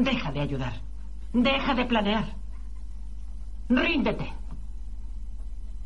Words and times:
Deja 0.00 0.32
de 0.32 0.40
ayudar. 0.40 0.72
Deja 1.34 1.74
de 1.74 1.84
planear. 1.84 2.24
Ríndete. 3.68 4.32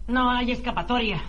No 0.06 0.30
hay 0.30 0.52
escapatoria. 0.52 1.20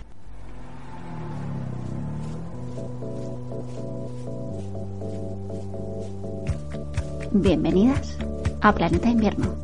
Bienvenidas 7.32 8.18
a 8.62 8.72
Planeta 8.72 9.08
Invierno. 9.08 9.56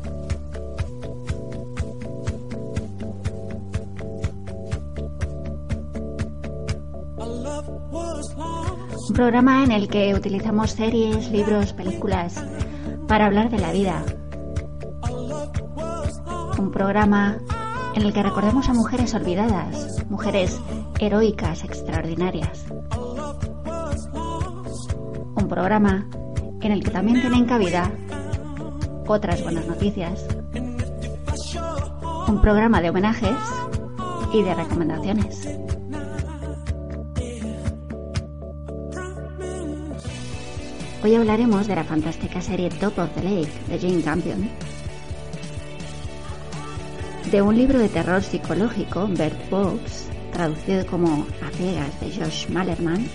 Un 9.07 9.15
programa 9.15 9.63
en 9.63 9.71
el 9.71 9.87
que 9.87 10.13
utilizamos 10.13 10.71
series, 10.71 11.31
libros, 11.31 11.71
películas 11.71 12.43
para 13.13 13.27
hablar 13.27 13.51
de 13.51 13.59
la 13.59 13.71
vida. 13.71 14.03
Un 16.57 16.71
programa 16.71 17.37
en 17.93 18.01
el 18.01 18.11
que 18.11 18.23
recordemos 18.23 18.69
a 18.69 18.73
mujeres 18.73 19.13
olvidadas, 19.13 20.03
mujeres 20.09 20.59
heroicas, 20.99 21.63
extraordinarias. 21.63 22.65
Un 25.35 25.47
programa 25.47 26.07
en 26.61 26.71
el 26.71 26.83
que 26.83 26.89
también 26.89 27.21
tienen 27.21 27.45
cabida 27.45 27.91
otras 29.05 29.43
buenas 29.43 29.67
noticias. 29.67 30.25
Un 32.27 32.41
programa 32.41 32.81
de 32.81 32.89
homenajes 32.89 33.37
y 34.33 34.41
de 34.41 34.55
recomendaciones. 34.55 35.47
Hoy 41.03 41.15
hablaremos 41.15 41.67
de 41.67 41.75
la 41.75 41.83
fantástica 41.83 42.39
serie 42.39 42.69
Top 42.69 42.97
of 42.97 43.09
the 43.15 43.23
Lake 43.23 43.51
de 43.67 43.77
Jane 43.77 44.01
Campion, 44.01 44.49
de 47.29 47.41
un 47.41 47.57
libro 47.57 47.77
de 47.77 47.89
terror 47.89 48.23
psicológico, 48.23 49.07
Bird 49.07 49.49
Box, 49.49 50.07
traducido 50.31 50.85
como 50.85 51.27
A 51.45 51.49
ciegas 51.57 51.99
de 51.99 52.09
Josh 52.09 52.47
Malerman, 52.47 53.05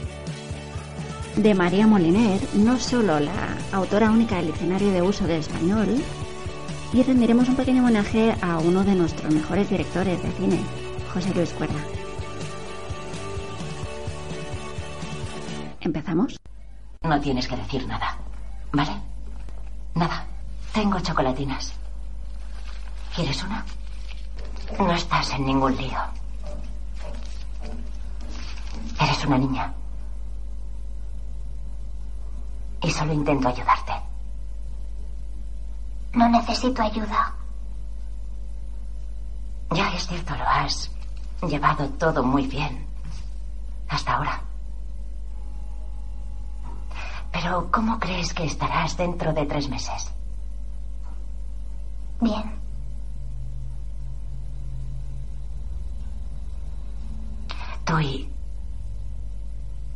de 1.36 1.54
María 1.54 1.86
Moliner, 1.86 2.38
no 2.56 2.78
solo 2.78 3.20
la 3.20 3.56
autora 3.72 4.10
única 4.10 4.36
del 4.36 4.48
diccionario 4.48 4.92
de 4.92 5.00
uso 5.00 5.26
de 5.26 5.38
español, 5.38 5.88
y 6.92 7.02
rendiremos 7.02 7.48
un 7.48 7.56
pequeño 7.56 7.82
homenaje 7.82 8.34
a 8.42 8.58
uno 8.58 8.84
de 8.84 8.96
nuestros 8.96 9.32
mejores 9.32 9.70
directores 9.70 10.22
de 10.22 10.30
cine, 10.32 10.58
José 11.14 11.32
Luis 11.34 11.54
Cuerda. 11.54 11.82
¿Empezamos? 15.80 16.38
No 17.02 17.20
tienes 17.20 17.46
que 17.46 17.56
decir 17.56 17.86
nada, 17.86 18.16
¿vale? 18.72 19.00
Nada. 19.94 20.24
Tengo 20.72 21.00
chocolatinas. 21.00 21.72
¿Quieres 23.14 23.42
una? 23.42 23.64
No 24.78 24.92
estás 24.92 25.30
en 25.30 25.46
ningún 25.46 25.76
lío. 25.76 25.98
Eres 29.00 29.24
una 29.24 29.38
niña. 29.38 29.72
Y 32.82 32.90
solo 32.90 33.12
intento 33.12 33.48
ayudarte. 33.48 33.92
No 36.12 36.28
necesito 36.28 36.82
ayuda. 36.82 37.34
Ya 39.70 39.88
es 39.94 40.06
cierto, 40.06 40.34
lo 40.36 40.44
has 40.48 40.90
llevado 41.42 41.88
todo 41.90 42.22
muy 42.22 42.46
bien. 42.46 42.86
Hasta 43.88 44.14
ahora. 44.14 44.47
Pero, 47.32 47.70
¿cómo 47.70 47.98
crees 47.98 48.32
que 48.32 48.44
estarás 48.44 48.96
dentro 48.96 49.32
de 49.32 49.46
tres 49.46 49.68
meses? 49.68 50.10
Bien. 52.20 52.58
Tú 57.84 57.98
y... 58.00 58.30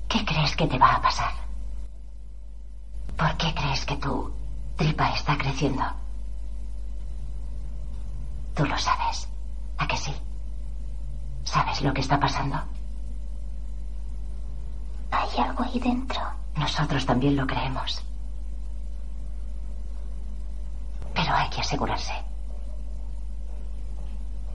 ¿Qué 0.09 0.25
crees 0.25 0.56
que 0.56 0.67
te 0.67 0.79
va 0.79 0.95
a 0.95 1.03
pasar? 1.03 1.33
¿Por 3.17 3.37
qué 3.37 3.55
crees 3.55 3.85
que 3.85 3.97
tu 3.97 4.33
tripa 4.77 5.11
está 5.11 5.37
creciendo? 5.37 5.83
Tú 8.55 8.65
lo 8.67 8.79
sabes. 8.79 9.29
¿A 9.79 9.87
que 9.87 9.97
sí? 9.97 10.12
¿Sabes 11.45 11.83
lo 11.83 11.93
que 11.93 12.01
está 12.03 12.21
pasando? 12.21 12.56
Hay 15.11 15.29
algo 15.39 15.65
ahí 15.65 15.79
dentro. 15.79 16.42
Nosotros 16.57 17.07
también 17.07 17.37
lo 17.37 17.47
creemos. 17.47 18.03
Pero 21.15 21.35
hay 21.35 21.49
que 21.51 21.61
asegurarse. 21.61 22.13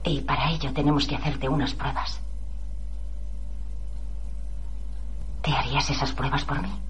Y 0.04 0.20
para 0.20 0.50
ello 0.50 0.72
tenemos 0.72 1.06
que 1.06 1.16
hacerte 1.16 1.48
unas 1.48 1.74
pruebas. 1.74 2.20
¿Te 5.42 5.52
harías 5.52 5.90
esas 5.90 6.12
pruebas 6.12 6.44
por 6.44 6.60
mí? 6.62 6.80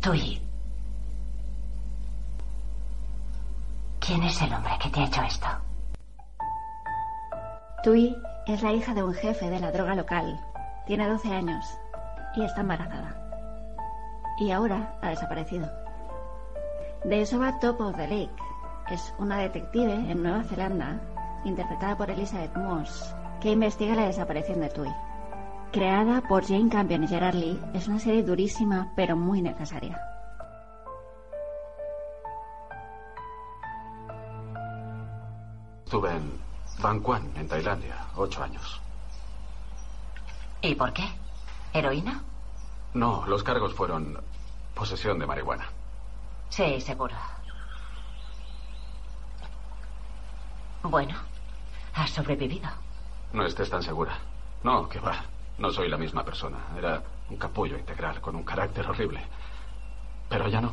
Tú. 0.00 0.12
¿Quién 3.98 4.22
es 4.22 4.40
el 4.40 4.52
hombre 4.52 4.78
que 4.80 4.88
te 4.88 5.00
ha 5.00 5.04
hecho 5.04 5.22
esto? 5.22 5.46
Tui 7.82 8.16
es 8.46 8.62
la 8.62 8.72
hija 8.72 8.94
de 8.94 9.02
un 9.02 9.12
jefe 9.12 9.50
de 9.50 9.58
la 9.58 9.72
droga 9.72 9.94
local. 9.94 10.40
Tiene 10.86 11.08
12 11.08 11.28
años 11.28 11.64
y 12.36 12.44
está 12.44 12.60
embarazada. 12.60 13.16
Y 14.38 14.50
ahora 14.50 14.98
ha 15.02 15.08
desaparecido. 15.08 15.68
De 17.04 17.22
eso 17.22 17.38
va 17.38 17.58
Top 17.58 17.80
of 17.80 17.96
the 17.96 18.06
Lake. 18.06 18.42
Es 18.90 19.12
una 19.18 19.38
detective 19.38 19.92
en 19.92 20.22
Nueva 20.22 20.44
Zelanda, 20.44 21.00
interpretada 21.44 21.96
por 21.96 22.10
Elizabeth 22.10 22.56
Moss, 22.56 23.14
que 23.40 23.50
investiga 23.50 23.96
la 23.96 24.06
desaparición 24.06 24.60
de 24.60 24.68
Tui. 24.68 24.92
Creada 25.72 26.20
por 26.22 26.46
Jane 26.46 26.68
Campion 26.68 27.02
y 27.02 27.08
Gerard 27.08 27.34
Lee, 27.34 27.60
es 27.74 27.88
una 27.88 27.98
serie 27.98 28.22
durísima 28.22 28.92
pero 28.94 29.16
muy 29.16 29.42
necesaria. 29.42 30.00
En 36.86 37.02
Bangkok, 37.02 37.36
en 37.36 37.48
Tailandia, 37.48 38.06
ocho 38.14 38.42
años. 38.42 38.80
¿Y 40.62 40.74
por 40.74 40.92
qué? 40.92 41.08
¿Heroína? 41.72 42.22
No, 42.94 43.24
los 43.26 43.42
cargos 43.42 43.74
fueron 43.74 44.18
posesión 44.74 45.18
de 45.18 45.26
marihuana. 45.26 45.66
Sí, 46.48 46.80
seguro. 46.80 47.14
Bueno, 50.84 51.16
has 51.94 52.10
sobrevivido. 52.10 52.68
No 53.32 53.44
estés 53.44 53.68
tan 53.68 53.82
segura. 53.82 54.18
No, 54.62 54.88
que 54.88 55.00
va. 55.00 55.24
No 55.58 55.72
soy 55.72 55.88
la 55.88 55.96
misma 55.96 56.24
persona. 56.24 56.58
Era 56.78 57.02
un 57.28 57.36
capullo 57.36 57.76
integral 57.76 58.20
con 58.20 58.36
un 58.36 58.44
carácter 58.44 58.88
horrible. 58.88 59.26
Pero 60.28 60.48
ya 60.48 60.60
no. 60.60 60.72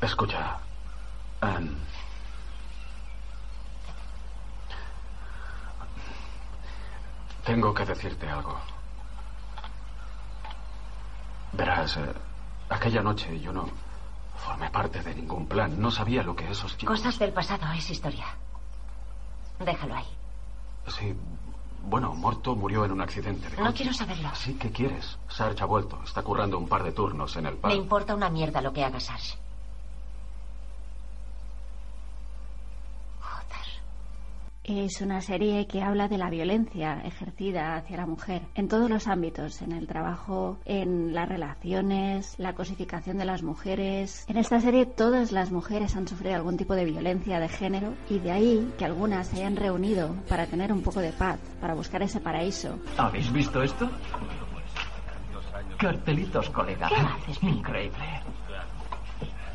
Escucha. 0.00 0.60
Anne. 1.40 1.70
Tengo 7.44 7.72
que 7.74 7.84
decirte 7.84 8.28
algo. 8.28 8.54
Verás, 11.52 11.96
eh, 11.96 12.12
aquella 12.68 13.02
noche 13.02 13.40
yo 13.40 13.52
no 13.52 13.68
formé 14.36 14.70
parte 14.70 15.02
de 15.02 15.14
ningún 15.14 15.46
plan. 15.46 15.80
No 15.80 15.90
sabía 15.90 16.22
lo 16.22 16.36
que 16.36 16.48
esos 16.50 16.76
chicos... 16.76 16.98
Cosas 16.98 17.18
del 17.18 17.32
pasado 17.32 17.66
es 17.72 17.90
historia. 17.90 18.26
Déjalo 19.58 19.96
ahí. 19.96 20.06
Sí, 20.86 21.14
bueno, 21.82 22.14
Morto 22.14 22.54
murió 22.54 22.84
en 22.84 22.92
un 22.92 23.00
accidente 23.00 23.48
de 23.48 23.56
No 23.62 23.72
quiero 23.74 23.92
saberlo. 23.92 24.30
Sí, 24.34 24.54
¿qué 24.54 24.70
quieres? 24.70 25.18
Sarge 25.28 25.62
ha 25.62 25.66
vuelto. 25.66 26.00
Está 26.04 26.22
currando 26.22 26.58
un 26.58 26.68
par 26.68 26.82
de 26.82 26.92
turnos 26.92 27.34
en 27.36 27.46
el 27.46 27.54
Me 27.54 27.60
pub. 27.60 27.70
importa 27.72 28.14
una 28.14 28.30
mierda 28.30 28.60
lo 28.60 28.72
que 28.72 28.84
haga 28.84 29.00
Sarge. 29.00 29.36
Es 34.62 35.00
una 35.00 35.22
serie 35.22 35.66
que 35.66 35.82
habla 35.82 36.06
de 36.06 36.18
la 36.18 36.28
violencia 36.28 37.00
ejercida 37.02 37.76
hacia 37.76 37.96
la 37.96 38.06
mujer 38.06 38.42
en 38.54 38.68
todos 38.68 38.90
los 38.90 39.08
ámbitos, 39.08 39.62
en 39.62 39.72
el 39.72 39.86
trabajo, 39.86 40.58
en 40.66 41.14
las 41.14 41.28
relaciones, 41.28 42.34
la 42.38 42.54
cosificación 42.54 43.16
de 43.16 43.24
las 43.24 43.42
mujeres. 43.42 44.26
En 44.28 44.36
esta 44.36 44.60
serie 44.60 44.84
todas 44.84 45.32
las 45.32 45.50
mujeres 45.50 45.96
han 45.96 46.06
sufrido 46.06 46.36
algún 46.36 46.58
tipo 46.58 46.74
de 46.74 46.84
violencia 46.84 47.40
de 47.40 47.48
género 47.48 47.94
y 48.10 48.18
de 48.18 48.32
ahí 48.32 48.72
que 48.78 48.84
algunas 48.84 49.28
se 49.28 49.36
hayan 49.36 49.56
reunido 49.56 50.14
para 50.28 50.46
tener 50.46 50.72
un 50.72 50.82
poco 50.82 51.00
de 51.00 51.12
paz, 51.12 51.40
para 51.60 51.74
buscar 51.74 52.02
ese 52.02 52.20
paraíso. 52.20 52.78
¿Habéis 52.98 53.32
visto 53.32 53.62
esto? 53.62 53.90
Cartelitos, 55.78 56.50
colega. 56.50 56.88
¿Qué 56.88 56.96
haces? 56.96 57.42
Increíble. 57.42 57.98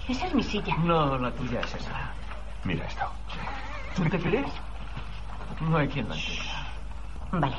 Esa 0.10 0.25
es 0.28 0.34
mi 0.34 0.42
silla. 0.44 0.75
No, 0.78 1.18
la 1.19 1.31
tuya 1.31 1.60
es 1.60 1.75
esa. 1.75 2.12
Mira 2.63 2.86
esto. 2.88 3.06
¿Tú 3.96 4.04
te 4.10 4.19
crees? 4.19 4.48
No 5.62 5.78
hay 5.78 5.88
quien 5.88 6.06
entienda. 6.12 6.68
Vale. 7.31 7.57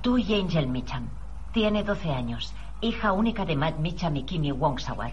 Tú 0.00 0.18
y 0.18 0.34
Angel 0.34 0.68
Mitcham. 0.68 1.08
Tiene 1.52 1.82
12 1.82 2.12
años. 2.12 2.54
Hija 2.80 3.12
única 3.12 3.44
de 3.44 3.56
Matt 3.56 3.78
Mitcham 3.78 4.16
y 4.16 4.24
Kimi 4.24 4.52
Wongsawat. 4.52 5.12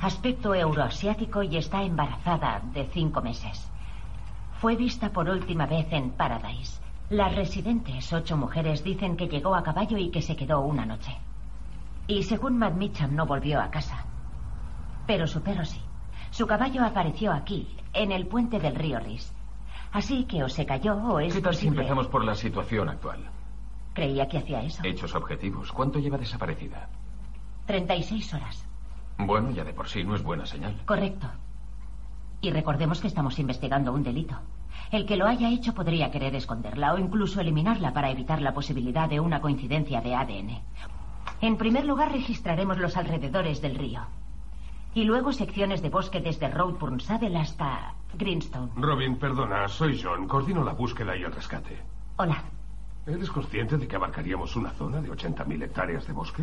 Aspecto 0.00 0.54
euroasiático 0.54 1.42
y 1.42 1.56
está 1.56 1.82
embarazada 1.82 2.60
de 2.72 2.86
cinco 2.92 3.22
meses. 3.22 3.70
Fue 4.60 4.76
vista 4.76 5.10
por 5.10 5.28
última 5.28 5.66
vez 5.66 5.86
en 5.90 6.10
Paradise. 6.10 6.80
Las 7.08 7.34
residentes, 7.34 8.12
ocho 8.12 8.36
mujeres, 8.36 8.82
dicen 8.82 9.16
que 9.16 9.28
llegó 9.28 9.54
a 9.54 9.62
caballo 9.62 9.96
y 9.96 10.10
que 10.10 10.22
se 10.22 10.36
quedó 10.36 10.60
una 10.60 10.84
noche. 10.84 11.16
Y 12.08 12.24
según 12.24 12.58
Matt 12.58 12.74
Mitcham 12.74 13.14
no 13.14 13.26
volvió 13.26 13.60
a 13.60 13.70
casa. 13.70 14.04
Pero 15.06 15.26
su 15.26 15.40
perro 15.42 15.64
sí. 15.64 15.80
Su 16.30 16.46
caballo 16.46 16.84
apareció 16.84 17.32
aquí, 17.32 17.68
en 17.92 18.12
el 18.12 18.26
puente 18.26 18.58
del 18.58 18.74
río 18.74 18.98
Ris. 18.98 19.32
Así 19.92 20.24
que 20.24 20.42
o 20.44 20.48
se 20.48 20.66
cayó 20.66 20.94
o 20.96 21.20
es 21.20 21.34
¿Qué 21.34 21.40
tal 21.40 21.54
si 21.54 21.66
posible- 21.66 21.80
empezamos 21.82 22.08
por 22.08 22.24
la 22.24 22.34
situación 22.34 22.88
actual? 22.88 23.30
Creía 23.94 24.28
que 24.28 24.38
hacía 24.38 24.62
eso. 24.62 24.82
Hechos 24.84 25.14
objetivos. 25.14 25.72
¿Cuánto 25.72 25.98
lleva 25.98 26.18
desaparecida? 26.18 26.88
36 27.66 28.34
horas. 28.34 28.66
Bueno, 29.18 29.50
ya 29.50 29.64
de 29.64 29.72
por 29.72 29.88
sí 29.88 30.04
no 30.04 30.14
es 30.14 30.22
buena 30.22 30.44
señal. 30.46 30.76
Correcto. 30.84 31.28
Y 32.42 32.50
recordemos 32.50 33.00
que 33.00 33.06
estamos 33.08 33.38
investigando 33.38 33.92
un 33.92 34.02
delito. 34.02 34.38
El 34.92 35.06
que 35.06 35.16
lo 35.16 35.26
haya 35.26 35.48
hecho 35.50 35.72
podría 35.74 36.10
querer 36.10 36.34
esconderla 36.34 36.92
o 36.92 36.98
incluso 36.98 37.40
eliminarla 37.40 37.92
para 37.94 38.10
evitar 38.10 38.42
la 38.42 38.52
posibilidad 38.52 39.08
de 39.08 39.20
una 39.20 39.40
coincidencia 39.40 40.02
de 40.02 40.14
ADN. 40.14 40.60
En 41.40 41.56
primer 41.56 41.86
lugar, 41.86 42.12
registraremos 42.12 42.78
los 42.78 42.96
alrededores 42.96 43.62
del 43.62 43.74
río. 43.76 44.02
Y 44.96 45.04
luego 45.04 45.30
secciones 45.30 45.82
de 45.82 45.90
bosque 45.90 46.22
desde 46.22 46.48
Roadburn 46.48 47.00
Saddle 47.00 47.36
hasta 47.36 47.92
Greenstone. 48.14 48.72
Robin, 48.76 49.18
perdona, 49.18 49.68
soy 49.68 50.00
John. 50.02 50.26
Coordino 50.26 50.64
la 50.64 50.72
búsqueda 50.72 51.14
y 51.14 51.22
el 51.22 51.32
rescate. 51.32 51.82
Hola. 52.16 52.42
¿Eres 53.06 53.28
consciente 53.28 53.76
de 53.76 53.86
que 53.86 53.94
abarcaríamos 53.94 54.56
una 54.56 54.70
zona 54.70 55.02
de 55.02 55.10
80.000 55.10 55.64
hectáreas 55.64 56.06
de 56.06 56.14
bosque? 56.14 56.42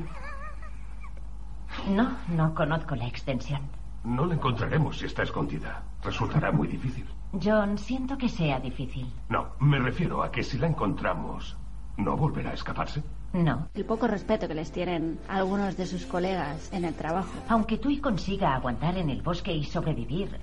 No, 1.87 2.15
no 2.27 2.53
conozco 2.53 2.95
la 2.95 3.07
extensión. 3.07 3.61
No 4.03 4.27
la 4.27 4.35
encontraremos 4.35 4.99
si 4.99 5.07
está 5.07 5.23
escondida. 5.23 5.81
Resultará 6.03 6.51
muy 6.51 6.67
difícil. 6.67 7.07
John, 7.43 7.79
siento 7.79 8.19
que 8.19 8.29
sea 8.29 8.59
difícil. 8.59 9.11
No, 9.29 9.47
me 9.61 9.79
refiero 9.79 10.21
a 10.21 10.31
que 10.31 10.43
si 10.43 10.59
la 10.59 10.67
encontramos, 10.67 11.57
¿no 11.97 12.17
volverá 12.17 12.51
a 12.51 12.53
escaparse? 12.53 13.03
No. 13.33 13.67
El 13.73 13.85
poco 13.85 14.07
respeto 14.07 14.47
que 14.47 14.53
les 14.53 14.71
tienen 14.71 15.19
algunos 15.27 15.77
de 15.77 15.85
sus 15.85 16.05
colegas 16.05 16.71
en 16.71 16.85
el 16.85 16.93
trabajo. 16.93 17.31
Aunque 17.49 17.77
Tui 17.77 17.99
consiga 17.99 18.55
aguantar 18.55 18.97
en 18.97 19.09
el 19.09 19.21
bosque 19.21 19.53
y 19.53 19.63
sobrevivir, 19.63 20.39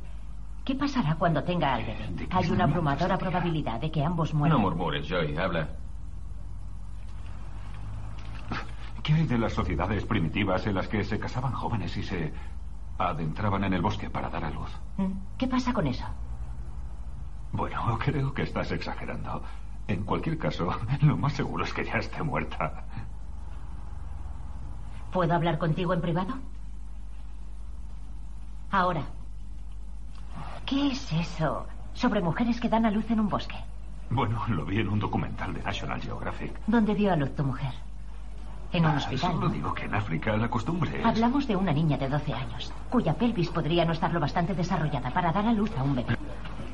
¿qué 0.65 0.75
pasará 0.75 1.15
cuando 1.17 1.43
tenga 1.45 1.75
al 1.75 1.85
bebé? 1.85 2.29
Hay 2.31 2.51
una 2.51 2.65
abrumadora 2.65 3.17
probabilidad 3.19 3.81
de 3.81 3.91
que 3.91 4.05
ambos 4.05 4.35
mueran. 4.35 4.59
No 4.59 4.63
murmures, 4.63 5.07
Joy. 5.09 5.37
Habla. 5.37 5.69
¿Qué 9.03 9.15
hay 9.15 9.27
de 9.27 9.39
las 9.39 9.53
sociedades 9.53 10.05
primitivas 10.05 10.67
en 10.67 10.75
las 10.75 10.87
que 10.89 11.03
se 11.05 11.19
casaban 11.19 11.53
jóvenes 11.53 11.97
y 11.97 12.03
se 12.03 12.33
adentraban 12.99 13.65
en 13.65 13.73
el 13.73 13.83
bosque 13.83 14.11
para 14.11 14.29
dar 14.29 14.45
a 14.45 14.51
luz? 14.51 14.71
¿Mm? 14.99 15.13
¿Qué 15.39 15.47
pasa 15.47 15.73
con 15.73 15.87
eso? 15.87 16.05
Bueno, 17.53 17.99
creo 17.99 18.33
que 18.35 18.43
estás 18.43 18.71
exagerando. 18.73 19.43
En 19.91 20.05
cualquier 20.05 20.39
caso, 20.39 20.73
lo 21.03 21.17
más 21.17 21.33
seguro 21.33 21.65
es 21.65 21.73
que 21.75 21.85
ya 21.85 21.95
esté 21.95 22.23
muerta. 22.23 22.85
¿Puedo 25.13 25.35
hablar 25.35 25.59
contigo 25.59 25.93
en 25.93 26.01
privado? 26.01 26.35
Ahora. 28.71 29.03
¿Qué 30.65 30.93
es 30.93 31.13
eso 31.13 31.67
sobre 31.95 32.21
mujeres 32.21 32.61
que 32.61 32.69
dan 32.69 32.87
a 32.87 32.91
luz 32.93 33.11
en 33.11 33.19
un 33.19 33.29
bosque? 33.29 33.57
Bueno, 34.11 34.41
lo 34.49 34.65
vi 34.65 34.79
en 34.79 34.89
un 34.89 35.01
documental 35.01 35.53
de 35.53 35.63
National 35.63 36.01
Geographic. 36.01 36.53
¿Dónde 36.69 36.95
dio 36.95 37.13
a 37.13 37.17
luz 37.17 37.35
tu 37.35 37.43
mujer? 37.43 37.73
En 38.73 38.85
un 38.85 38.93
Ah, 38.93 38.97
hospital. 38.99 39.33
Solo 39.33 39.49
¿no? 39.49 39.53
digo 39.53 39.75
que 39.75 39.87
en 39.87 39.95
África 39.97 40.37
la 40.37 40.49
costumbre 40.49 41.01
es... 41.01 41.05
Hablamos 41.05 41.49
de 41.49 41.57
una 41.57 41.73
niña 41.73 41.99
de 41.99 42.09
12 42.09 42.33
años, 42.33 42.73
cuya 42.91 43.15
pelvis 43.15 43.49
podría 43.49 43.85
no 43.85 43.91
estar 43.93 44.13
lo 44.13 44.21
bastante 44.21 44.55
desarrollada 44.55 45.11
para 45.11 45.33
dar 45.33 45.47
a 45.49 45.53
luz 45.53 45.77
a 45.77 45.83
un 45.83 45.97
bebé. 45.97 46.17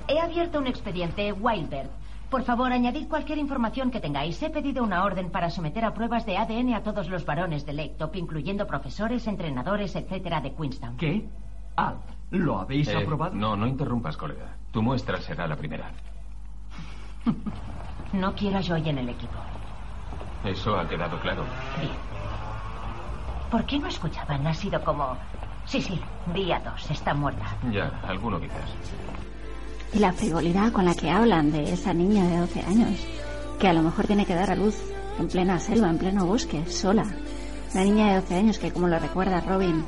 He 0.06 0.20
abierto 0.20 0.58
un 0.58 0.66
expediente 0.66 1.32
Wildbird. 1.32 1.88
Por 2.31 2.43
favor, 2.43 2.73
añadid 2.73 3.08
cualquier 3.08 3.38
información 3.38 3.90
que 3.90 4.00
tengáis. 4.00 4.43
He 4.43 4.50
pedido 4.50 4.82
una 4.82 5.05
orden 5.05 5.31
para 5.31 5.49
someter 5.50 5.84
a 5.84 5.94
pruebas 5.94 6.26
de 6.26 6.37
ADN 6.37 6.75
a 6.75 6.82
todos 6.82 7.08
los 7.08 7.25
varones 7.25 7.64
de 7.64 7.73
Lake 7.73 7.94
Top, 7.99 8.17
incluyendo 8.17 8.67
profesores, 8.67 9.26
entrenadores, 9.28 9.94
etcétera, 9.94 10.40
de 10.40 10.52
Queenstown. 10.52 10.96
¿Qué? 10.96 11.25
Ah, 11.76 11.94
¿lo 12.31 12.58
habéis 12.58 12.88
Eh, 12.88 12.96
aprobado? 12.96 13.34
No, 13.34 13.56
no 13.56 13.67
interrumpas, 13.67 14.17
colega. 14.17 14.56
Tu 14.73 14.82
muestra 14.82 15.20
será 15.20 15.46
la 15.46 15.56
primera. 15.56 15.90
No 18.12 18.32
quiero 18.34 18.58
a 18.58 18.62
Joy 18.62 18.88
en 18.88 18.99
el 18.99 19.08
equipo. 19.08 19.34
Eso 20.44 20.78
ha 20.78 20.88
quedado 20.88 21.19
claro. 21.20 21.43
Bien. 21.81 21.90
¿Por 23.50 23.64
qué 23.64 23.78
no 23.81 23.88
escuchaban? 23.88 24.46
Ha 24.46 24.55
sido 24.55 24.81
como... 24.84 25.17
Sí, 25.64 25.82
sí, 25.82 26.00
día 26.32 26.61
dos, 26.64 26.88
está 26.88 27.12
muerta. 27.14 27.44
Ya, 27.73 27.90
alguno 28.06 28.40
quizás. 28.40 28.73
Y 29.93 29.99
la 29.99 30.12
frivolidad 30.12 30.73
con 30.73 30.85
la 30.85 30.94
que 30.94 31.11
hablan 31.11 31.53
de 31.53 31.73
esa 31.73 31.94
niña 31.94 32.27
de 32.29 32.38
12 32.38 32.61
años, 32.61 33.06
que 33.59 33.69
a 33.69 33.73
lo 33.73 33.83
mejor 33.83 34.06
tiene 34.06 34.27
que 34.27 34.35
dar 34.35 34.50
a 34.50 34.56
luz 34.56 34.77
en 35.19 35.29
plena 35.29 35.59
selva, 35.59 35.88
en 35.88 35.99
pleno 35.99 36.27
bosque, 36.27 36.67
sola. 36.67 37.06
Una 37.73 37.85
niña 37.85 38.09
de 38.09 38.21
12 38.21 38.35
años 38.35 38.59
que, 38.59 38.73
como 38.73 38.88
lo 38.88 38.99
recuerda 38.99 39.41
Robin, 39.41 39.85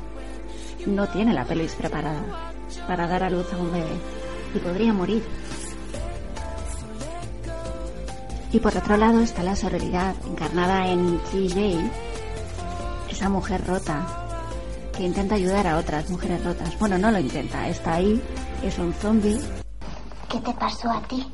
no 0.85 1.07
tiene 1.07 1.33
la 1.33 1.45
pelvis 1.45 1.75
preparada 1.75 2.51
para 2.87 3.07
dar 3.07 3.23
a 3.23 3.29
luz 3.29 3.51
a 3.53 3.57
un 3.57 3.71
bebé 3.71 3.97
y 4.55 4.59
podría 4.59 4.93
morir. 4.93 5.23
Y 8.51 8.59
por 8.59 8.75
otro 8.75 8.97
lado 8.97 9.19
está 9.19 9.43
la 9.43 9.55
sororidad 9.55 10.15
encarnada 10.27 10.91
en 10.91 11.19
TJ, 11.31 11.79
esa 13.11 13.29
mujer 13.29 13.65
rota 13.67 14.07
que 14.97 15.03
intenta 15.03 15.35
ayudar 15.35 15.67
a 15.67 15.77
otras 15.77 16.09
mujeres 16.09 16.43
rotas. 16.43 16.77
Bueno, 16.79 16.97
no 16.97 17.11
lo 17.11 17.19
intenta, 17.19 17.67
está 17.69 17.95
ahí, 17.95 18.21
es 18.63 18.79
un 18.79 18.91
zombie 18.93 19.39
¿Qué 20.29 20.39
te 20.41 20.53
pasó 20.53 20.91
a 20.91 21.01
ti? 21.01 21.27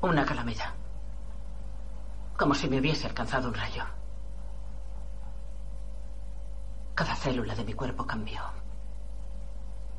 Una 0.00 0.24
calamidad. 0.24 0.72
Como 2.38 2.54
si 2.54 2.68
me 2.68 2.78
hubiese 2.78 3.08
alcanzado 3.08 3.48
un 3.48 3.54
rayo. 3.54 3.84
Cada 6.94 7.16
célula 7.16 7.56
de 7.56 7.64
mi 7.64 7.72
cuerpo 7.72 8.06
cambió. 8.06 8.40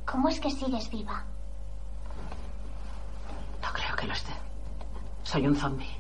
¿Cómo 0.06 0.29
es 0.29 0.39
que 0.39 0.50
sigues 0.50 0.89
viva? 0.89 1.25
No 3.62 3.74
creo 3.74 3.95
que 3.97 4.07
lo 4.07 4.13
esté. 4.13 4.31
Soy 5.24 5.47
un 5.47 5.56
zombie. 5.57 5.97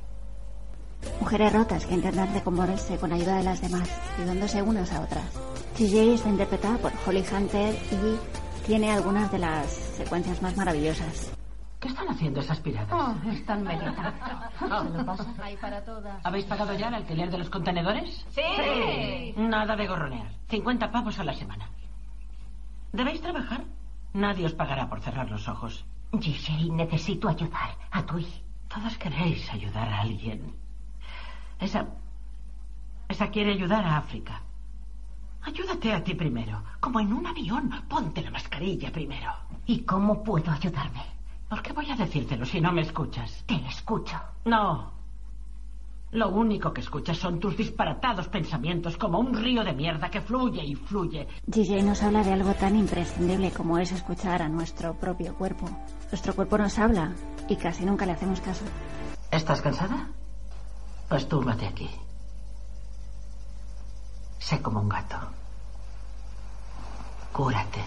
Mujeres 1.19 1.51
rotas 1.51 1.85
que 1.85 1.93
intentan 1.93 2.33
recomponerse 2.33 2.97
con 2.97 3.11
ayuda 3.11 3.35
de 3.35 3.43
las 3.43 3.61
demás, 3.61 3.89
ayudándose 4.17 4.61
unas 4.61 4.91
a 4.93 5.01
otras. 5.01 5.25
TJ 5.75 6.13
está 6.13 6.29
interpretada 6.29 6.77
por 6.77 6.93
Holly 7.05 7.25
Hunter 7.31 7.75
y 7.91 8.17
tiene 8.67 8.91
algunas 8.91 9.31
de 9.31 9.39
las 9.39 9.71
secuencias 9.71 10.41
más 10.41 10.57
maravillosas. 10.57 11.33
¿Qué 11.79 11.87
están 11.87 12.09
haciendo 12.09 12.41
esas 12.41 12.59
piratas? 12.59 13.15
están 13.27 13.63
meditando. 13.63 14.11
¿Se 14.59 14.97
lo 14.97 15.05
pasa? 15.05 15.33
Hay 15.41 15.55
para 15.55 15.85
todas. 15.85 16.25
¿Habéis 16.25 16.43
pagado 16.45 16.73
ya 16.73 16.89
el 16.89 16.95
alquiler 16.95 17.31
de 17.31 17.37
los 17.37 17.49
contenedores? 17.49 18.25
Sí. 18.29 19.33
Nada 19.37 19.77
de 19.77 19.87
gorronear. 19.87 20.33
50 20.49 20.91
pavos 20.91 21.17
a 21.17 21.23
la 21.23 21.33
semana. 21.33 21.69
¿Debéis 22.91 23.21
trabajar? 23.21 23.63
Nadie 24.11 24.45
os 24.45 24.53
pagará 24.53 24.89
por 24.89 24.99
cerrar 24.99 25.31
los 25.31 25.47
ojos. 25.47 25.85
GJ, 26.11 26.69
necesito 26.73 27.29
ayudar 27.29 27.77
a 27.89 28.05
Tui. 28.05 28.27
Todos 28.67 28.97
queréis 28.97 29.49
ayudar 29.49 29.87
a 29.87 30.01
alguien. 30.01 30.55
Esa. 31.59 31.87
Esa 33.07 33.29
quiere 33.29 33.53
ayudar 33.53 33.85
a 33.85 33.97
África. 33.97 34.41
Ayúdate 35.47 35.93
a 35.93 36.03
ti 36.03 36.13
primero. 36.13 36.61
Como 36.81 36.99
en 36.99 37.13
un 37.13 37.25
avión. 37.25 37.71
Ponte 37.87 38.21
la 38.21 38.31
mascarilla 38.31 38.91
primero. 38.91 39.31
¿Y 39.65 39.79
cómo 39.83 40.21
puedo 40.21 40.51
ayudarme? 40.51 41.05
¿Por 41.47 41.61
qué 41.61 41.71
voy 41.71 41.89
a 41.89 41.95
decírtelo 41.95 42.45
si 42.45 42.59
no 42.59 42.73
me 42.73 42.81
escuchas? 42.81 43.45
Te 43.47 43.55
escucho. 43.65 44.17
No. 44.43 44.91
Lo 46.11 46.29
único 46.29 46.73
que 46.73 46.81
escuchas 46.81 47.17
son 47.17 47.39
tus 47.39 47.55
disparatados 47.55 48.27
pensamientos 48.27 48.97
como 48.97 49.19
un 49.19 49.33
río 49.33 49.63
de 49.63 49.71
mierda 49.71 50.09
que 50.09 50.19
fluye 50.19 50.65
y 50.65 50.75
fluye. 50.75 51.29
GJ 51.47 51.81
nos 51.81 52.03
habla 52.03 52.23
de 52.23 52.33
algo 52.33 52.53
tan 52.53 52.75
imprescindible 52.75 53.51
como 53.51 53.77
es 53.77 53.93
escuchar 53.93 54.41
a 54.41 54.49
nuestro 54.49 54.95
propio 54.99 55.33
cuerpo. 55.35 55.69
Nuestro 56.11 56.35
cuerpo 56.35 56.57
nos 56.57 56.77
habla 56.77 57.13
y 57.47 57.55
casi 57.55 57.85
nunca 57.85 58.05
le 58.05 58.11
hacemos 58.11 58.41
caso. 58.41 58.65
¿Estás 59.31 59.61
cansada? 59.61 60.09
Pues 61.07 61.25
túmbate 61.29 61.67
aquí. 61.67 61.89
Sé 64.39 64.61
como 64.61 64.81
un 64.81 64.89
gato. 64.89 65.17
Cúrate. 67.33 67.83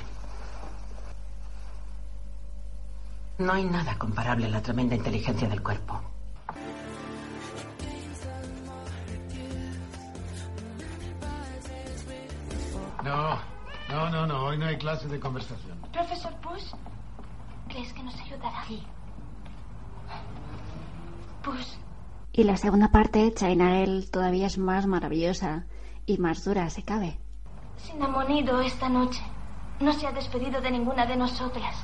No 3.38 3.52
hay 3.54 3.64
nada 3.64 3.96
comparable 3.98 4.46
a 4.46 4.50
la 4.50 4.60
tremenda 4.62 4.94
inteligencia 4.94 5.48
del 5.48 5.62
cuerpo. 5.62 6.00
No, 13.04 13.38
no, 13.88 14.10
no, 14.10 14.26
no. 14.26 14.44
Hoy 14.44 14.58
no 14.58 14.66
hay 14.66 14.76
clase 14.76 15.08
de 15.08 15.18
conversación. 15.18 15.78
Profesor 15.92 16.32
Push, 16.40 16.72
¿crees 17.68 17.92
que 17.92 18.02
nos 18.02 18.14
ayudará? 18.20 18.62
Sí. 18.68 18.82
Push, 21.42 21.74
Y 22.32 22.44
la 22.44 22.56
segunda 22.58 22.90
parte, 22.90 23.32
China 23.34 23.78
Girl, 23.78 24.10
todavía 24.10 24.46
es 24.46 24.58
más 24.58 24.86
maravillosa 24.86 25.64
y 26.10 26.18
más 26.18 26.44
dura, 26.44 26.68
se 26.68 26.82
cabe. 26.82 27.18
Cinnamon 27.78 28.26
ha 28.26 28.32
ido 28.32 28.60
esta 28.60 28.88
noche. 28.88 29.22
No 29.78 29.92
se 29.92 30.06
ha 30.06 30.12
despedido 30.12 30.60
de 30.60 30.70
ninguna 30.70 31.06
de 31.06 31.16
nosotras. 31.16 31.74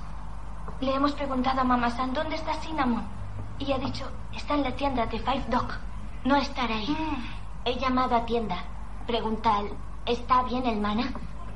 Le 0.80 0.94
hemos 0.94 1.12
preguntado 1.12 1.60
a 1.60 1.64
Mamá 1.64 1.90
San 1.90 2.12
dónde 2.12 2.36
está 2.36 2.54
Cinnamon. 2.54 3.06
Y 3.58 3.72
ha 3.72 3.78
dicho, 3.78 4.04
está 4.34 4.54
en 4.54 4.64
la 4.64 4.76
tienda 4.76 5.06
de 5.06 5.18
Five 5.18 5.46
Dog. 5.48 5.68
No 6.24 6.36
estará 6.36 6.76
ahí. 6.76 6.96
He 7.64 7.78
llamado 7.78 8.16
a 8.16 8.26
tienda. 8.26 8.56
Preguntar, 9.06 9.64
¿está 10.04 10.42
bien 10.42 10.66
el 10.66 10.80
mana? 10.80 11.12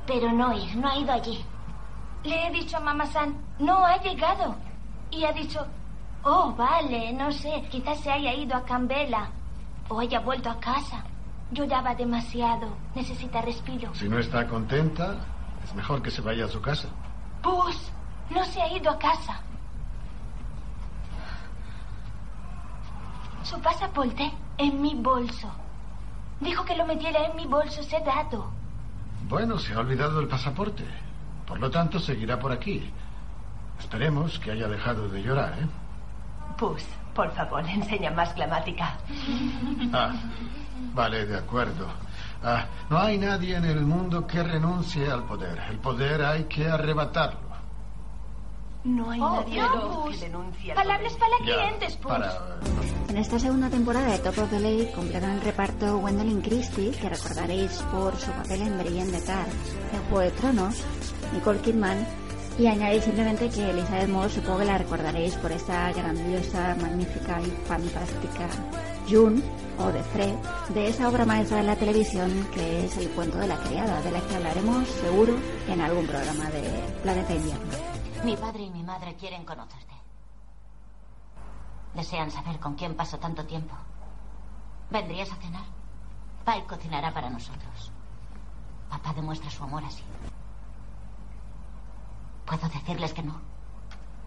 Pero 0.06 0.32
no 0.32 0.56
ir, 0.56 0.76
no 0.76 0.88
ha 0.88 0.96
ido 0.96 1.12
allí. 1.12 1.44
Le 2.22 2.46
he 2.46 2.50
dicho 2.52 2.76
a 2.76 2.80
Mamá 2.80 3.06
San, 3.06 3.36
no 3.58 3.84
ha 3.84 3.96
llegado. 4.00 4.54
Y 5.10 5.24
ha 5.24 5.32
dicho, 5.32 5.66
oh, 6.22 6.54
vale, 6.56 7.12
no 7.12 7.32
sé, 7.32 7.64
quizás 7.70 7.98
se 7.98 8.10
haya 8.10 8.32
ido 8.32 8.56
a 8.56 8.64
Cambela. 8.64 9.28
O 9.88 9.98
haya 9.98 10.20
vuelto 10.20 10.48
a 10.48 10.60
casa. 10.60 11.04
Lloraba 11.52 11.94
demasiado. 11.94 12.68
Necesita 12.94 13.42
respiro. 13.42 13.94
Si 13.94 14.08
no 14.08 14.18
está 14.18 14.46
contenta, 14.46 15.16
es 15.64 15.74
mejor 15.74 16.02
que 16.02 16.10
se 16.10 16.20
vaya 16.20 16.44
a 16.44 16.48
su 16.48 16.60
casa. 16.60 16.88
Pues, 17.42 17.90
no 18.30 18.44
se 18.44 18.62
ha 18.62 18.76
ido 18.76 18.90
a 18.90 18.98
casa. 18.98 19.40
Su 23.42 23.60
pasaporte 23.60 24.32
en 24.58 24.80
mi 24.80 24.94
bolso. 24.94 25.50
Dijo 26.40 26.64
que 26.64 26.76
lo 26.76 26.86
metiera 26.86 27.26
en 27.26 27.36
mi 27.36 27.46
bolso 27.46 27.82
cerrado. 27.82 28.50
Bueno, 29.28 29.58
se 29.58 29.74
ha 29.74 29.80
olvidado 29.80 30.20
el 30.20 30.28
pasaporte. 30.28 30.84
Por 31.46 31.58
lo 31.58 31.70
tanto, 31.70 31.98
seguirá 31.98 32.38
por 32.38 32.52
aquí. 32.52 32.90
Esperemos 33.78 34.38
que 34.38 34.52
haya 34.52 34.68
dejado 34.68 35.08
de 35.08 35.22
llorar, 35.22 35.58
¿eh? 35.58 35.66
Pues, 36.56 36.86
por 37.14 37.30
favor, 37.34 37.64
enseña 37.68 38.10
más 38.10 38.34
gramática. 38.34 38.98
Ah, 39.92 40.12
vale, 40.94 41.26
de 41.26 41.38
acuerdo. 41.38 41.86
Ah, 42.42 42.64
no 42.88 42.98
hay 42.98 43.18
nadie 43.18 43.56
en 43.56 43.64
el 43.64 43.80
mundo 43.82 44.26
que 44.26 44.42
renuncie 44.42 45.10
al 45.10 45.24
poder. 45.24 45.58
El 45.70 45.78
poder 45.78 46.22
hay 46.24 46.44
que 46.44 46.66
arrebatarlo. 46.68 47.50
No 48.82 49.10
hay 49.10 49.20
Oh, 49.20 49.42
nadie 49.44 49.60
que 50.10 50.16
denuncie 50.24 50.72
al 50.72 50.76
Palabras 50.76 51.12
poder. 51.12 51.30
para 51.30 51.44
clientes, 51.44 51.96
pues. 51.96 52.14
para... 52.14 52.32
En 53.10 53.16
esta 53.18 53.38
segunda 53.38 53.68
temporada 53.68 54.06
de 54.12 54.18
Top 54.20 54.38
of 54.38 54.48
the 54.50 54.58
Lake 54.60 54.92
completan 54.94 55.32
el 55.32 55.40
reparto 55.42 55.98
Gwendolyn 55.98 56.40
Christie, 56.40 56.92
que 56.92 57.08
recordaréis 57.10 57.72
por 57.92 58.16
su 58.16 58.30
papel 58.30 58.62
en 58.62 58.78
Brienne 58.78 59.10
de 59.12 59.20
Tar 59.20 59.46
en 59.92 60.00
Juego 60.08 60.20
de 60.20 60.30
Tronos, 60.30 60.82
Nicole 61.34 61.58
Kidman, 61.60 62.06
y 62.60 62.66
añadir 62.66 63.00
simplemente 63.00 63.48
que 63.48 63.70
Elizabeth 63.70 64.08
Moss 64.10 64.32
supongo 64.34 64.58
que 64.58 64.64
la 64.66 64.76
recordaréis 64.76 65.34
por 65.36 65.50
esta 65.50 65.90
grandiosa, 65.92 66.76
magnífica 66.78 67.40
y 67.40 67.50
fantástica 67.66 68.48
June, 69.08 69.42
o 69.78 69.86
de 69.86 70.02
Fred, 70.02 70.34
de 70.74 70.88
esa 70.88 71.08
obra 71.08 71.24
maestra 71.24 71.56
de 71.56 71.62
la 71.62 71.76
televisión 71.76 72.46
que 72.52 72.84
es 72.84 72.98
El 72.98 73.08
cuento 73.12 73.38
de 73.38 73.46
la 73.46 73.56
criada, 73.56 74.02
de 74.02 74.10
la 74.10 74.20
que 74.20 74.36
hablaremos 74.36 74.86
seguro 74.88 75.34
en 75.68 75.80
algún 75.80 76.06
programa 76.06 76.50
de 76.50 76.62
Planeta 77.02 77.34
Invierno. 77.34 77.72
Mi 78.24 78.36
padre 78.36 78.64
y 78.64 78.70
mi 78.70 78.82
madre 78.82 79.16
quieren 79.16 79.46
conocerte. 79.46 79.94
Desean 81.94 82.30
saber 82.30 82.60
con 82.60 82.74
quién 82.74 82.94
paso 82.94 83.18
tanto 83.18 83.46
tiempo. 83.46 83.74
¿Vendrías 84.90 85.32
a 85.32 85.36
cenar? 85.36 85.64
Pai 86.44 86.62
cocinará 86.66 87.14
para 87.14 87.30
nosotros. 87.30 87.90
Papá 88.90 89.14
demuestra 89.14 89.50
su 89.50 89.64
amor 89.64 89.82
así. 89.82 90.02
¿Puedo 92.50 92.68
decirles 92.68 93.12
que 93.14 93.22
no? 93.22 93.40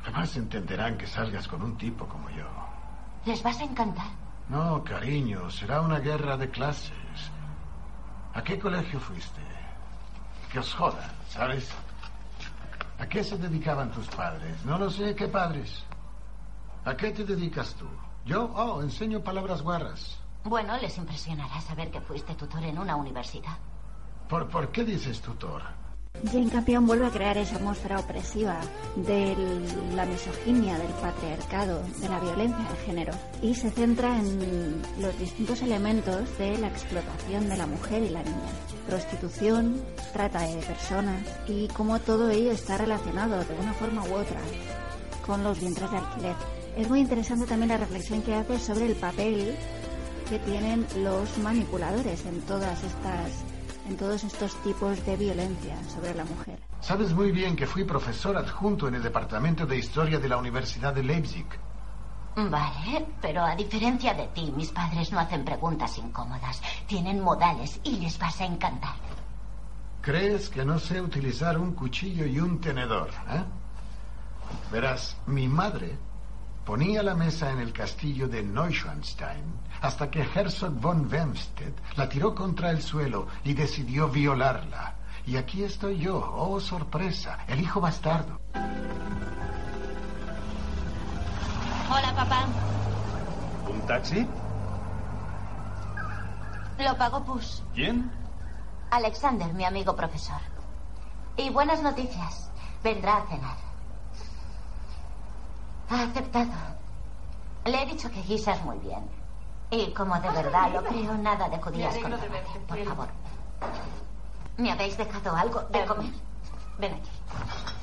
Jamás 0.02 0.38
entenderán 0.38 0.98
que 0.98 1.06
salgas 1.06 1.46
con 1.46 1.62
un 1.62 1.78
tipo 1.78 2.08
como 2.08 2.30
yo. 2.30 2.48
Les 3.26 3.44
vas 3.44 3.60
a 3.60 3.66
encantar. 3.66 4.08
No, 4.48 4.82
cariño, 4.82 5.50
será 5.50 5.82
una 5.82 6.00
guerra 6.00 6.38
de 6.38 6.50
clases. 6.50 6.94
¿A 8.34 8.42
qué 8.42 8.58
colegio 8.58 8.98
fuiste? 9.02 9.42
Que 10.50 10.60
os 10.60 10.74
joda, 10.74 11.14
¿sabes? 11.28 11.70
¿A 12.98 13.06
qué 13.08 13.26
se 13.26 13.38
dedicaban 13.38 13.92
tus 13.92 14.08
padres? 14.08 14.64
No 14.64 14.78
lo 14.78 14.90
sé, 14.90 15.14
¿qué 15.16 15.28
padres? 15.28 15.84
¿A 16.86 16.96
qué 16.96 17.12
te 17.12 17.26
dedicas 17.26 17.76
tú? 17.76 17.90
Yo, 18.26 18.46
oh, 18.56 18.82
enseño 18.82 19.22
palabras 19.22 19.62
guarras. 19.62 20.18
Bueno, 20.46 20.78
les 20.78 20.98
impresionará 20.98 21.60
saber 21.60 21.92
que 21.92 22.00
fuiste 22.00 22.36
tutor 22.36 22.64
en 22.64 22.80
una 22.80 22.96
universidad. 22.96 23.58
¿Por, 24.30 24.48
por 24.48 24.72
qué 24.72 24.86
dices 24.86 25.22
tutor? 25.22 25.83
Jane 26.32 26.50
Campion 26.50 26.88
vuelve 26.88 27.08
a 27.08 27.10
crear 27.10 27.38
esa 27.38 27.58
atmósfera 27.58 28.00
opresiva 28.00 28.60
de 28.96 29.36
la 29.94 30.06
misoginia, 30.06 30.78
del 30.78 30.92
patriarcado, 30.94 31.84
de 32.00 32.08
la 32.08 32.20
violencia 32.20 32.66
de 32.70 32.86
género 32.86 33.14
y 33.42 33.54
se 33.56 33.70
centra 33.72 34.18
en 34.18 34.82
los 35.00 35.18
distintos 35.20 35.62
elementos 35.62 36.38
de 36.38 36.58
la 36.60 36.68
explotación 36.68 37.50
de 37.50 37.58
la 37.58 37.68
mujer 37.68 38.04
y 38.04 38.10
la 38.10 38.24
niña. 38.24 38.38
Prostitución, 38.88 39.82
trata 40.14 40.42
de 40.42 40.56
personas 40.62 41.22
y 41.48 41.68
cómo 41.70 42.00
todo 42.00 42.30
ello 42.30 42.52
está 42.52 42.78
relacionado 42.78 43.44
de 43.44 43.56
una 43.60 43.74
forma 43.74 44.04
u 44.04 44.14
otra 44.14 44.40
con 45.26 45.44
los 45.44 45.60
vientres 45.60 45.92
de 45.92 45.98
alquiler. 45.98 46.36
Es 46.78 46.90
muy 46.90 47.02
interesante 47.02 47.46
también 47.46 47.70
la 47.70 47.78
reflexión 47.78 48.22
que 48.22 48.34
hace 48.34 48.60
sobre 48.60 48.86
el 48.86 48.96
papel 48.96 49.56
que 50.30 50.40
tienen 50.40 50.86
los 50.98 51.38
manipuladores 51.38 52.26
en 52.26 52.42
todas 52.42 52.82
estas 52.84 53.53
en 53.88 53.98
todos 53.98 54.24
estos 54.24 54.56
tipos 54.64 55.06
de 55.06 55.18
violencia 55.18 55.76
sobre 55.90 56.14
la 56.16 56.24
mujer. 56.26 56.60
Sabes 56.82 57.14
muy 57.14 57.32
bien 57.32 57.56
que 57.56 57.68
fui 57.68 57.84
profesor 57.84 58.36
adjunto 58.38 58.88
en 58.88 58.96
el 58.96 59.04
Departamento 59.04 59.66
de 59.66 59.78
Historia 59.78 60.20
de 60.20 60.30
la 60.30 60.38
Universidad 60.38 60.94
de 60.94 61.04
Leipzig. 61.04 61.46
Vale, 62.36 63.06
pero 63.22 63.44
a 63.44 63.56
diferencia 63.56 64.14
de 64.14 64.28
ti, 64.28 64.52
mis 64.56 64.72
padres 64.72 65.12
no 65.12 65.20
hacen 65.20 65.46
preguntas 65.46 65.98
incómodas. 65.98 66.62
Tienen 66.88 67.22
modales 67.22 67.80
y 67.84 67.98
les 67.98 68.18
vas 68.18 68.42
a 68.42 68.46
encantar. 68.46 68.96
¿Crees 70.02 70.50
que 70.50 70.66
no 70.66 70.80
sé 70.80 71.00
utilizar 71.00 71.58
un 71.58 71.74
cuchillo 71.74 72.26
y 72.26 72.40
un 72.40 72.60
tenedor? 72.60 73.10
eh? 73.30 73.44
Verás, 74.72 75.16
mi 75.28 75.48
madre 75.48 75.98
ponía 76.66 77.04
la 77.04 77.14
mesa 77.16 77.52
en 77.52 77.60
el 77.60 77.74
castillo 77.74 78.28
de 78.28 78.44
Neuschwanstein 78.44 79.44
hasta 79.82 80.10
que 80.10 80.22
Herzog 80.22 80.74
von 80.80 81.12
Wemstedt 81.12 81.78
la 81.98 82.08
tiró 82.08 82.34
contra 82.34 82.72
el 82.72 82.82
suelo 82.82 83.28
y 83.44 83.54
decidió 83.54 84.08
violarla. 84.10 84.96
Y 85.26 85.38
aquí 85.38 85.64
estoy 85.64 86.00
yo, 86.00 86.18
oh 86.36 86.60
sorpresa, 86.60 87.40
el 87.48 87.60
hijo 87.62 87.82
bastardo. 87.82 88.40
Hola, 91.90 92.14
papá. 92.16 92.46
¿Un 93.70 93.82
taxi? 93.86 94.28
Lo 96.80 96.98
pagó 96.98 97.24
Push. 97.24 97.62
¿Quién? 97.74 98.12
Alexander, 98.90 99.54
mi 99.54 99.66
amigo 99.66 99.96
profesor. 99.96 100.42
Y 101.38 101.50
buenas 101.50 101.82
noticias. 101.82 102.50
Vendrá 102.84 103.18
a 103.18 103.28
cenar. 103.28 103.73
Ha 105.94 106.04
aceptado. 106.06 106.52
Le 107.66 107.84
he 107.84 107.86
dicho 107.86 108.10
que 108.10 108.22
guisas 108.24 108.60
muy 108.64 108.80
bien. 108.80 109.08
Y 109.70 109.92
como 109.94 110.16
de 110.20 110.30
verdad 110.32 110.72
lo 110.74 110.84
creo, 110.84 111.14
nada 111.14 111.48
de 111.50 111.62
judías 111.62 111.96
con 112.00 112.12
tomate, 112.12 112.60
por 112.68 112.84
favor. 112.84 113.10
¿Me 114.58 114.72
habéis 114.72 114.98
dejado 114.98 115.36
algo 115.36 115.62
de 115.70 115.86
comer? 115.86 116.12
Ven 116.80 116.94
aquí. 116.96 117.12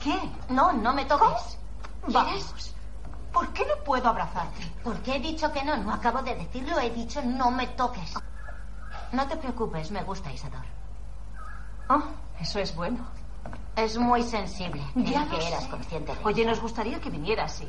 ¿Qué? 0.02 0.18
No, 0.52 0.72
no 0.72 0.92
me 0.92 1.04
toques. 1.04 1.56
Vamos. 2.08 2.74
¿Por 3.32 3.48
qué 3.52 3.64
no 3.64 3.76
puedo 3.84 4.08
abrazarte? 4.08 4.60
Porque 4.82 5.14
he 5.14 5.20
dicho 5.20 5.52
que 5.52 5.62
no, 5.62 5.76
no 5.76 5.92
acabo 5.92 6.20
de 6.22 6.34
decirlo, 6.34 6.80
he 6.80 6.90
dicho 6.90 7.22
no 7.22 7.52
me 7.52 7.68
toques. 7.68 8.14
No 9.12 9.28
te 9.28 9.36
preocupes, 9.36 9.92
me 9.92 10.02
gusta 10.02 10.32
Isador. 10.32 10.64
Oh, 11.88 12.02
eso 12.40 12.58
es 12.58 12.74
bueno. 12.74 13.06
Es 13.80 13.96
muy 13.98 14.22
sensible. 14.22 14.82
Ya 14.94 15.26
que 15.28 15.36
eras 15.48 15.64
sé. 15.64 15.70
consciente 15.70 16.14
de 16.14 16.18
Oye, 16.24 16.44
nos 16.44 16.60
gustaría 16.60 17.00
que 17.00 17.08
vinieras 17.08 17.60
y 17.62 17.68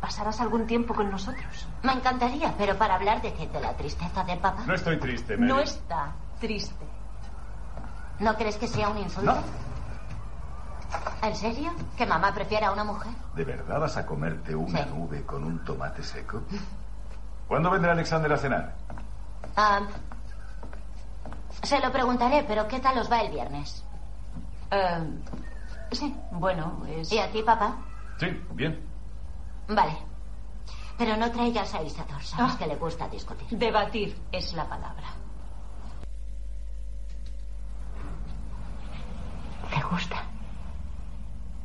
pasaras 0.00 0.38
algún 0.40 0.66
tiempo 0.66 0.94
con 0.94 1.10
nosotros. 1.10 1.66
Me 1.82 1.92
encantaría, 1.92 2.54
pero 2.58 2.76
para 2.76 2.96
hablar 2.96 3.22
de 3.22 3.32
qué, 3.32 3.46
de 3.48 3.60
la 3.60 3.72
tristeza 3.74 4.22
de 4.24 4.36
papá. 4.36 4.64
No 4.66 4.74
estoy 4.74 4.98
triste, 4.98 5.36
Mary. 5.36 5.48
No 5.50 5.60
está 5.60 6.12
triste. 6.40 6.84
¿No 8.18 8.34
crees 8.36 8.56
que 8.56 8.68
sea 8.68 8.90
un 8.90 8.98
insulto? 8.98 9.34
¿En 11.22 11.34
serio? 11.34 11.72
¿Que 11.96 12.04
mamá 12.06 12.34
prefiera 12.34 12.68
a 12.68 12.72
una 12.72 12.84
mujer? 12.84 13.10
¿De 13.34 13.44
verdad 13.44 13.80
vas 13.80 13.96
a 13.96 14.04
comerte 14.04 14.54
una 14.54 14.84
Sí. 14.84 14.90
nube 14.90 15.24
con 15.24 15.42
un 15.42 15.64
tomate 15.64 16.02
seco? 16.02 16.42
¿Cuándo 17.48 17.70
vendrá 17.70 17.92
Alexander 17.92 18.30
a 18.32 18.36
cenar? 18.36 18.74
Ah, 19.56 19.80
se 21.62 21.80
lo 21.80 21.90
preguntaré, 21.90 22.44
pero 22.46 22.68
¿qué 22.68 22.78
tal 22.80 22.98
os 22.98 23.10
va 23.10 23.22
el 23.22 23.32
viernes? 23.32 23.82
Eh, 24.74 25.18
sí, 25.92 26.16
bueno, 26.32 26.82
es... 26.88 27.12
¿Y 27.12 27.18
a 27.18 27.30
ti, 27.30 27.42
papá? 27.42 27.76
Sí, 28.18 28.26
bien. 28.54 28.80
Vale. 29.68 29.96
Pero 30.98 31.16
no 31.16 31.30
traigas 31.30 31.74
a 31.74 31.82
Isador, 31.82 32.22
sabes 32.22 32.54
Ah. 32.54 32.58
que 32.58 32.66
le 32.66 32.76
gusta 32.76 33.08
discutir. 33.08 33.46
Debatir 33.58 34.16
es 34.32 34.52
la 34.54 34.68
palabra. 34.68 35.08
¿Te 39.70 39.80
gusta? 39.82 40.22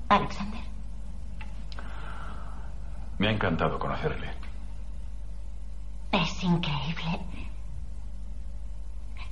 Alexander. 0.09 0.61
Me 3.19 3.27
ha 3.27 3.31
encantado 3.31 3.77
conocerle. 3.77 4.29
Es 6.11 6.43
increíble. 6.43 7.19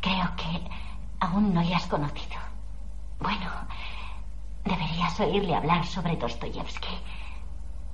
Creo 0.02 0.36
que 0.36 0.70
aún 1.20 1.54
no 1.54 1.62
le 1.64 1.74
has 1.74 1.88
conocido. 1.88 2.38
Bueno, 3.20 3.50
deberías 4.64 5.20
oírle 5.20 5.56
hablar 5.56 5.86
sobre 5.86 6.16
Dostoyevsky. 6.16 6.96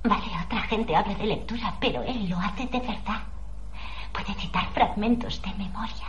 Vale, 0.04 0.26
otra 0.44 0.60
gente 0.62 0.94
habla 0.94 1.14
de 1.14 1.24
lectura, 1.26 1.74
pero 1.80 2.02
él 2.02 2.28
lo 2.28 2.38
hace 2.38 2.66
de 2.66 2.80
verdad. 2.80 3.22
Puede 4.12 4.34
citar 4.34 4.66
fragmentos 4.72 5.40
de 5.40 5.54
memoria. 5.54 6.08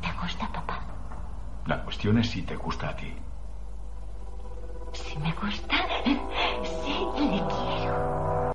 ¿Te 0.00 0.12
gusta, 0.22 0.48
papá? 0.48 0.80
La 1.66 1.82
cuestión 1.82 2.18
es 2.18 2.30
si 2.30 2.42
te 2.42 2.56
gusta 2.56 2.90
a 2.90 2.96
ti. 2.96 3.12
Si 4.92 5.18
me 5.18 5.32
gusta, 5.32 5.76
sí, 6.04 7.06
le 7.18 7.42
quiero. 7.46 8.54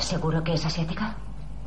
¿Seguro 0.00 0.42
que 0.42 0.54
es 0.54 0.66
asiática? 0.66 1.14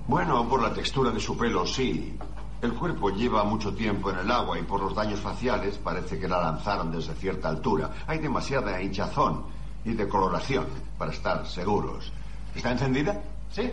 Bueno, 0.06 0.48
por 0.50 0.62
la 0.62 0.74
textura 0.74 1.12
de 1.12 1.20
su 1.20 1.38
pelo, 1.38 1.66
sí. 1.66 2.18
El 2.62 2.74
cuerpo 2.74 3.10
lleva 3.10 3.44
mucho 3.46 3.74
tiempo 3.74 4.12
en 4.12 4.20
el 4.20 4.32
agua 4.32 4.60
y 4.60 4.64
por 4.64 4.82
los 4.82 4.94
daños 4.94 5.22
faciales 5.22 5.78
parece 5.78 6.20
que 6.20 6.28
la 6.28 6.42
lanzaron 6.42 6.92
desde 6.92 7.14
cierta 7.14 7.48
altura. 7.48 7.92
Hay 8.08 8.20
demasiada 8.20 8.82
hinchazón 8.82 9.46
y 9.86 9.94
decoloración 9.94 10.68
para 10.98 11.12
estar 11.12 11.46
seguros. 11.48 12.12
¿Está 12.54 12.72
encendida? 12.72 13.22
Sí. 13.52 13.72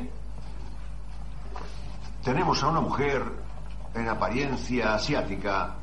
Tenemos 2.23 2.63
a 2.63 2.69
una 2.69 2.81
mujer 2.81 3.25
en 3.95 4.09
apariencia 4.09 4.95
asiática 4.95 5.77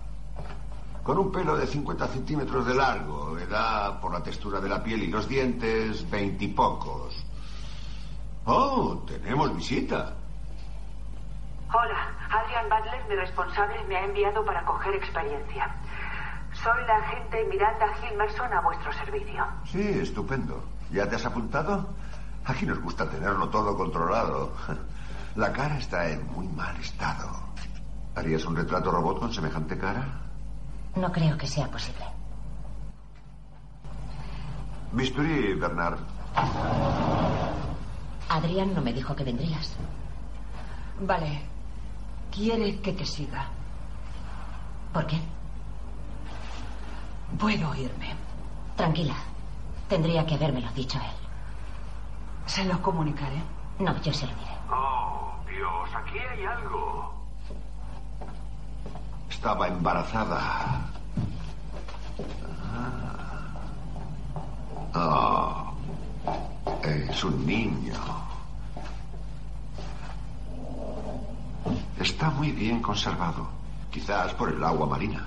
con 1.03 1.17
un 1.17 1.31
pelo 1.31 1.57
de 1.57 1.67
50 1.67 2.07
centímetros 2.07 2.65
de 2.65 2.73
largo, 2.73 3.37
edad 3.37 3.99
por 3.99 4.13
la 4.13 4.23
textura 4.23 4.59
de 4.61 4.69
la 4.69 4.83
piel 4.83 5.03
y 5.03 5.07
los 5.07 5.27
dientes, 5.27 6.09
veintipocos. 6.09 7.15
Oh, 8.45 9.03
tenemos 9.05 9.55
visita. 9.55 10.16
Hola, 11.73 11.99
Adrian 12.31 12.69
Butler, 12.69 13.05
mi 13.09 13.15
responsable, 13.15 13.83
me 13.87 13.97
ha 13.97 14.05
enviado 14.05 14.43
para 14.45 14.63
coger 14.63 14.95
experiencia. 14.95 15.69
Soy 16.53 16.85
la 16.87 16.97
agente 16.97 17.45
Miranda 17.49 17.87
Hilmerson 18.01 18.53
a 18.53 18.61
vuestro 18.61 18.91
servicio. 18.93 19.45
Sí, 19.65 19.81
estupendo. 19.99 20.63
¿Ya 20.91 21.07
te 21.09 21.15
has 21.15 21.25
apuntado? 21.25 21.89
Aquí 22.45 22.65
nos 22.65 22.79
gusta 22.81 23.09
tenerlo 23.09 23.49
todo 23.49 23.75
controlado. 23.75 24.53
La 25.35 25.51
cara 25.51 25.77
está 25.77 26.09
en 26.09 26.25
muy 26.31 26.47
mal 26.47 26.75
estado. 26.77 27.29
¿Harías 28.15 28.45
un 28.45 28.55
retrato 28.55 28.89
robot 28.89 29.19
con 29.19 29.33
semejante 29.33 29.77
cara? 29.77 30.03
No 30.95 31.11
creo 31.11 31.37
que 31.37 31.45
sea 31.45 31.67
posible. 31.67 32.03
Bisturí, 34.93 35.53
Bernard. 35.53 35.99
Adrián 38.29 38.73
no 38.73 38.81
me 38.81 38.93
dijo 38.93 39.15
que 39.15 39.23
vendrías. 39.23 39.75
Vale. 41.01 41.56
Quiere 42.37 42.79
que 42.81 42.93
te 42.93 43.03
siga. 43.03 43.47
¿Por 44.93 45.07
qué? 45.07 45.19
Puedo 47.39 47.73
irme. 47.73 48.13
Tranquila. 48.75 49.15
Tendría 49.89 50.23
que 50.23 50.35
habérmelo 50.35 50.69
dicho 50.73 50.99
él. 50.99 51.15
Se 52.45 52.63
lo 52.65 52.79
comunicaré. 52.79 53.41
No, 53.79 53.99
yo 54.03 54.13
se 54.13 54.27
lo 54.27 54.33
diré. 54.35 54.51
Oh, 54.71 55.33
Dios, 55.49 55.89
aquí 55.95 56.19
hay 56.19 56.45
algo. 56.45 57.11
Estaba 59.31 59.67
embarazada. 59.69 60.91
Ah. 64.93 64.93
Oh, 64.93 65.73
es 66.83 67.23
un 67.23 67.47
niño. 67.47 68.26
Está 71.99 72.29
muy 72.29 72.51
bien 72.51 72.81
conservado. 72.81 73.47
Quizás 73.91 74.33
por 74.33 74.49
el 74.49 74.63
agua 74.63 74.85
marina. 74.85 75.25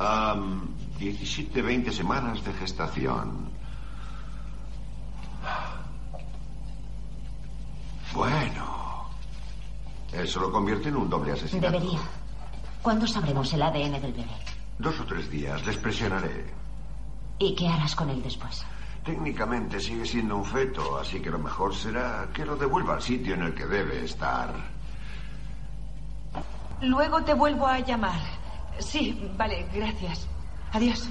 Um, 0.00 0.68
17, 0.98 1.60
20 1.60 1.92
semanas 1.92 2.44
de 2.44 2.52
gestación. 2.52 3.48
Bueno. 8.14 9.08
Eso 10.12 10.40
lo 10.40 10.50
convierte 10.52 10.88
en 10.88 10.96
un 10.96 11.10
doble 11.10 11.32
asesinato. 11.32 11.72
Debería. 11.72 12.00
¿Cuándo 12.82 13.06
sabremos 13.06 13.52
el 13.52 13.62
ADN 13.62 14.00
del 14.00 14.12
bebé? 14.12 14.36
Dos 14.78 15.00
o 15.00 15.04
tres 15.04 15.28
días. 15.30 15.64
Les 15.66 15.76
presionaré. 15.76 16.46
¿Y 17.38 17.54
qué 17.54 17.68
harás 17.68 17.94
con 17.94 18.08
él 18.10 18.22
después? 18.22 18.64
Técnicamente 19.04 19.80
sigue 19.80 20.04
siendo 20.04 20.36
un 20.36 20.44
feto, 20.44 20.98
así 20.98 21.20
que 21.20 21.30
lo 21.30 21.38
mejor 21.38 21.74
será 21.74 22.28
que 22.32 22.44
lo 22.44 22.56
devuelva 22.56 22.94
al 22.94 23.02
sitio 23.02 23.34
en 23.34 23.42
el 23.42 23.54
que 23.54 23.66
debe 23.66 24.04
estar. 24.04 24.77
Luego 26.80 27.22
te 27.24 27.34
vuelvo 27.34 27.66
a 27.66 27.80
llamar. 27.80 28.20
Sí, 28.78 29.32
vale, 29.36 29.68
gracias. 29.72 30.28
Adiós. 30.72 31.08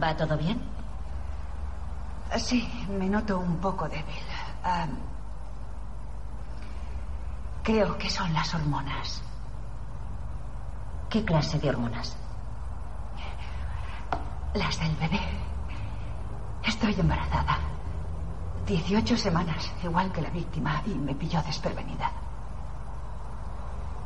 ¿Va 0.00 0.16
todo 0.16 0.36
bien? 0.38 0.60
Sí, 2.38 2.86
me 2.88 3.08
noto 3.08 3.38
un 3.38 3.58
poco 3.58 3.88
débil. 3.88 4.04
Creo 7.62 7.98
que 7.98 8.08
son 8.08 8.32
las 8.32 8.54
hormonas. 8.54 9.22
¿Qué 11.10 11.24
clase 11.24 11.58
de 11.58 11.68
hormonas? 11.68 12.16
Las 14.54 14.78
del 14.78 14.96
bebé. 14.96 15.20
Estoy 16.64 16.94
embarazada. 16.98 17.58
18 18.66 19.16
semanas, 19.16 19.72
igual 19.82 20.12
que 20.12 20.22
la 20.22 20.30
víctima, 20.30 20.82
y 20.86 20.94
me 20.94 21.14
pilló 21.14 21.42
desprevenida. 21.42 22.21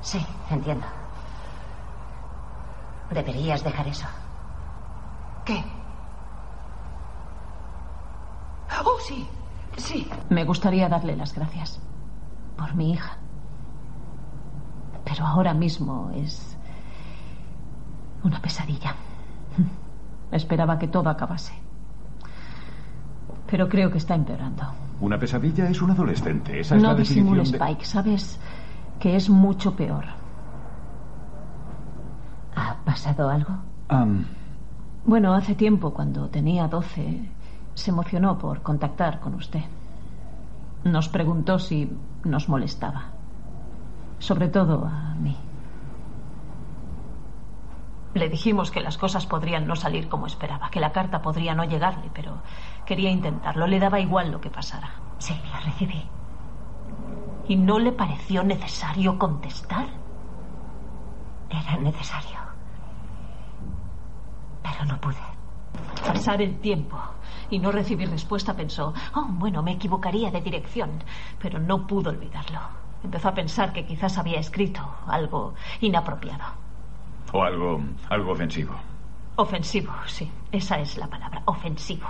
Sí, 0.07 0.25
entiendo. 0.51 0.87
Deberías 3.11 3.65
dejar 3.65 3.89
eso. 3.89 4.07
¿Qué? 5.45 5.65
Oh, 8.85 9.01
sí, 9.01 9.27
sí. 9.77 10.09
Me 10.31 10.45
gustaría 10.45 10.89
darle 10.89 11.17
las 11.17 11.35
gracias 11.35 11.81
por 12.57 12.73
mi 12.77 12.93
hija. 12.93 13.17
Pero 15.05 15.27
ahora 15.27 15.55
mismo 15.55 16.13
es 16.15 16.57
una 18.23 18.41
pesadilla. 18.41 18.95
Esperaba 20.31 20.79
que 20.79 20.87
todo 20.87 21.11
acabase. 21.11 21.55
Pero 23.51 23.69
creo 23.69 23.91
que 23.91 23.99
está 23.99 24.15
empeorando. 24.15 24.63
Una 25.01 25.19
pesadilla 25.19 25.69
es 25.69 25.83
un 25.83 25.91
adolescente. 25.91 26.61
Esa 26.61 26.77
es 26.77 26.83
no 26.83 26.91
la 26.91 26.95
definición 26.95 27.25
disimules, 27.25 27.51
de... 27.51 27.59
Spike. 27.59 27.85
Sabes 27.85 28.39
que 28.99 29.17
es 29.17 29.29
mucho 29.29 29.77
peor. 29.77 30.05
¿Ha 32.55 32.77
pasado 32.85 33.29
algo? 33.29 33.55
Bueno, 35.05 35.35
hace 35.35 35.55
tiempo, 35.55 35.93
cuando 35.93 36.29
tenía 36.29 36.67
12, 36.67 37.29
se 37.75 37.91
emocionó 37.91 38.39
por 38.39 38.63
contactar 38.63 39.21
con 39.21 39.35
usted. 39.35 39.63
Nos 40.85 41.09
preguntó 41.09 41.59
si 41.59 41.93
nos 42.25 42.49
molestaba. 42.49 43.11
Sobre 44.19 44.49
todo 44.49 44.87
a 44.87 45.15
mí. 45.15 45.37
Le 48.15 48.31
dijimos 48.31 48.71
que 48.71 48.81
las 48.81 48.97
cosas 48.97 49.27
podrían 49.27 49.67
no 49.67 49.77
salir 49.77 50.09
como 50.09 50.27
esperaba, 50.27 50.71
que 50.71 50.81
la 50.81 50.93
carta 50.93 51.21
podría 51.21 51.55
no 51.55 51.65
llegarle, 51.65 52.11
pero 52.15 52.39
quería 52.87 53.11
intentarlo. 53.11 53.67
Le 53.67 53.79
daba 53.79 54.01
igual 54.01 54.33
lo 54.33 54.41
que 54.41 54.49
pasara. 54.49 54.89
Sí, 55.19 55.35
la 55.53 55.61
recibí. 55.61 56.03
¿Y 57.49 57.57
no 57.57 57.79
le 57.79 57.93
pareció 57.93 58.43
necesario 58.43 59.19
contestar? 59.19 59.87
Era 61.49 61.77
necesario. 61.77 62.39
Pero 64.63 64.85
no 64.85 65.01
pude. 65.01 65.17
Pasar 66.05 66.43
el 66.43 66.59
tiempo 66.59 66.99
y 67.51 67.59
no 67.59 67.71
recibir 67.71 68.11
respuesta 68.11 68.55
pensó, 68.55 68.93
oh, 69.15 69.27
bueno, 69.31 69.63
me 69.63 69.73
equivocaría 69.73 70.31
de 70.31 70.41
dirección, 70.41 71.03
pero 71.41 71.59
no 71.59 71.87
pudo 71.87 72.11
olvidarlo. 72.11 72.61
Empezó 73.03 73.29
a 73.29 73.35
pensar 73.35 73.73
que 73.73 73.87
quizás 73.87 74.19
había 74.19 74.41
escrito 74.41 74.83
algo 75.07 75.55
inapropiado. 75.81 76.45
O 77.33 77.43
algo, 77.43 77.81
algo 78.09 78.33
ofensivo. 78.33 78.75
Ofensivo, 79.37 79.93
sí, 80.07 80.31
esa 80.51 80.79
es 80.79 80.97
la 80.97 81.07
palabra, 81.07 81.43
ofensivo. 81.45 82.07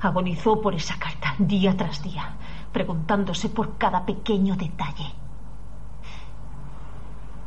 Agonizó 0.00 0.60
por 0.60 0.74
esa 0.74 0.98
carta 0.98 1.34
día 1.38 1.76
tras 1.76 2.02
día, 2.02 2.36
preguntándose 2.72 3.48
por 3.48 3.76
cada 3.78 4.04
pequeño 4.04 4.56
detalle. 4.56 5.12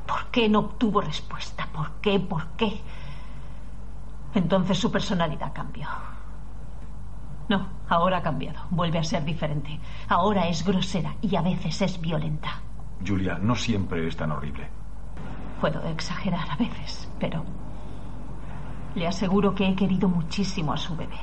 ¿Por 0.05 0.25
qué 0.31 0.49
no 0.49 0.60
obtuvo 0.60 1.01
respuesta? 1.01 1.67
¿Por 1.71 1.91
qué? 2.01 2.19
¿Por 2.19 2.47
qué? 2.57 2.81
Entonces 4.34 4.77
su 4.77 4.91
personalidad 4.91 5.53
cambió. 5.53 5.88
No, 7.49 7.67
ahora 7.89 8.17
ha 8.17 8.21
cambiado. 8.21 8.62
Vuelve 8.69 8.99
a 8.99 9.03
ser 9.03 9.25
diferente. 9.25 9.79
Ahora 10.07 10.47
es 10.47 10.65
grosera 10.65 11.15
y 11.21 11.36
a 11.36 11.41
veces 11.41 11.81
es 11.81 11.99
violenta. 11.99 12.62
Julia, 13.05 13.38
no 13.41 13.55
siempre 13.55 14.07
es 14.07 14.15
tan 14.15 14.31
horrible. 14.31 14.69
Puedo 15.60 15.81
exagerar 15.88 16.49
a 16.49 16.55
veces, 16.55 17.10
pero 17.19 17.43
le 18.95 19.07
aseguro 19.07 19.53
que 19.53 19.67
he 19.67 19.75
querido 19.75 20.07
muchísimo 20.07 20.73
a 20.73 20.77
su 20.77 20.95
bebé. 20.95 21.19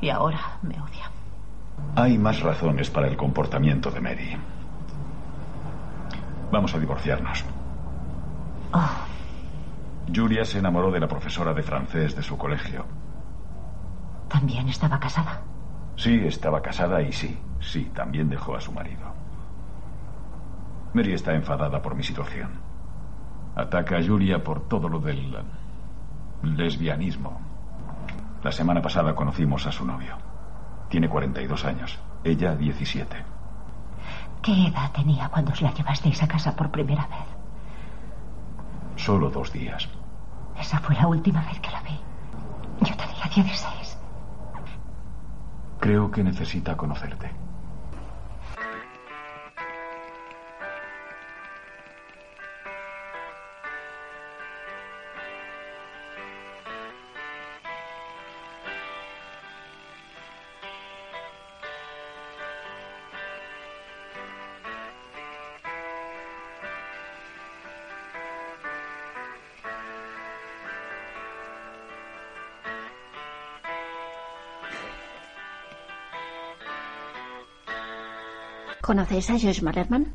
Y 0.00 0.10
ahora 0.10 0.58
me 0.62 0.80
odia. 0.80 1.10
Hay 1.96 2.16
más 2.18 2.40
razones 2.40 2.90
para 2.90 3.08
el 3.08 3.16
comportamiento 3.16 3.90
de 3.90 4.00
Mary. 4.00 4.36
Vamos 6.50 6.74
a 6.74 6.78
divorciarnos. 6.78 7.44
Oh, 8.72 8.90
Julia 10.14 10.44
se 10.44 10.58
enamoró 10.58 10.90
de 10.90 11.00
la 11.00 11.08
profesora 11.08 11.52
de 11.52 11.62
francés 11.62 12.14
de 12.16 12.22
su 12.22 12.38
colegio. 12.38 12.84
¿También 14.28 14.68
estaba 14.68 14.98
casada? 14.98 15.40
Sí, 15.96 16.22
estaba 16.26 16.62
casada 16.62 17.02
y 17.02 17.12
sí, 17.12 17.38
sí, 17.60 17.90
también 17.94 18.28
dejó 18.28 18.54
a 18.54 18.60
su 18.60 18.72
marido. 18.72 19.12
Mary 20.94 21.12
está 21.12 21.34
enfadada 21.34 21.82
por 21.82 21.94
mi 21.94 22.02
situación. 22.02 22.50
Ataca 23.56 23.98
a 23.98 24.02
Julia 24.04 24.42
por 24.42 24.68
todo 24.68 24.88
lo 24.88 25.00
del 25.00 25.36
lesbianismo. 26.42 27.40
La 28.42 28.52
semana 28.52 28.80
pasada 28.80 29.14
conocimos 29.14 29.66
a 29.66 29.72
su 29.72 29.84
novio. 29.84 30.27
Tiene 30.88 31.08
42 31.08 31.64
años, 31.64 31.98
ella 32.24 32.54
17. 32.54 33.16
¿Qué 34.42 34.66
edad 34.68 34.90
tenía 34.92 35.28
cuando 35.28 35.52
os 35.52 35.60
la 35.60 35.72
llevasteis 35.72 36.22
a 36.22 36.28
casa 36.28 36.56
por 36.56 36.70
primera 36.70 37.06
vez? 37.06 37.26
Solo 38.96 39.30
dos 39.30 39.52
días. 39.52 39.88
Esa 40.58 40.78
fue 40.80 40.94
la 40.94 41.06
última 41.06 41.44
vez 41.44 41.60
que 41.60 41.70
la 41.70 41.82
vi. 41.82 42.00
Yo 42.80 42.96
tenía 42.96 43.24
16. 43.34 43.98
Creo 45.80 46.10
que 46.10 46.24
necesita 46.24 46.76
conocerte. 46.76 47.30
¿Conocéis 78.88 79.28
a 79.28 79.34
Josh 79.34 79.60
Malerman? 79.60 80.14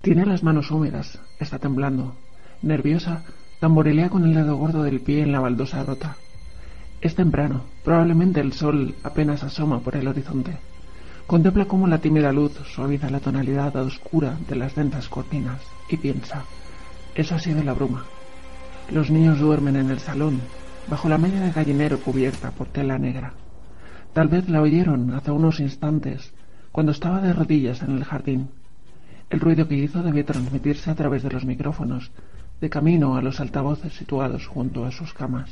Tiene 0.00 0.24
las 0.24 0.42
manos 0.42 0.70
húmedas, 0.70 1.20
está 1.38 1.58
temblando. 1.58 2.16
Nerviosa, 2.62 3.22
tamborilea 3.60 4.08
con 4.08 4.24
el 4.24 4.32
dedo 4.32 4.56
gordo 4.56 4.82
del 4.82 5.00
pie 5.00 5.20
en 5.20 5.32
la 5.32 5.40
baldosa 5.40 5.84
rota. 5.84 6.16
Es 7.02 7.14
temprano, 7.14 7.64
probablemente 7.84 8.40
el 8.40 8.54
sol 8.54 8.94
apenas 9.02 9.42
asoma 9.42 9.80
por 9.80 9.94
el 9.94 10.08
horizonte. 10.08 10.56
Contempla 11.26 11.66
cómo 11.66 11.86
la 11.86 11.98
tímida 11.98 12.32
luz 12.32 12.52
suaviza 12.64 13.10
la 13.10 13.20
tonalidad 13.20 13.76
oscura 13.76 14.38
de 14.48 14.56
las 14.56 14.74
densas 14.74 15.10
cortinas 15.10 15.60
y 15.90 15.98
piensa, 15.98 16.44
eso 17.14 17.34
ha 17.34 17.38
sido 17.38 17.62
la 17.62 17.74
bruma. 17.74 18.06
Los 18.90 19.10
niños 19.10 19.38
duermen 19.38 19.76
en 19.76 19.90
el 19.90 20.00
salón, 20.00 20.40
bajo 20.88 21.10
la 21.10 21.18
media 21.18 21.40
de 21.40 21.52
gallinero 21.52 22.00
cubierta 22.00 22.52
por 22.52 22.66
tela 22.68 22.96
negra. 22.96 23.34
Tal 24.12 24.28
vez 24.28 24.48
la 24.48 24.60
oyeron 24.60 25.14
hace 25.14 25.30
unos 25.30 25.60
instantes, 25.60 26.32
cuando 26.72 26.92
estaba 26.92 27.20
de 27.20 27.32
rodillas 27.32 27.82
en 27.82 27.96
el 27.96 28.04
jardín. 28.04 28.48
El 29.30 29.38
ruido 29.38 29.68
que 29.68 29.76
hizo 29.76 30.02
debió 30.02 30.24
transmitirse 30.24 30.90
a 30.90 30.96
través 30.96 31.22
de 31.22 31.30
los 31.30 31.44
micrófonos, 31.44 32.10
de 32.60 32.68
camino 32.68 33.16
a 33.16 33.22
los 33.22 33.40
altavoces 33.40 33.92
situados 33.94 34.46
junto 34.46 34.84
a 34.84 34.90
sus 34.90 35.14
camas. 35.14 35.50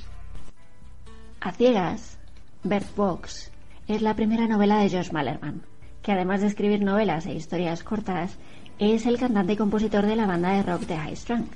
A 1.41 1.53
ciegas, 1.53 2.19
Bert 2.65 2.95
Box 2.97 3.53
es 3.87 4.03
la 4.03 4.15
primera 4.15 4.49
novela 4.49 4.81
de 4.81 4.91
Josh 4.91 5.13
Malerman, 5.13 5.63
que 6.03 6.11
además 6.13 6.41
de 6.41 6.49
escribir 6.49 6.83
novelas 6.83 7.27
e 7.27 7.35
historias 7.35 7.85
cortas, 7.85 8.37
es 8.81 9.07
el 9.07 9.19
cantante 9.19 9.53
y 9.53 9.57
compositor 9.57 10.05
de 10.05 10.17
la 10.17 10.27
banda 10.27 10.51
de 10.51 10.63
rock 10.65 10.83
de 10.83 10.97
High 10.97 11.17
Strung. 11.17 11.47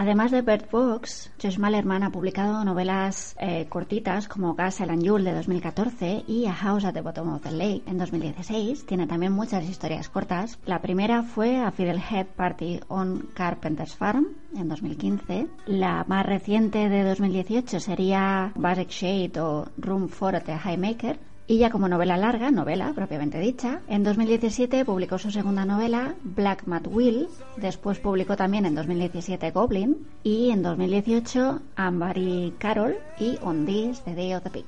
Además 0.00 0.30
de 0.30 0.42
Bert 0.42 0.70
Box, 0.70 1.32
Josh 1.42 1.58
Malerman 1.58 2.04
ha 2.04 2.12
publicado 2.12 2.64
novelas 2.64 3.34
eh, 3.40 3.66
cortitas 3.68 4.28
como 4.28 4.54
Castle 4.54 4.92
and 4.92 5.02
Jewel 5.02 5.24
de 5.24 5.34
2014 5.34 6.22
y 6.28 6.46
A 6.46 6.52
House 6.52 6.84
at 6.84 6.94
the 6.94 7.00
Bottom 7.00 7.34
of 7.34 7.42
the 7.42 7.50
Lake 7.50 7.82
en 7.84 7.98
2016. 7.98 8.86
Tiene 8.86 9.08
también 9.08 9.32
muchas 9.32 9.68
historias 9.68 10.08
cortas. 10.08 10.60
La 10.66 10.80
primera 10.80 11.24
fue 11.24 11.56
A 11.56 11.72
Fiddlehead 11.72 12.26
Party 12.26 12.78
on 12.86 13.28
Carpenter's 13.34 13.96
Farm 13.96 14.28
en 14.54 14.68
2015. 14.68 15.48
La 15.66 16.04
más 16.06 16.24
reciente 16.24 16.88
de 16.88 17.02
2018 17.02 17.80
sería 17.80 18.52
Basic 18.54 18.90
Shade 18.90 19.40
o 19.40 19.66
Room 19.78 20.08
for 20.08 20.38
the 20.38 20.56
Highmaker 20.64 21.18
y 21.48 21.56
ya 21.56 21.70
como 21.70 21.88
novela 21.88 22.18
larga, 22.18 22.50
novela 22.50 22.92
propiamente 22.94 23.40
dicha, 23.40 23.80
en 23.88 24.04
2017 24.04 24.84
publicó 24.84 25.16
su 25.16 25.30
segunda 25.30 25.64
novela, 25.64 26.14
Black 26.22 26.64
Mad 26.66 26.86
Will, 26.86 27.26
después 27.56 27.98
publicó 27.98 28.36
también 28.36 28.66
en 28.66 28.74
2017 28.74 29.50
Goblin 29.50 29.96
y 30.22 30.50
en 30.50 30.62
2018 30.62 31.62
Amber 31.74 32.18
y 32.18 32.52
Carol 32.58 32.96
y 33.18 33.38
On 33.42 33.64
This, 33.64 34.02
The 34.02 34.14
Day 34.14 34.34
of 34.34 34.42
the 34.42 34.50
Pig. 34.50 34.66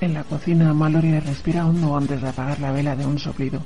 En 0.00 0.14
la 0.14 0.24
cocina, 0.24 0.72
Mallory 0.72 1.20
respira 1.20 1.66
hondo 1.66 1.98
antes 1.98 2.22
de 2.22 2.28
apagar 2.30 2.58
la 2.58 2.72
vela 2.72 2.96
de 2.96 3.04
un 3.04 3.18
soplido. 3.18 3.60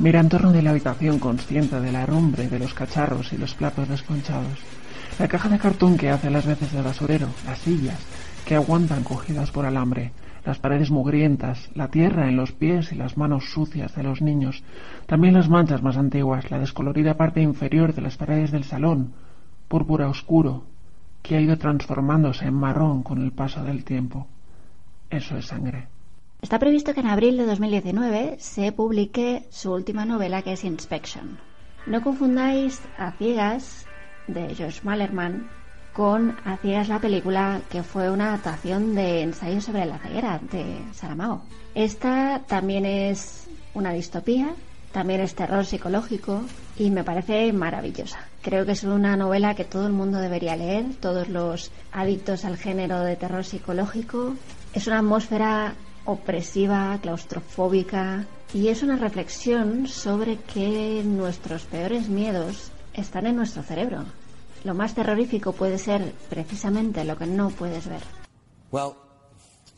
Mira 0.00 0.18
en 0.18 0.28
torno 0.28 0.52
de 0.52 0.62
la 0.62 0.70
habitación 0.70 1.20
consciente 1.20 1.80
de 1.80 1.92
la 1.92 2.04
de 2.04 2.58
los 2.58 2.74
cacharros 2.74 3.32
y 3.32 3.38
los 3.38 3.54
platos 3.54 3.88
desconchados. 3.88 4.58
La 5.20 5.28
caja 5.28 5.48
de 5.48 5.58
cartón 5.58 5.96
que 5.96 6.10
hace 6.10 6.30
las 6.30 6.46
veces 6.46 6.72
de 6.72 6.82
basurero, 6.82 7.28
las 7.46 7.60
sillas 7.60 7.98
que 8.44 8.56
aguantan 8.56 9.04
cogidas 9.04 9.50
por 9.50 9.66
alambre, 9.66 10.12
las 10.48 10.58
paredes 10.58 10.90
mugrientas, 10.90 11.68
la 11.74 11.88
tierra 11.88 12.26
en 12.26 12.36
los 12.36 12.52
pies 12.52 12.90
y 12.92 12.94
las 12.94 13.18
manos 13.18 13.50
sucias 13.52 13.94
de 13.94 14.02
los 14.02 14.22
niños, 14.22 14.64
también 15.04 15.34
las 15.34 15.50
manchas 15.50 15.82
más 15.82 15.98
antiguas, 15.98 16.50
la 16.50 16.58
descolorida 16.58 17.18
parte 17.18 17.42
inferior 17.42 17.94
de 17.94 18.00
las 18.00 18.16
paredes 18.16 18.50
del 18.50 18.64
salón, 18.64 19.12
púrpura 19.68 20.08
oscuro, 20.08 20.62
que 21.22 21.36
ha 21.36 21.40
ido 21.42 21.58
transformándose 21.58 22.46
en 22.46 22.54
marrón 22.54 23.02
con 23.02 23.22
el 23.22 23.30
paso 23.32 23.62
del 23.62 23.84
tiempo. 23.84 24.26
Eso 25.10 25.36
es 25.36 25.44
sangre. 25.44 25.88
Está 26.40 26.58
previsto 26.58 26.94
que 26.94 27.00
en 27.00 27.08
abril 27.08 27.36
de 27.36 27.44
2019 27.44 28.36
se 28.38 28.72
publique 28.72 29.44
su 29.50 29.70
última 29.70 30.06
novela 30.06 30.40
que 30.40 30.52
es 30.52 30.64
Inspection. 30.64 31.36
No 31.86 32.00
confundáis 32.00 32.80
a 32.96 33.12
ciegas 33.12 33.86
de 34.28 34.54
Josh 34.54 34.82
Malerman 34.82 35.46
con 35.98 36.36
A 36.44 36.60
la 36.62 37.00
película 37.00 37.60
que 37.68 37.82
fue 37.82 38.08
una 38.08 38.28
adaptación 38.28 38.94
de 38.94 39.22
Ensayo 39.22 39.60
sobre 39.60 39.84
la 39.84 39.98
ceguera 39.98 40.38
de 40.52 40.78
Saramago. 40.94 41.42
Esta 41.74 42.40
también 42.46 42.86
es 42.86 43.48
una 43.74 43.90
distopía, 43.90 44.54
también 44.92 45.20
es 45.20 45.34
terror 45.34 45.66
psicológico 45.66 46.42
y 46.76 46.92
me 46.92 47.02
parece 47.02 47.52
maravillosa. 47.52 48.20
Creo 48.42 48.64
que 48.64 48.72
es 48.72 48.84
una 48.84 49.16
novela 49.16 49.56
que 49.56 49.64
todo 49.64 49.88
el 49.88 49.92
mundo 49.92 50.18
debería 50.18 50.54
leer, 50.54 50.84
todos 51.00 51.28
los 51.28 51.72
adictos 51.90 52.44
al 52.44 52.58
género 52.58 53.00
de 53.00 53.16
terror 53.16 53.44
psicológico. 53.44 54.36
Es 54.74 54.86
una 54.86 55.00
atmósfera 55.00 55.74
opresiva, 56.04 56.96
claustrofóbica 57.02 58.24
y 58.54 58.68
es 58.68 58.84
una 58.84 58.98
reflexión 58.98 59.88
sobre 59.88 60.36
que 60.36 61.02
nuestros 61.04 61.64
peores 61.64 62.08
miedos 62.08 62.70
están 62.94 63.26
en 63.26 63.34
nuestro 63.34 63.64
cerebro. 63.64 64.04
Lo 64.64 64.74
más 64.74 64.94
terrorífico 64.94 65.52
puede 65.52 65.78
ser 65.78 66.12
precisamente 66.28 67.04
lo 67.04 67.16
que 67.16 67.26
no 67.26 67.50
puedes 67.50 67.88
ver. 67.88 68.02
Well, 68.70 68.94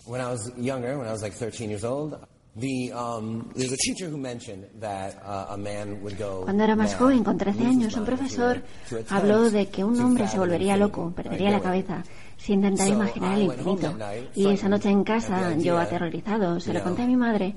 when 0.06 0.20
I 0.20 0.30
was 0.30 0.52
younger, 0.56 0.98
when 0.98 1.06
I 1.06 1.12
was 1.12 1.22
like 1.22 1.34
13 1.34 1.68
years 1.70 1.84
old, 1.84 2.18
the 2.56 2.92
um, 2.92 3.48
there's 3.54 3.72
a 3.72 3.76
teacher 3.76 4.08
who 4.08 4.18
mentioned 4.18 4.66
that 4.80 5.14
uh, 5.24 5.54
a 5.54 5.56
man 5.56 6.02
would 6.02 6.18
go. 6.18 6.42
Cuando 6.42 6.64
era 6.64 6.74
más 6.74 6.94
joven, 6.94 7.22
con 7.22 7.38
13 7.38 7.64
años, 7.64 7.96
un 7.96 8.04
profesor 8.04 8.62
habló 9.08 9.50
de 9.50 9.68
que 9.68 9.84
un 9.84 10.00
hombre 10.00 10.26
se 10.26 10.38
volvería 10.38 10.76
loco, 10.76 11.12
perdería 11.14 11.50
la 11.50 11.60
cabeza, 11.60 12.02
si 12.36 12.54
intentara 12.54 12.90
imaginar 12.90 13.38
el 13.38 13.44
infinito. 13.44 13.94
Y 14.34 14.48
esa 14.48 14.68
noche 14.68 14.90
en 14.90 15.04
casa, 15.04 15.56
yo 15.56 15.78
aterrorizado, 15.78 16.58
se 16.58 16.72
lo 16.72 16.82
conté 16.82 17.02
a 17.02 17.06
mi 17.06 17.16
madre 17.16 17.54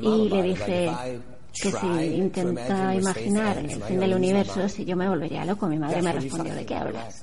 y 0.00 0.28
le 0.28 0.42
dije 0.42 0.90
que 1.52 1.70
si 1.70 1.86
intenta 2.16 2.94
imaginar 2.94 3.58
el 3.58 3.82
fin 3.82 4.00
del 4.00 4.14
universo, 4.14 4.68
si 4.68 4.84
yo 4.84 4.96
me 4.96 5.08
volvería 5.08 5.44
loco. 5.44 5.66
Mi 5.66 5.78
madre 5.78 6.02
me 6.02 6.12
respondió, 6.12 6.54
¿de 6.54 6.66
qué 6.66 6.74
hablas? 6.74 7.22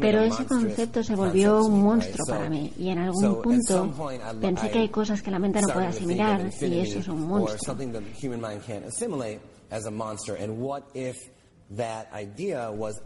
Pero 0.00 0.20
ese 0.20 0.44
concepto 0.46 1.02
se 1.02 1.16
volvió 1.16 1.64
un 1.64 1.82
monstruo 1.82 2.24
para 2.28 2.48
mí 2.48 2.72
y 2.78 2.88
en 2.90 2.98
algún 2.98 3.42
punto 3.42 3.92
pensé 4.40 4.70
que 4.70 4.78
hay 4.78 4.88
cosas 4.90 5.20
que 5.22 5.30
la 5.32 5.40
mente 5.40 5.60
no 5.60 5.68
puede 5.74 5.86
asimilar 5.88 6.48
y 6.60 6.78
eso 6.78 6.98
es 7.00 7.08
un 7.08 7.26
monstruo. 7.26 7.76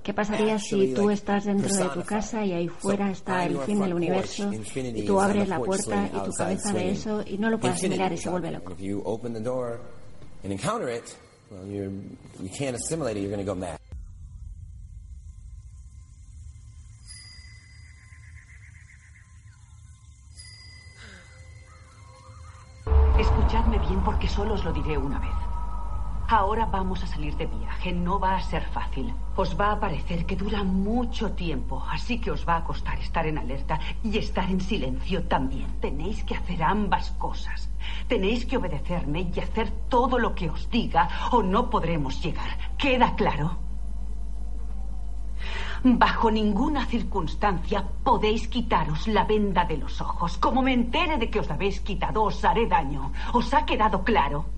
¿Qué 0.03 0.13
pasaría 0.13 0.59
si 0.59 0.93
tú 0.93 1.11
estás 1.11 1.45
dentro 1.45 1.73
de 1.73 1.89
tu 1.89 2.03
casa 2.03 2.45
y 2.45 2.53
ahí 2.53 2.69
fuera 2.69 3.11
está 3.11 3.45
el 3.45 3.59
fin 3.61 3.79
del 3.81 3.95
universo 3.95 4.51
y 4.53 5.05
tú 5.07 5.21
abres 5.21 5.49
la 5.49 5.59
puerta 5.59 6.11
y 6.13 6.25
tu 6.25 6.33
cabeza 6.33 6.73
ve 6.73 6.91
eso 6.91 7.23
y 7.25 7.39
no 7.39 7.49
lo 7.49 7.59
puedes 7.61 7.77
asimilar 7.77 8.13
y 8.13 8.17
se 8.17 8.29
vuelve 8.29 8.51
loco? 8.51 8.75
Escuchadme 23.19 23.79
bien 23.79 24.03
porque 24.05 24.29
solo 24.29 24.55
os 24.55 24.65
lo 24.65 24.73
diré 24.73 24.99
una 24.99 25.19
vez. 25.21 25.46
Ahora 26.29 26.67
vamos 26.67 27.05
a 27.05 27.07
salir 27.07 27.37
de 27.37 27.47
viaje. 27.47 27.93
No 27.93 28.19
va 28.19 28.35
a 28.35 28.41
ser 28.41 28.65
fácil. 28.65 29.15
Os 29.37 29.59
va 29.59 29.71
a 29.71 29.79
parecer 29.79 30.27
que 30.27 30.35
dura 30.35 30.65
mucho 30.65 31.33
tiempo, 31.33 31.85
así 31.89 32.21
que 32.21 32.33
os 32.33 32.45
va 32.47 32.57
a 32.57 32.65
costar 32.65 32.99
estar 32.99 33.27
en 33.27 33.39
alerta 33.39 33.79
y 34.03 34.19
estar 34.19 34.51
en 34.51 34.61
silencio 34.61 35.23
también. 35.29 35.79
Tenéis 35.81 36.25
que 36.25 36.35
hacer 36.35 36.65
ambas 36.65 37.13
cosas. 37.13 37.71
Tenéis 38.09 38.45
que 38.45 38.57
obedecerme 38.57 39.31
y 39.33 39.39
hacer 39.39 39.71
todo 39.89 40.19
lo 40.19 40.35
que 40.35 40.51
os 40.51 40.69
diga 40.69 41.09
o 41.31 41.45
no 41.45 41.71
podremos 41.71 42.21
llegar. 42.21 42.59
¿Queda 42.77 43.15
claro? 43.15 43.59
Bajo 45.85 46.33
ninguna 46.33 46.87
circunstancia 46.87 47.87
podéis 48.03 48.49
quitaros 48.49 49.07
la 49.07 49.23
venda 49.23 49.65
de 49.65 49.77
los 49.77 50.01
ojos. 50.01 50.39
Como 50.39 50.61
me 50.61 50.73
entere 50.73 51.19
de 51.19 51.31
que 51.31 51.39
os 51.39 51.47
la 51.47 51.55
habéis 51.55 51.81
quitado, 51.81 52.25
os 52.25 52.45
haré 52.45 52.67
daño. 52.67 53.13
¿Os 53.33 53.55
ha 53.55 53.65
quedado 53.65 54.03
claro? 54.03 54.56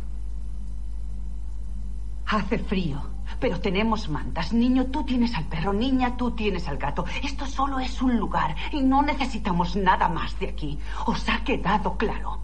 Hace 2.31 2.59
frío, 2.59 3.01
pero 3.41 3.59
tenemos 3.59 4.11
mantas. 4.11 4.53
Niño, 4.53 4.87
tú 4.87 5.03
tienes 5.03 5.35
al 5.35 5.47
perro. 5.47 5.73
Niña, 5.73 6.15
tú 6.15 6.33
tienes 6.33 6.69
al 6.69 6.77
gato. 6.77 7.07
Esto 7.23 7.47
solo 7.47 7.81
es 7.81 8.03
un 8.03 8.19
lugar 8.19 8.55
y 8.71 8.83
no 8.83 9.01
necesitamos 9.01 9.77
nada 9.77 10.11
más 10.11 10.39
de 10.39 10.51
aquí. 10.51 10.79
¿Os 11.07 11.27
ha 11.31 11.43
quedado 11.43 11.97
claro? 11.97 12.39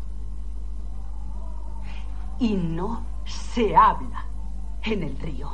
Y 2.38 2.54
no 2.54 3.04
se 3.26 3.76
habla 3.76 4.24
en 4.82 5.02
el 5.02 5.18
río. 5.18 5.50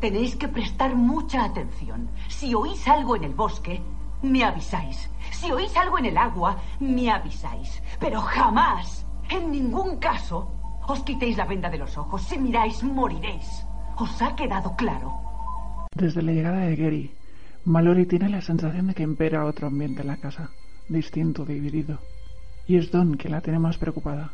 Tenéis 0.00 0.36
que 0.36 0.48
prestar 0.48 0.94
mucha 0.94 1.44
atención. 1.44 2.08
Si 2.28 2.54
oís 2.54 2.88
algo 2.88 3.14
en 3.16 3.24
el 3.24 3.34
bosque, 3.34 3.82
me 4.22 4.42
avisáis. 4.42 5.10
Si 5.32 5.52
oís 5.52 5.76
algo 5.76 5.98
en 5.98 6.06
el 6.06 6.16
agua, 6.16 6.56
me 6.80 7.10
avisáis. 7.10 7.82
Pero 7.98 8.22
jamás, 8.22 9.04
en 9.28 9.50
ningún 9.52 9.98
caso, 9.98 10.59
os 10.90 11.00
quitéis 11.06 11.36
la 11.36 11.46
venda 11.46 11.70
de 11.70 11.78
los 11.78 11.96
ojos. 11.96 12.22
Si 12.22 12.38
miráis, 12.38 12.82
moriréis. 12.82 13.64
¿Os 13.96 14.20
ha 14.22 14.34
quedado 14.34 14.74
claro? 14.76 15.12
Desde 15.94 16.22
la 16.22 16.32
llegada 16.32 16.60
de 16.66 16.76
Gary, 16.76 17.14
Mallory 17.64 18.06
tiene 18.06 18.28
la 18.28 18.40
sensación 18.40 18.88
de 18.88 18.94
que 18.94 19.02
impera 19.02 19.44
otro 19.44 19.68
ambiente 19.68 20.00
en 20.02 20.08
la 20.08 20.16
casa, 20.16 20.50
distinto, 20.88 21.44
dividido. 21.44 21.98
Y 22.66 22.76
es 22.76 22.90
Don 22.90 23.16
quien 23.16 23.32
la 23.32 23.40
tiene 23.40 23.58
más 23.58 23.78
preocupada. 23.78 24.32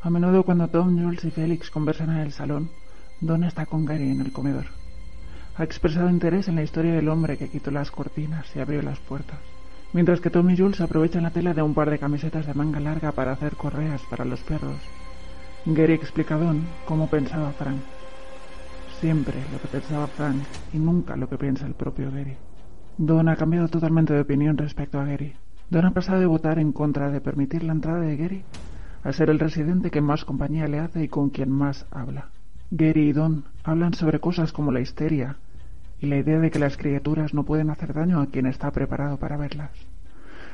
A 0.00 0.10
menudo 0.10 0.42
cuando 0.42 0.68
Tom, 0.68 1.00
Jules 1.00 1.24
y 1.24 1.30
Félix 1.30 1.70
conversan 1.70 2.10
en 2.10 2.18
el 2.18 2.32
salón, 2.32 2.70
Don 3.20 3.44
está 3.44 3.66
con 3.66 3.84
Gary 3.84 4.10
en 4.10 4.20
el 4.20 4.32
comedor. 4.32 4.66
Ha 5.56 5.64
expresado 5.64 6.10
interés 6.10 6.48
en 6.48 6.56
la 6.56 6.62
historia 6.62 6.92
del 6.94 7.08
hombre 7.08 7.38
que 7.38 7.48
quitó 7.48 7.70
las 7.70 7.90
cortinas 7.90 8.46
y 8.54 8.60
abrió 8.60 8.82
las 8.82 8.98
puertas, 8.98 9.38
mientras 9.92 10.20
que 10.20 10.30
Tom 10.30 10.50
y 10.50 10.56
Jules 10.56 10.80
aprovechan 10.80 11.22
la 11.22 11.30
tela 11.30 11.54
de 11.54 11.62
un 11.62 11.74
par 11.74 11.90
de 11.90 11.98
camisetas 11.98 12.46
de 12.46 12.54
manga 12.54 12.80
larga 12.80 13.12
para 13.12 13.32
hacer 13.32 13.56
correas 13.56 14.02
para 14.10 14.24
los 14.24 14.40
perros. 14.40 14.78
Gary 15.68 15.94
explica 15.94 16.36
a 16.36 16.38
Don 16.38 16.64
cómo 16.86 17.10
pensaba 17.10 17.50
Frank. 17.50 17.80
Siempre 19.00 19.34
lo 19.52 19.60
que 19.60 19.66
pensaba 19.66 20.06
Frank 20.06 20.36
y 20.72 20.78
nunca 20.78 21.16
lo 21.16 21.28
que 21.28 21.36
piensa 21.36 21.66
el 21.66 21.74
propio 21.74 22.12
Gary. 22.12 22.36
Don 22.96 23.28
ha 23.28 23.34
cambiado 23.34 23.66
totalmente 23.66 24.14
de 24.14 24.20
opinión 24.20 24.56
respecto 24.56 25.00
a 25.00 25.04
Gary. 25.04 25.34
Don 25.68 25.84
ha 25.84 25.90
pasado 25.90 26.20
de 26.20 26.26
votar 26.26 26.60
en 26.60 26.70
contra 26.70 27.10
de 27.10 27.20
permitir 27.20 27.64
la 27.64 27.72
entrada 27.72 27.98
de 27.98 28.16
Gary 28.16 28.44
a 29.02 29.12
ser 29.12 29.28
el 29.28 29.40
residente 29.40 29.90
que 29.90 30.00
más 30.00 30.24
compañía 30.24 30.68
le 30.68 30.78
hace 30.78 31.02
y 31.02 31.08
con 31.08 31.30
quien 31.30 31.50
más 31.50 31.84
habla. 31.90 32.28
Gary 32.70 33.08
y 33.08 33.12
Don 33.12 33.44
hablan 33.64 33.94
sobre 33.94 34.20
cosas 34.20 34.52
como 34.52 34.70
la 34.70 34.80
histeria 34.80 35.36
y 36.00 36.06
la 36.06 36.18
idea 36.18 36.38
de 36.38 36.52
que 36.52 36.60
las 36.60 36.76
criaturas 36.76 37.34
no 37.34 37.42
pueden 37.42 37.70
hacer 37.70 37.92
daño 37.92 38.20
a 38.20 38.26
quien 38.26 38.46
está 38.46 38.70
preparado 38.70 39.16
para 39.16 39.36
verlas. 39.36 39.72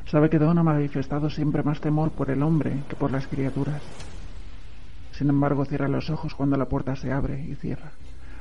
Sabe 0.07 0.31
que 0.31 0.39
Don 0.39 0.57
ha 0.57 0.63
manifestado 0.63 1.29
siempre 1.29 1.63
más 1.63 1.83
temor 1.83 2.13
por 2.13 2.31
el 2.31 2.43
hombre 2.43 2.83
que 2.89 2.97
por 2.97 3.11
las 3.11 3.27
criaturas. 3.27 3.83
Sin 5.13 5.29
embargo, 5.29 5.65
cierra 5.65 5.89
los 5.89 6.11
ojos 6.11 6.35
cuando 6.35 6.57
la 6.57 6.67
puerta 6.67 6.97
se 6.97 7.13
abre 7.13 7.43
y 7.43 7.55
cierra. 7.55 7.93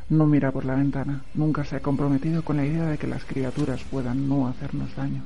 No 0.10 0.26
mira 0.26 0.52
por 0.52 0.66
la 0.66 0.76
ventana. 0.76 1.22
Nunca 1.34 1.64
se 1.64 1.76
ha 1.78 1.82
comprometido 1.82 2.44
con 2.44 2.58
la 2.58 2.66
idea 2.66 2.86
de 2.86 2.98
que 2.98 3.08
las 3.08 3.24
criaturas 3.24 3.84
puedan 3.84 4.28
no 4.28 4.48
hacernos 4.48 4.96
daño. 4.96 5.24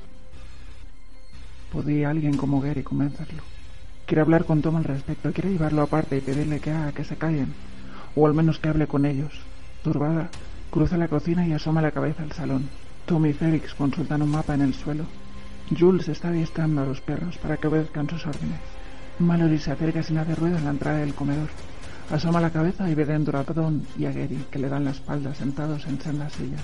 ¿Podría 1.71 2.09
alguien 2.09 2.37
como 2.37 2.61
Gary 2.61 2.83
convencerlo? 2.83 3.43
Quiere 4.05 4.21
hablar 4.21 4.45
con 4.45 4.61
Tom 4.61 4.75
al 4.75 4.83
respecto, 4.83 5.33
quiere 5.33 5.51
llevarlo 5.51 5.81
aparte 5.81 6.17
y 6.17 6.21
pedirle 6.21 6.59
que 6.59 6.69
haga 6.69 6.91
que 6.91 7.03
se 7.03 7.15
callen, 7.15 7.53
o 8.15 8.27
al 8.27 8.35
menos 8.35 8.59
que 8.59 8.69
hable 8.69 8.85
con 8.85 9.05
ellos. 9.05 9.33
Turbada, 9.83 10.29
cruza 10.69 10.97
la 10.97 11.07
cocina 11.07 11.47
y 11.47 11.53
asoma 11.53 11.81
la 11.81 11.91
cabeza 11.91 12.21
al 12.21 12.31
salón. 12.31 12.69
Tom 13.07 13.25
y 13.25 13.33
Félix 13.33 13.73
consultan 13.73 14.21
un 14.21 14.29
mapa 14.29 14.53
en 14.53 14.61
el 14.61 14.75
suelo. 14.75 15.05
Jules 15.77 16.07
está 16.07 16.27
adiestrando 16.27 16.81
a 16.81 16.85
los 16.85 17.01
perros 17.01 17.37
para 17.39 17.57
que 17.57 17.67
obedezcan 17.67 18.07
sus 18.07 18.25
órdenes. 18.27 18.74
Mallory 19.19 19.59
se 19.59 19.71
acerca 19.71 20.03
sin 20.03 20.17
hacer 20.17 20.37
ruido 20.37 20.57
en 20.57 20.65
la 20.65 20.71
entrada 20.71 20.97
del 20.97 21.13
comedor. 21.13 21.47
Asoma 22.11 22.41
la 22.41 22.49
cabeza 22.49 22.89
y 22.89 22.95
ve 22.95 23.05
dentro 23.05 23.39
a 23.39 23.43
Don 23.43 23.85
y 23.97 24.05
a 24.05 24.11
Gary, 24.11 24.45
que 24.51 24.59
le 24.59 24.69
dan 24.69 24.85
la 24.85 24.91
espalda 24.91 25.33
sentados 25.33 25.85
en 25.85 25.99
sendas 26.01 26.33
sillas. 26.33 26.61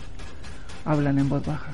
Hablan 0.85 1.17
en 1.19 1.29
voz 1.29 1.45
baja. 1.45 1.71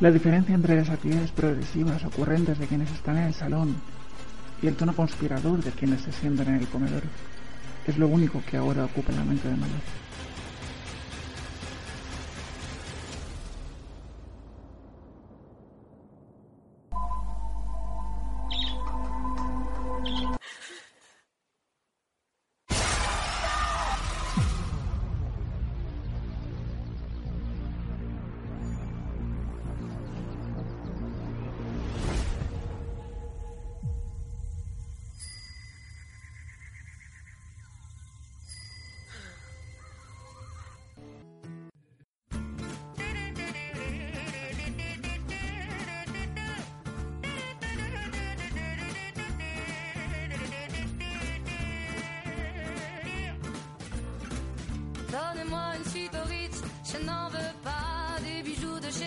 La 0.00 0.10
diferencia 0.10 0.54
entre 0.54 0.76
las 0.76 0.90
actividades 0.90 1.30
progresivas 1.30 2.04
ocurrentes 2.04 2.58
de 2.58 2.66
quienes 2.66 2.90
están 2.90 3.16
en 3.18 3.24
el 3.24 3.34
salón 3.34 3.76
y 4.60 4.66
el 4.66 4.74
tono 4.74 4.94
conspirador 4.94 5.62
de 5.62 5.70
quienes 5.70 6.00
se 6.00 6.12
sientan 6.12 6.48
en 6.48 6.56
el 6.56 6.66
comedor 6.66 7.02
es 7.86 7.96
lo 7.96 8.08
único 8.08 8.42
que 8.50 8.56
ahora 8.56 8.84
ocupa 8.84 9.12
la 9.12 9.24
mente 9.24 9.48
de 9.48 9.56
Mallory. 9.56 10.03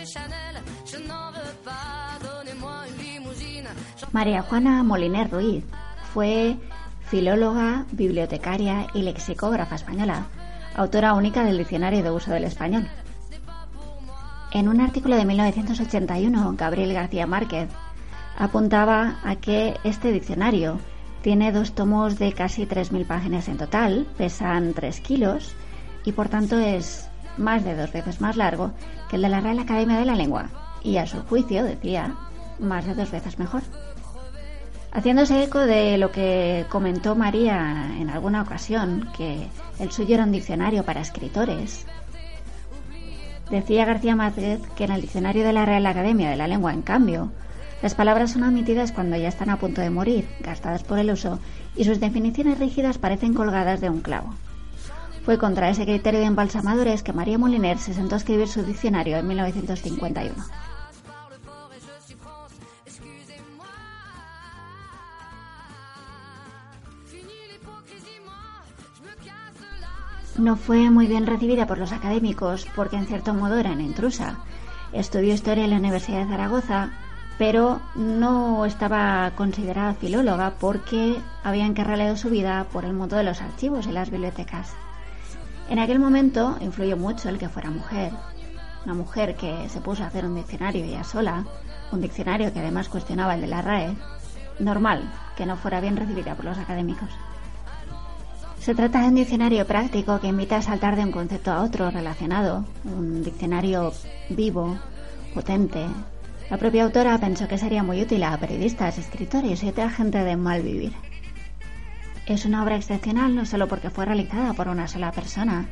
Chanel, 0.07 0.55
je 0.85 0.97
n'en 0.99 1.31
veux 1.31 1.55
pas. 1.65 2.17
Donnez-moi 2.23 2.87
une 2.87 3.03
limousine. 3.03 3.67
María 4.13 4.41
Juana 4.41 4.81
Moliner 4.81 5.29
Ruiz 5.29 5.65
fue 6.13 6.55
filóloga, 7.09 7.85
bibliotecaria 7.91 8.87
y 8.93 9.01
lexicógrafa 9.01 9.75
española, 9.75 10.27
autora 10.75 11.13
única 11.13 11.43
del 11.43 11.57
Diccionario 11.57 12.03
de 12.03 12.11
Uso 12.11 12.31
del 12.31 12.45
Español. 12.45 12.87
En 14.53 14.69
un 14.69 14.79
artículo 14.79 15.17
de 15.17 15.25
1981, 15.25 16.55
Gabriel 16.57 16.93
García 16.93 17.27
Márquez 17.27 17.69
apuntaba 18.37 19.19
a 19.25 19.35
que 19.35 19.75
este 19.83 20.13
diccionario 20.13 20.79
tiene 21.21 21.51
dos 21.51 21.73
tomos 21.73 22.17
de 22.17 22.31
casi 22.31 22.65
3.000 22.65 23.05
páginas 23.05 23.49
en 23.49 23.57
total, 23.57 24.07
pesan 24.17 24.73
3 24.73 25.01
kilos 25.01 25.53
y 26.05 26.13
por 26.13 26.29
tanto 26.29 26.57
es 26.57 27.09
más 27.37 27.63
de 27.63 27.75
dos 27.75 27.91
veces 27.91 28.21
más 28.21 28.35
largo 28.35 28.71
que 29.09 29.15
el 29.15 29.21
de 29.21 29.29
la 29.29 29.41
Real 29.41 29.59
Academia 29.59 29.97
de 29.97 30.05
la 30.05 30.15
Lengua 30.15 30.49
y 30.83 30.97
a 30.97 31.07
su 31.07 31.21
juicio, 31.23 31.63
decía, 31.63 32.15
más 32.59 32.85
de 32.85 32.95
dos 32.95 33.11
veces 33.11 33.39
mejor. 33.39 33.61
Haciéndose 34.91 35.43
eco 35.43 35.59
de 35.59 35.97
lo 35.97 36.11
que 36.11 36.65
comentó 36.69 37.15
María 37.15 37.91
en 37.99 38.09
alguna 38.09 38.41
ocasión, 38.41 39.09
que 39.15 39.47
el 39.79 39.91
suyo 39.91 40.15
era 40.15 40.23
un 40.23 40.31
diccionario 40.31 40.83
para 40.83 41.01
escritores, 41.01 41.85
decía 43.51 43.85
García 43.85 44.15
Márquez 44.15 44.61
que 44.75 44.85
en 44.85 44.91
el 44.91 45.01
diccionario 45.01 45.45
de 45.45 45.53
la 45.53 45.65
Real 45.65 45.85
Academia 45.85 46.29
de 46.29 46.37
la 46.37 46.47
Lengua, 46.47 46.73
en 46.73 46.81
cambio, 46.81 47.31
las 47.81 47.93
palabras 47.93 48.31
son 48.31 48.43
omitidas 48.43 48.91
cuando 48.91 49.17
ya 49.17 49.27
están 49.27 49.49
a 49.49 49.59
punto 49.59 49.81
de 49.81 49.89
morir, 49.89 50.27
gastadas 50.39 50.83
por 50.83 50.97
el 50.97 51.11
uso, 51.11 51.39
y 51.75 51.83
sus 51.83 51.99
definiciones 51.99 52.57
rígidas 52.57 52.97
parecen 52.97 53.33
colgadas 53.33 53.81
de 53.81 53.89
un 53.89 54.01
clavo. 54.01 54.33
Fue 55.27 55.37
contra 55.37 55.69
ese 55.69 55.83
criterio 55.83 56.21
de 56.21 56.25
embalsamadores 56.25 57.03
que 57.03 57.11
María 57.11 57.37
Moliner 57.37 57.77
se 57.79 57.93
sentó 57.93 58.15
a 58.15 58.17
escribir 58.17 58.47
su 58.47 58.63
diccionario 58.63 59.17
en 59.17 59.27
1951. 59.27 60.33
No 70.37 70.55
fue 70.55 70.89
muy 70.89 71.07
bien 71.07 71.27
recibida 71.27 71.67
por 71.67 71.77
los 71.77 71.91
académicos 71.91 72.65
porque 72.73 72.95
en 72.95 73.07
cierto 73.07 73.33
modo 73.33 73.57
era 73.57 73.73
una 73.73 73.83
intrusa. 73.83 74.37
Estudió 74.93 75.33
historia 75.33 75.65
en 75.65 75.71
la 75.71 75.77
Universidad 75.79 76.19
de 76.19 76.31
Zaragoza, 76.31 76.91
pero 77.37 77.81
no 77.95 78.65
estaba 78.65 79.29
considerada 79.35 79.93
filóloga 79.93 80.53
porque 80.57 81.19
había 81.43 81.65
encarrilado 81.65 82.15
su 82.15 82.29
vida 82.29 82.65
por 82.71 82.85
el 82.85 82.93
mundo 82.93 83.17
de 83.17 83.25
los 83.25 83.41
archivos 83.41 83.87
y 83.87 83.91
las 83.91 84.09
bibliotecas. 84.09 84.86
En 85.69 85.79
aquel 85.79 85.99
momento 85.99 86.57
influyó 86.61 86.95
mucho 86.95 87.29
el 87.29 87.37
que 87.37 87.49
fuera 87.49 87.69
mujer, 87.69 88.11
una 88.85 88.93
mujer 88.93 89.35
que 89.35 89.67
se 89.67 89.81
puso 89.81 90.03
a 90.03 90.07
hacer 90.07 90.25
un 90.25 90.35
diccionario 90.35 90.83
ella 90.83 91.03
sola, 91.03 91.45
un 91.91 92.01
diccionario 92.01 92.53
que 92.53 92.59
además 92.59 92.87
cuestionaba 92.87 93.35
el 93.35 93.41
de 93.41 93.47
la 93.47 93.61
RAE, 93.61 93.95
normal 94.59 95.03
que 95.35 95.45
no 95.45 95.57
fuera 95.57 95.81
bien 95.81 95.97
recibida 95.97 96.35
por 96.35 96.45
los 96.45 96.57
académicos. 96.57 97.09
Se 98.59 98.75
trata 98.75 99.01
de 99.01 99.07
un 99.07 99.15
diccionario 99.15 99.65
práctico 99.65 100.19
que 100.19 100.27
invita 100.27 100.57
a 100.57 100.61
saltar 100.61 100.95
de 100.95 101.03
un 101.03 101.11
concepto 101.11 101.51
a 101.51 101.61
otro 101.61 101.91
relacionado, 101.91 102.65
un 102.83 103.23
diccionario 103.23 103.93
vivo, 104.29 104.77
potente. 105.33 105.85
La 106.49 106.57
propia 106.57 106.85
autora 106.85 107.17
pensó 107.17 107.47
que 107.47 107.57
sería 107.57 107.83
muy 107.83 108.01
útil 108.01 108.23
a 108.23 108.37
periodistas, 108.37 108.97
escritores 108.97 109.63
y 109.63 109.69
otra 109.69 109.89
gente 109.89 110.23
de 110.23 110.35
mal 110.35 110.61
vivir. 110.63 110.93
Es 112.27 112.43
una 112.43 112.61
obra 112.61 112.75
excepcional 112.75 113.33
no 113.35 113.45
solo 113.45 113.69
porque 113.69 113.89
fue 113.89 114.03
realizada 114.03 114.51
por 114.53 114.67
una 114.67 114.89
sola 114.89 115.13
persona, 115.13 115.65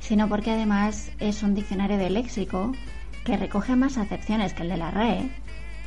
sino 0.00 0.28
porque 0.28 0.50
además 0.50 1.12
es 1.20 1.44
un 1.44 1.54
diccionario 1.54 1.96
de 1.96 2.10
léxico 2.10 2.72
que 3.24 3.36
recoge 3.36 3.76
más 3.76 3.98
acepciones 3.98 4.52
que 4.52 4.64
el 4.64 4.70
de 4.70 4.78
la 4.78 4.90
RAE, 4.90 5.30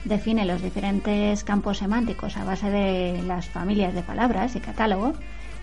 define 0.06 0.46
los 0.46 0.62
diferentes 0.62 1.44
campos 1.44 1.80
semánticos 1.80 2.38
a 2.38 2.46
base 2.46 2.70
de 2.70 3.24
las 3.24 3.50
familias 3.50 3.94
de 3.94 4.04
palabras 4.04 4.56
y 4.56 4.62
catálogo 4.62 5.12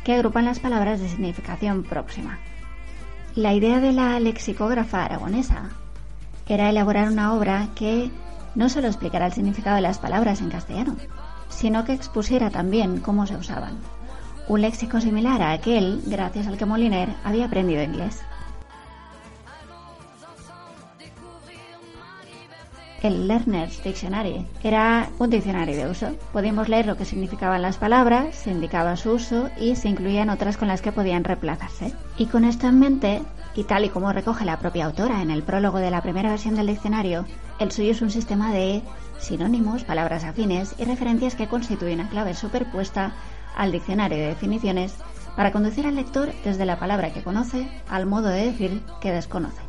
que 0.05 0.13
agrupan 0.13 0.45
las 0.45 0.61
palabras 0.61 1.01
de 1.01 1.09
significación 1.09 1.83
próxima. 1.83 2.39
La 3.35 3.55
idea 3.55 3.81
de 3.81 3.93
la 3.93 4.21
lexicógrafa 4.21 5.07
aragonesa 5.07 5.71
era 6.47 6.69
elaborar 6.69 7.09
una 7.09 7.33
obra 7.33 7.69
que 7.75 8.11
no 8.55 8.69
solo 8.69 8.89
explicara 8.89 9.25
el 9.25 9.33
significado 9.33 9.77
de 9.77 9.83
las 9.83 9.99
palabras 9.99 10.43
en 10.43 10.51
castellano, 10.51 10.97
sino 11.49 11.87
que 11.87 11.95
expusiera 11.95 12.51
también 12.51 13.01
cómo 13.01 13.27
se 13.27 13.37
usaban. 13.37 13.79
Un 14.49 14.61
léxico 14.61 15.01
similar 15.01 15.41
a 15.43 15.53
aquel 15.53 16.03
gracias 16.07 16.47
al 16.47 16.59
que 16.59 16.67
Moliner 16.67 17.09
había 17.25 17.47
aprendido 17.47 17.83
inglés. 17.83 18.23
el 23.03 23.27
Learner's 23.27 23.83
Dictionary. 23.83 24.47
Era 24.63 25.11
un 25.19 25.31
diccionario 25.31 25.77
de 25.77 25.91
uso. 25.91 26.13
Podíamos 26.33 26.69
leer 26.69 26.87
lo 26.87 26.97
que 26.97 27.05
significaban 27.05 27.63
las 27.63 27.77
palabras, 27.77 28.35
se 28.37 28.51
indicaba 28.51 28.97
su 28.97 29.13
uso 29.13 29.51
y 29.61 29.77
se 29.77 29.89
incluían 29.89 30.31
otras 30.31 30.57
con 30.57 30.69
las 30.69 30.83
que 30.83 30.93
podían 30.93 31.25
reemplazarse. 31.25 31.93
Y 32.17 32.27
con 32.27 32.45
esto 32.45 32.69
en 32.69 32.79
mente, 32.79 33.23
y 33.55 33.65
tal 33.65 33.85
y 33.85 33.89
como 33.89 34.13
recoge 34.13 34.45
la 34.45 34.59
propia 34.59 34.87
autora 34.87 35.21
en 35.21 35.31
el 35.31 35.43
prólogo 35.43 35.79
de 35.79 35.91
la 35.91 36.03
primera 36.03 36.31
versión 36.31 36.55
del 36.55 36.69
diccionario, 36.69 37.27
el 37.59 37.73
suyo 37.73 37.91
es 37.91 38.03
un 38.03 38.11
sistema 38.11 38.53
de 38.53 38.83
sinónimos, 39.19 39.85
palabras 39.85 40.25
afines 40.25 40.75
y 40.79 40.85
referencias 40.85 41.35
que 41.35 41.49
constituyen 41.49 42.01
una 42.01 42.09
clave 42.09 42.35
superpuesta 42.35 43.13
al 43.57 43.73
diccionario 43.73 44.19
de 44.19 44.29
definiciones 44.29 44.95
para 45.37 45.53
conducir 45.53 45.87
al 45.87 45.97
lector 45.97 46.33
desde 46.45 46.67
la 46.67 46.79
palabra 46.79 47.13
que 47.13 47.23
conoce 47.23 47.69
al 47.89 48.07
modo 48.07 48.29
de 48.29 48.47
decir 48.47 48.83
que 49.01 49.13
desconoce. 49.13 49.61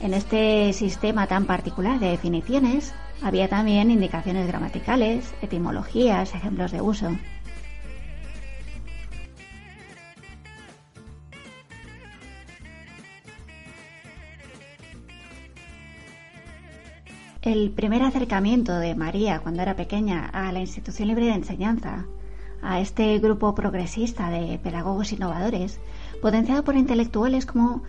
En 0.00 0.14
este 0.14 0.72
sistema 0.72 1.26
tan 1.26 1.46
particular 1.46 1.98
de 1.98 2.10
definiciones 2.10 2.94
había 3.22 3.48
también 3.48 3.90
indicaciones 3.90 4.46
gramaticales, 4.46 5.32
etimologías, 5.40 6.34
ejemplos 6.34 6.72
de 6.72 6.82
uso. 6.82 7.10
El 17.44 17.70
primer 17.72 18.02
acercamiento 18.02 18.78
de 18.78 18.94
María 18.94 19.40
cuando 19.40 19.60
era 19.60 19.76
pequeña 19.76 20.30
a 20.32 20.50
la 20.50 20.60
institución 20.60 21.08
libre 21.08 21.26
de 21.26 21.34
enseñanza, 21.34 22.06
a 22.64 22.80
este 22.80 23.18
grupo 23.18 23.54
progresista 23.54 24.30
de 24.30 24.58
pedagogos 24.58 25.12
innovadores, 25.12 25.78
potenciado 26.22 26.64
por 26.64 26.76
intelectuales 26.76 27.46
como 27.46 27.82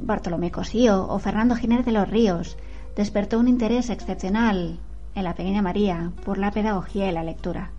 Bartolomé 0.00 0.50
Cosío 0.50 1.06
o 1.08 1.18
Fernando 1.18 1.54
Giner 1.54 1.84
de 1.84 1.92
los 1.92 2.08
Ríos, 2.08 2.56
despertó 2.96 3.38
un 3.38 3.48
interés 3.48 3.90
excepcional 3.90 4.78
en 5.14 5.24
la 5.24 5.34
pequeña 5.34 5.62
María 5.62 6.12
por 6.24 6.38
la 6.38 6.50
pedagogía 6.50 7.08
y 7.08 7.12
la 7.12 7.24
lectura. 7.24 7.70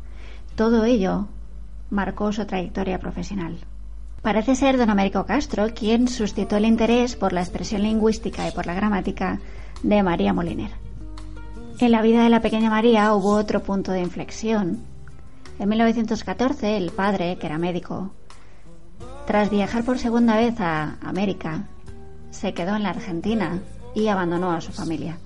Todo 0.55 0.85
ello 0.85 1.27
marcó 1.89 2.31
su 2.31 2.45
trayectoria 2.45 2.99
profesional. 2.99 3.57
Parece 4.21 4.55
ser 4.55 4.77
don 4.77 4.89
Américo 4.89 5.25
Castro 5.25 5.67
quien 5.73 6.07
suscitó 6.07 6.55
el 6.57 6.65
interés 6.65 7.15
por 7.15 7.33
la 7.33 7.41
expresión 7.41 7.81
lingüística 7.83 8.47
y 8.47 8.51
por 8.51 8.65
la 8.67 8.73
gramática 8.73 9.39
de 9.81 10.01
María 10.01 10.33
Moliner. 10.33 10.71
En 11.79 11.91
la 11.91 12.01
vida 12.01 12.23
de 12.23 12.29
la 12.29 12.41
pequeña 12.41 12.69
María 12.69 13.13
hubo 13.13 13.31
otro 13.31 13.61
punto 13.61 13.91
de 13.91 14.01
inflexión. 14.01 14.92
En 15.59 15.69
1914, 15.69 16.77
el 16.77 16.91
padre, 16.91 17.37
que 17.37 17.45
era 17.45 17.57
médico, 17.57 18.11
tras 19.27 19.49
viajar 19.49 19.83
por 19.83 19.99
segunda 19.99 20.35
vez 20.35 20.59
a 20.59 20.97
América, 21.01 21.67
se 22.31 22.53
quedó 22.53 22.75
en 22.75 22.83
la 22.83 22.89
Argentina 22.89 23.59
y 23.93 24.07
abandonó 24.07 24.51
a 24.51 24.61
su 24.61 24.71
familia. 24.71 25.17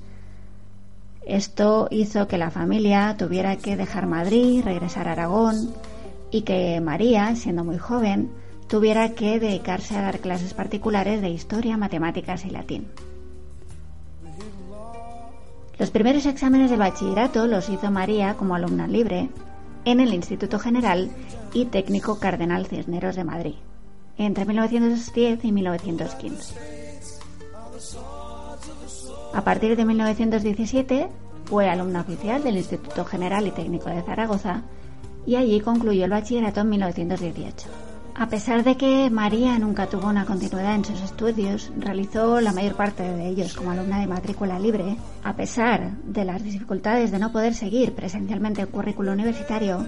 Esto 1.26 1.88
hizo 1.92 2.28
que 2.28 2.38
la 2.38 2.52
familia 2.52 3.16
tuviera 3.18 3.56
que 3.58 3.76
dejar 3.76 4.06
Madrid, 4.06 4.64
regresar 4.64 5.08
a 5.08 5.14
Aragón 5.14 5.74
y 6.30 6.42
que 6.42 6.80
María, 6.82 7.36
siendo 7.36 7.64
muy 7.64 7.78
joven, 7.78 8.30
tuviera 8.68 9.14
que 9.14 9.40
dedicarse 9.40 9.98
a 9.98 10.02
dar 10.02 10.20
clases 10.20 10.54
particulares 10.54 11.22
de 11.22 11.30
historia, 11.30 11.78
matemáticas 11.78 12.46
y 12.46 12.50
latín. 12.50 12.88
Los 15.80 15.92
primeros 15.92 16.26
exámenes 16.26 16.70
de 16.70 16.78
bachillerato 16.78 17.48
los 17.48 17.70
hizo 17.70 17.92
María 17.92 18.34
como 18.36 18.56
alumna 18.56 18.88
libre 18.88 19.30
en 19.88 20.02
el 20.02 20.14
Instituto 20.14 20.60
General 20.60 21.10
y 21.54 21.64
Técnico 21.64 22.20
Cardenal 22.20 22.66
Cisneros 22.66 23.16
de 23.16 23.24
Madrid, 23.24 23.56
entre 24.18 24.44
1910 24.44 25.46
y 25.46 25.52
1915. 25.54 26.56
A 29.34 29.42
partir 29.46 29.78
de 29.78 29.86
1917 29.86 31.08
fue 31.46 31.70
alumna 31.70 32.02
oficial 32.02 32.44
del 32.44 32.58
Instituto 32.58 33.06
General 33.06 33.48
y 33.48 33.52
Técnico 33.52 33.90
de 33.90 34.02
Zaragoza 34.02 34.64
y 35.26 35.38
allí 35.38 35.62
concluyó 35.62 36.04
el 36.04 36.12
bachillerato 36.12 36.60
en 36.60 36.70
1918. 36.70 37.87
A 38.20 38.30
pesar 38.30 38.64
de 38.64 38.78
que 38.78 39.12
María 39.12 39.60
nunca 39.60 39.86
tuvo 39.86 40.08
una 40.08 40.26
continuidad 40.26 40.74
en 40.74 40.84
sus 40.84 41.00
estudios, 41.02 41.72
realizó 41.78 42.42
la 42.42 42.52
mayor 42.52 42.74
parte 42.74 43.04
de 43.04 43.28
ellos 43.28 43.54
como 43.54 43.70
alumna 43.70 44.00
de 44.00 44.08
matrícula 44.08 44.58
libre, 44.58 44.98
a 45.24 45.36
pesar 45.36 45.92
de 46.02 46.26
las 46.26 46.44
dificultades 46.44 47.12
de 47.12 47.20
no 47.20 47.32
poder 47.32 47.54
seguir 47.54 47.94
presencialmente 47.94 48.62
el 48.62 48.70
currículo 48.70 49.12
universitario, 49.12 49.88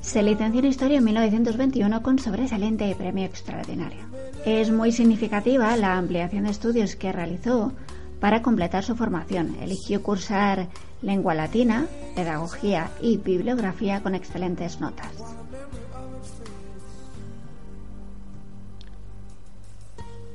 se 0.00 0.24
licenció 0.24 0.58
en 0.58 0.66
Historia 0.66 0.98
en 0.98 1.04
1921 1.04 2.02
con 2.02 2.18
sobresaliente 2.18 2.90
y 2.90 2.94
premio 2.96 3.24
extraordinario. 3.24 4.00
Es 4.44 4.72
muy 4.72 4.90
significativa 4.90 5.76
la 5.76 5.96
ampliación 5.96 6.44
de 6.44 6.50
estudios 6.50 6.96
que 6.96 7.12
realizó 7.12 7.72
para 8.18 8.42
completar 8.42 8.82
su 8.82 8.96
formación, 8.96 9.54
eligió 9.62 10.02
cursar 10.02 10.66
lengua 11.02 11.34
latina, 11.34 11.86
pedagogía 12.16 12.90
y 13.00 13.16
bibliografía 13.18 14.02
con 14.02 14.16
excelentes 14.16 14.80
notas. 14.80 15.12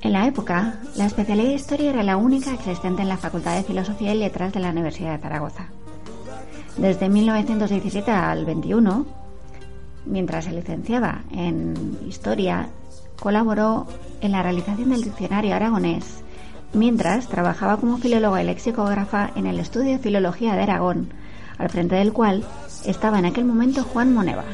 En 0.01 0.13
la 0.13 0.27
época, 0.27 0.79
la 0.95 1.05
especialidad 1.05 1.49
de 1.49 1.55
historia 1.55 1.89
era 1.89 2.03
la 2.03 2.15
única 2.15 2.53
existente 2.53 3.01
en 3.01 3.09
la 3.09 3.17
Facultad 3.17 3.55
de 3.55 3.63
Filosofía 3.63 4.13
y 4.13 4.17
Letras 4.17 4.53
de 4.53 4.62
la 4.62 4.69
Universidad 4.69 5.12
de 5.12 5.21
Zaragoza. 5.21 5.67
Desde 6.77 7.09
1917 7.09 8.09
al 8.09 8.45
21, 8.45 9.05
mientras 10.05 10.45
se 10.45 10.53
licenciaba 10.53 11.23
en 11.31 11.97
Historia, 12.08 12.69
colaboró 13.19 13.87
en 14.21 14.31
la 14.31 14.41
realización 14.41 14.91
del 14.91 15.04
diccionario 15.04 15.54
aragonés 15.54 16.23
mientras 16.73 17.27
trabajaba 17.27 17.77
como 17.77 17.97
filóloga 17.97 18.41
y 18.41 18.45
lexicógrafa 18.45 19.31
en 19.35 19.47
el 19.47 19.60
Estudio 19.60 19.91
de 19.91 20.00
Filología 20.00 20.56
de 20.56 20.63
Aragón, 20.63 21.10
al 21.58 21.69
frente 21.69 21.95
del 21.95 22.13
cual 22.13 22.45
estaba 22.85 23.19
en 23.19 23.25
aquel 23.25 23.45
momento 23.45 23.83
Juan 23.83 24.13
Moneva. 24.13 24.45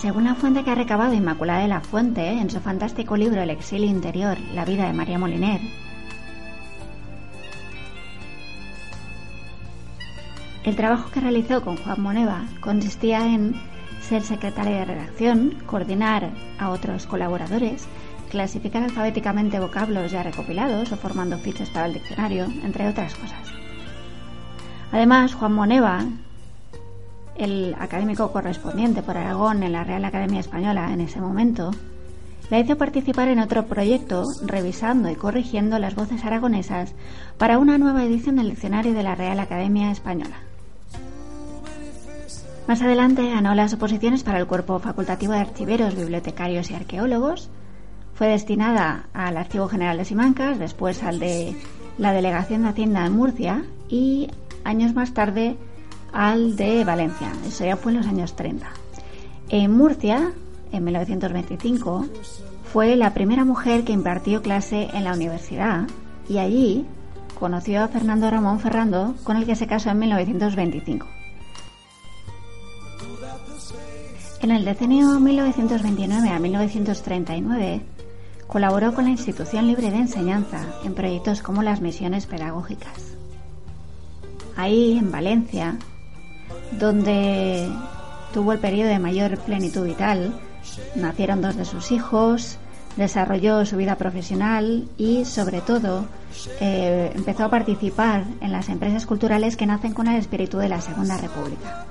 Según 0.00 0.24
la 0.24 0.34
fuente 0.34 0.64
que 0.64 0.70
ha 0.70 0.74
recabado 0.74 1.12
Inmaculada 1.12 1.60
de 1.60 1.68
la 1.68 1.82
Fuente 1.82 2.26
en 2.26 2.48
su 2.48 2.58
fantástico 2.60 3.18
libro 3.18 3.42
El 3.42 3.50
exilio 3.50 3.86
interior, 3.86 4.38
la 4.54 4.64
vida 4.64 4.86
de 4.86 4.94
María 4.94 5.18
Moliner, 5.18 5.60
el 10.64 10.74
trabajo 10.74 11.10
que 11.10 11.20
realizó 11.20 11.60
con 11.60 11.76
Juan 11.76 12.00
Moneva 12.00 12.46
consistía 12.62 13.26
en 13.26 13.54
ser 14.00 14.22
secretaria 14.22 14.78
de 14.78 14.84
redacción, 14.86 15.58
coordinar 15.66 16.30
a 16.58 16.70
otros 16.70 17.04
colaboradores, 17.04 17.86
clasificar 18.30 18.82
alfabéticamente 18.82 19.60
vocablos 19.60 20.10
ya 20.10 20.22
recopilados 20.22 20.92
o 20.92 20.96
formando 20.96 21.36
fichas 21.36 21.68
para 21.68 21.84
el 21.84 21.92
diccionario, 21.92 22.46
entre 22.64 22.88
otras 22.88 23.14
cosas. 23.16 23.52
Además, 24.92 25.34
Juan 25.34 25.52
Moneva, 25.52 26.06
el 27.40 27.74
académico 27.78 28.32
correspondiente 28.32 29.02
por 29.02 29.16
Aragón 29.16 29.62
en 29.62 29.72
la 29.72 29.84
Real 29.84 30.04
Academia 30.04 30.40
Española 30.40 30.92
en 30.92 31.00
ese 31.00 31.20
momento, 31.20 31.70
la 32.50 32.58
hizo 32.58 32.76
participar 32.76 33.28
en 33.28 33.38
otro 33.38 33.66
proyecto, 33.66 34.24
revisando 34.44 35.08
y 35.08 35.14
corrigiendo 35.14 35.78
las 35.78 35.94
voces 35.94 36.24
aragonesas 36.24 36.92
para 37.38 37.58
una 37.58 37.78
nueva 37.78 38.04
edición 38.04 38.36
del 38.36 38.50
diccionario 38.50 38.92
de 38.92 39.02
la 39.02 39.14
Real 39.14 39.38
Academia 39.38 39.90
Española. 39.90 40.36
Más 42.66 42.82
adelante 42.82 43.28
ganó 43.28 43.54
las 43.54 43.72
oposiciones 43.72 44.22
para 44.22 44.38
el 44.38 44.46
cuerpo 44.46 44.78
facultativo 44.78 45.32
de 45.32 45.40
archiveros, 45.40 45.96
bibliotecarios 45.96 46.70
y 46.70 46.74
arqueólogos. 46.74 47.48
Fue 48.14 48.28
destinada 48.28 49.06
al 49.12 49.36
Archivo 49.36 49.66
General 49.66 49.96
de 49.96 50.04
Simancas, 50.04 50.58
después 50.58 51.02
al 51.02 51.18
de 51.18 51.56
la 51.98 52.12
Delegación 52.12 52.62
de 52.62 52.68
Hacienda 52.68 53.06
en 53.06 53.12
Murcia 53.12 53.64
y 53.88 54.28
años 54.64 54.94
más 54.94 55.14
tarde 55.14 55.56
al 56.12 56.56
de 56.56 56.84
Valencia. 56.84 57.32
Eso 57.46 57.64
ya 57.64 57.76
fue 57.76 57.92
en 57.92 57.98
los 57.98 58.06
años 58.06 58.36
30. 58.36 58.66
En 59.48 59.72
Murcia, 59.72 60.32
en 60.72 60.84
1925, 60.84 62.06
fue 62.72 62.96
la 62.96 63.14
primera 63.14 63.44
mujer 63.44 63.84
que 63.84 63.92
impartió 63.92 64.42
clase 64.42 64.88
en 64.92 65.04
la 65.04 65.14
universidad 65.14 65.88
y 66.28 66.38
allí 66.38 66.86
conoció 67.38 67.82
a 67.82 67.88
Fernando 67.88 68.30
Ramón 68.30 68.60
Ferrando, 68.60 69.14
con 69.24 69.36
el 69.36 69.46
que 69.46 69.56
se 69.56 69.66
casó 69.66 69.90
en 69.90 69.98
1925. 69.98 71.06
En 74.42 74.50
el 74.50 74.64
decenio 74.64 75.18
1929 75.20 76.28
a 76.28 76.38
1939 76.38 77.82
colaboró 78.46 78.94
con 78.94 79.04
la 79.04 79.10
Institución 79.10 79.66
Libre 79.66 79.90
de 79.90 79.98
Enseñanza 79.98 80.64
en 80.84 80.94
proyectos 80.94 81.42
como 81.42 81.62
las 81.62 81.80
misiones 81.80 82.26
pedagógicas. 82.26 83.16
Ahí, 84.56 84.98
en 84.98 85.10
Valencia, 85.10 85.78
donde 86.78 87.68
tuvo 88.32 88.52
el 88.52 88.58
periodo 88.58 88.88
de 88.88 88.98
mayor 88.98 89.38
plenitud 89.38 89.86
vital, 89.86 90.32
nacieron 90.94 91.42
dos 91.42 91.56
de 91.56 91.64
sus 91.64 91.90
hijos, 91.90 92.58
desarrolló 92.96 93.64
su 93.64 93.76
vida 93.76 93.96
profesional 93.96 94.88
y, 94.96 95.24
sobre 95.24 95.60
todo, 95.60 96.06
eh, 96.60 97.12
empezó 97.14 97.44
a 97.44 97.50
participar 97.50 98.24
en 98.40 98.52
las 98.52 98.68
empresas 98.68 99.06
culturales 99.06 99.56
que 99.56 99.66
nacen 99.66 99.94
con 99.94 100.06
el 100.08 100.16
espíritu 100.16 100.58
de 100.58 100.68
la 100.68 100.80
Segunda 100.80 101.16
República. 101.16 101.86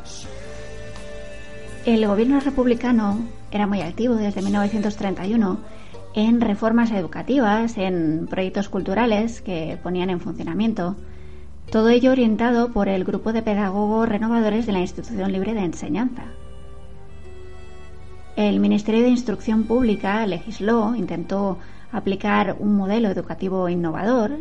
El 1.86 2.06
gobierno 2.06 2.40
republicano 2.40 3.20
era 3.52 3.66
muy 3.66 3.82
activo 3.82 4.16
desde 4.16 4.42
1931 4.42 5.58
en 6.14 6.42
reformas 6.42 6.92
educativas, 6.92 7.78
en 7.78 8.28
proyectos 8.30 8.70
culturales 8.70 9.42
que 9.42 9.78
ponían 9.82 10.10
en 10.10 10.20
funcionamiento, 10.20 10.96
todo 11.72 11.90
ello 11.90 12.12
orientado 12.12 12.72
por 12.72 12.90
el 12.90 13.04
grupo 13.04 13.32
de 13.32 13.44
pedagogos 13.44 14.10
renovadores 14.10 14.66
de 14.66 14.72
la 14.72 14.80
Institución 14.80 15.32
Libre 15.32 15.54
de 15.54 15.62
Enseñanza. 15.62 16.24
El 18.36 18.60
Ministerio 18.60 19.04
de 19.04 19.10
Instrucción 19.10 19.66
Pública 19.66 20.26
legisló, 20.26 20.96
intentó 20.96 21.60
aplicar 21.92 22.56
un 22.60 22.76
modelo 22.76 23.10
educativo 23.10 23.70
innovador, 23.70 24.32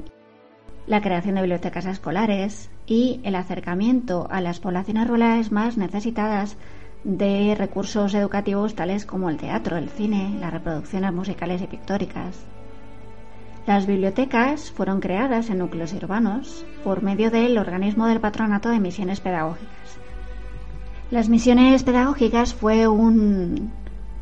la 0.86 1.02
creación 1.02 1.34
de 1.34 1.42
bibliotecas 1.42 1.84
escolares 1.84 2.70
y 2.86 3.20
el 3.24 3.34
acercamiento 3.34 4.26
a 4.30 4.40
las 4.40 4.60
poblaciones 4.60 5.06
rurales 5.06 5.52
más 5.52 5.76
necesitadas 5.76 6.56
de 7.04 7.54
recursos 7.58 8.14
educativos 8.14 8.74
tales 8.74 9.04
como 9.04 9.28
el 9.28 9.36
teatro, 9.36 9.76
el 9.76 9.90
cine, 9.90 10.38
las 10.40 10.52
reproducciones 10.52 11.12
musicales 11.12 11.60
y 11.60 11.66
pictóricas. 11.66 12.46
Las 13.68 13.86
bibliotecas 13.86 14.70
fueron 14.70 14.98
creadas 14.98 15.50
en 15.50 15.58
núcleos 15.58 15.92
urbanos 15.92 16.64
por 16.84 17.02
medio 17.02 17.30
del 17.30 17.58
organismo 17.58 18.06
del 18.06 18.18
Patronato 18.18 18.70
de 18.70 18.80
Misiones 18.80 19.20
Pedagógicas. 19.20 19.98
Las 21.10 21.28
misiones 21.28 21.82
pedagógicas 21.82 22.54
fue 22.54 22.88
un 22.88 23.70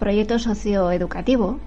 proyecto 0.01 0.41
socioeducativo 0.41 1.61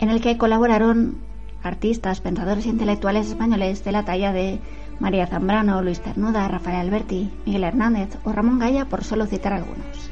en 0.00 0.10
el 0.10 0.20
que 0.20 0.38
colaboraron 0.38 1.18
artistas, 1.62 2.20
pensadores 2.20 2.66
e 2.66 2.70
intelectuales 2.70 3.28
españoles 3.28 3.84
de 3.84 3.92
la 3.92 4.04
talla 4.04 4.32
de 4.32 4.58
María 4.98 5.28
Zambrano, 5.28 5.82
Luis 5.82 6.00
Ternuda, 6.00 6.48
Rafael 6.48 6.80
Alberti, 6.80 7.30
Miguel 7.46 7.62
Hernández 7.62 8.18
o 8.24 8.32
Ramón 8.32 8.58
Gaya, 8.58 8.86
por 8.86 9.04
solo 9.04 9.26
citar 9.26 9.52
algunos. 9.52 10.10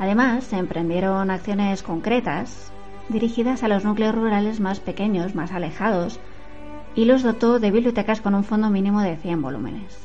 Además, 0.00 0.42
se 0.42 0.56
emprendieron 0.56 1.30
acciones 1.30 1.84
concretas 1.84 2.72
dirigidas 3.10 3.62
a 3.62 3.68
los 3.68 3.84
núcleos 3.84 4.14
rurales 4.14 4.60
más 4.60 4.80
pequeños, 4.80 5.34
más 5.34 5.52
alejados, 5.52 6.20
y 6.94 7.04
los 7.04 7.22
dotó 7.22 7.60
de 7.60 7.70
bibliotecas 7.70 8.20
con 8.20 8.34
un 8.34 8.44
fondo 8.44 8.70
mínimo 8.70 9.00
de 9.00 9.16
100 9.16 9.42
volúmenes. 9.42 9.98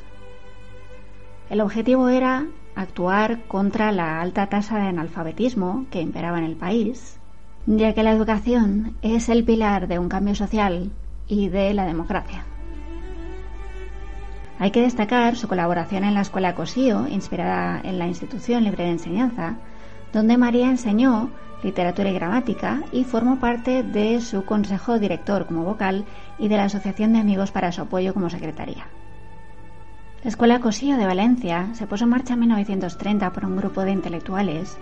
El 1.50 1.60
objetivo 1.60 2.08
era 2.08 2.46
actuar 2.74 3.42
contra 3.48 3.92
la 3.92 4.20
alta 4.20 4.48
tasa 4.48 4.78
de 4.78 4.88
analfabetismo 4.88 5.86
que 5.90 6.00
imperaba 6.00 6.38
en 6.38 6.44
el 6.44 6.56
país, 6.56 7.18
ya 7.66 7.94
que 7.94 8.02
la 8.02 8.12
educación 8.12 8.96
es 9.02 9.28
el 9.28 9.44
pilar 9.44 9.88
de 9.88 9.98
un 9.98 10.08
cambio 10.08 10.34
social 10.34 10.90
y 11.28 11.48
de 11.48 11.74
la 11.74 11.86
democracia. 11.86 12.44
Hay 14.58 14.70
que 14.70 14.80
destacar 14.80 15.36
su 15.36 15.48
colaboración 15.48 16.04
en 16.04 16.14
la 16.14 16.22
Escuela 16.22 16.54
Cosío, 16.54 17.06
inspirada 17.08 17.80
en 17.82 17.98
la 17.98 18.06
institución 18.06 18.64
libre 18.64 18.84
de 18.84 18.90
enseñanza, 18.90 19.56
donde 20.12 20.38
María 20.38 20.70
enseñó 20.70 21.30
literatura 21.62 22.10
y 22.10 22.14
gramática 22.14 22.82
y 22.92 23.04
formó 23.04 23.38
parte 23.38 23.82
de 23.82 24.20
su 24.20 24.44
consejo 24.44 24.98
director 24.98 25.46
como 25.46 25.64
vocal 25.64 26.04
y 26.38 26.48
de 26.48 26.56
la 26.56 26.64
Asociación 26.64 27.12
de 27.12 27.20
Amigos 27.20 27.50
para 27.50 27.72
su 27.72 27.82
apoyo 27.82 28.14
como 28.14 28.30
secretaria. 28.30 28.86
La 30.22 30.30
Escuela 30.30 30.60
Cosío 30.60 30.96
de 30.96 31.06
Valencia 31.06 31.68
se 31.74 31.86
puso 31.86 32.04
en 32.04 32.10
marcha 32.10 32.34
en 32.34 32.40
1930 32.40 33.32
por 33.32 33.44
un 33.44 33.56
grupo 33.56 33.82
de 33.82 33.92
intelectuales 33.92 34.76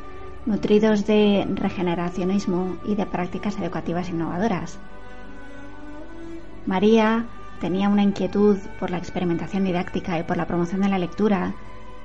nutridos 0.46 1.06
de 1.06 1.46
regeneracionismo 1.54 2.76
y 2.84 2.94
de 2.94 3.06
prácticas 3.06 3.58
educativas 3.58 4.08
innovadoras. 4.08 4.78
María 6.66 7.26
tenía 7.60 7.88
una 7.88 8.02
inquietud 8.02 8.58
por 8.78 8.90
la 8.90 8.98
experimentación 8.98 9.64
didáctica 9.64 10.18
y 10.18 10.22
por 10.22 10.36
la 10.36 10.46
promoción 10.46 10.80
de 10.82 10.88
la 10.88 10.98
lectura 10.98 11.54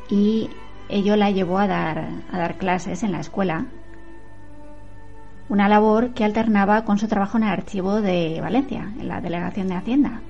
y 0.09 0.49
ello 0.89 1.15
la 1.15 1.31
llevó 1.31 1.59
a 1.59 1.67
dar, 1.67 2.09
a 2.31 2.37
dar 2.37 2.57
clases 2.57 3.03
en 3.03 3.11
la 3.11 3.19
escuela, 3.19 3.65
una 5.49 5.67
labor 5.67 6.13
que 6.13 6.23
alternaba 6.23 6.85
con 6.85 6.99
su 6.99 7.07
trabajo 7.07 7.37
en 7.37 7.43
el 7.43 7.49
archivo 7.49 8.01
de 8.01 8.39
Valencia, 8.39 8.93
en 8.99 9.07
la 9.07 9.19
Delegación 9.19 9.67
de 9.67 9.75
Hacienda. 9.75 10.21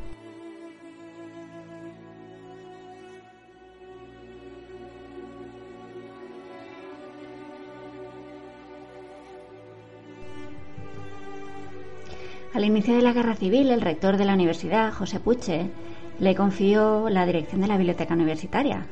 Al 12.54 12.66
inicio 12.66 12.96
de 12.96 13.02
la 13.02 13.14
guerra 13.14 13.36
civil, 13.36 13.70
el 13.70 13.82
rector 13.82 14.18
de 14.18 14.26
la 14.26 14.34
universidad, 14.34 14.92
José 14.92 15.20
Puche, 15.20 15.70
le 16.18 16.36
confió 16.36 17.10
la 17.10 17.26
dirección 17.26 17.62
de 17.62 17.68
la 17.68 17.78
biblioteca 17.78 18.14
universitaria, 18.14 18.88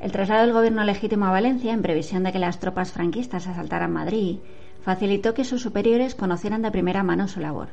el 0.00 0.12
traslado 0.12 0.42
del 0.42 0.54
gobierno 0.54 0.82
legítimo 0.82 1.26
a 1.26 1.30
Valencia, 1.30 1.72
en 1.72 1.82
previsión 1.82 2.22
de 2.24 2.32
que 2.32 2.38
las 2.38 2.58
tropas 2.58 2.92
franquistas 2.92 3.46
asaltaran 3.46 3.92
Madrid, 3.92 4.38
facilitó 4.82 5.34
que 5.34 5.44
sus 5.44 5.62
superiores 5.62 6.14
conocieran 6.14 6.62
de 6.62 6.70
primera 6.70 7.02
mano 7.02 7.28
su 7.28 7.40
labor. 7.40 7.68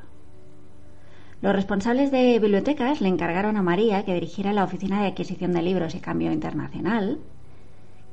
Los 1.41 1.53
responsables 1.53 2.11
de 2.11 2.39
bibliotecas 2.39 2.99
le 2.99 3.09
encargaron 3.09 3.57
a 3.57 3.61
María 3.61 4.03
que 4.03 4.13
dirigiera 4.13 4.53
la 4.53 4.63
Oficina 4.63 5.01
de 5.01 5.09
Adquisición 5.09 5.53
de 5.53 5.61
Libros 5.61 5.93
y 5.93 5.99
Cambio 5.99 6.31
Internacional, 6.31 7.19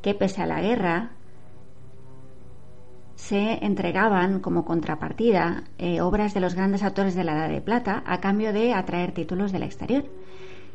que 0.03 0.15
pese 0.15 0.43
a 0.43 0.47
la 0.47 0.61
guerra 0.61 1.13
se 3.15 3.65
entregaban 3.65 4.41
como 4.41 4.67
contrapartida 4.67 5.65
eh, 5.79 6.03
obras 6.03 6.35
de 6.35 6.41
los 6.41 6.55
grandes 6.55 6.83
autores 6.83 7.15
de 7.15 7.25
la 7.25 7.33
Edad 7.33 7.49
de 7.49 7.63
Plata 7.63 8.03
a 8.05 8.21
cambio 8.21 8.53
de 8.53 8.75
atraer 8.75 9.13
títulos 9.13 9.53
del 9.53 9.63
exterior 9.63 10.05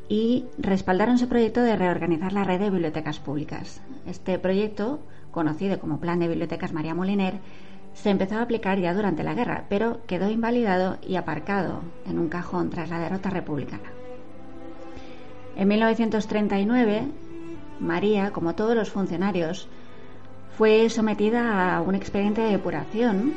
y 0.07 0.45
respaldaron 0.57 1.19
su 1.19 1.27
proyecto 1.27 1.61
de 1.61 1.75
reorganizar 1.75 2.33
la 2.33 2.43
red 2.43 2.59
de 2.59 2.71
bibliotecas 2.71 3.19
públicas. 3.19 3.83
Este 4.07 4.39
proyecto, 4.39 4.99
conocido 5.29 5.79
como 5.79 5.99
Plan 5.99 6.19
de 6.19 6.27
Bibliotecas 6.27 6.73
María 6.73 6.95
Moliner, 6.95 7.35
se 7.93 8.09
empezó 8.09 8.35
a 8.35 8.41
aplicar 8.41 8.79
ya 8.79 8.93
durante 8.93 9.23
la 9.23 9.33
guerra, 9.33 9.65
pero 9.69 9.99
quedó 10.07 10.29
invalidado 10.29 10.97
y 11.05 11.15
aparcado 11.15 11.81
en 12.05 12.19
un 12.19 12.29
cajón 12.29 12.69
tras 12.69 12.89
la 12.89 12.99
derrota 12.99 13.29
republicana. 13.29 13.91
En 15.55 15.67
1939, 15.67 17.07
María, 17.79 18.31
como 18.31 18.55
todos 18.55 18.75
los 18.75 18.89
funcionarios, 18.89 19.67
fue 20.57 20.89
sometida 20.89 21.75
a 21.75 21.81
un 21.81 21.95
expediente 21.95 22.41
de 22.41 22.51
depuración 22.51 23.33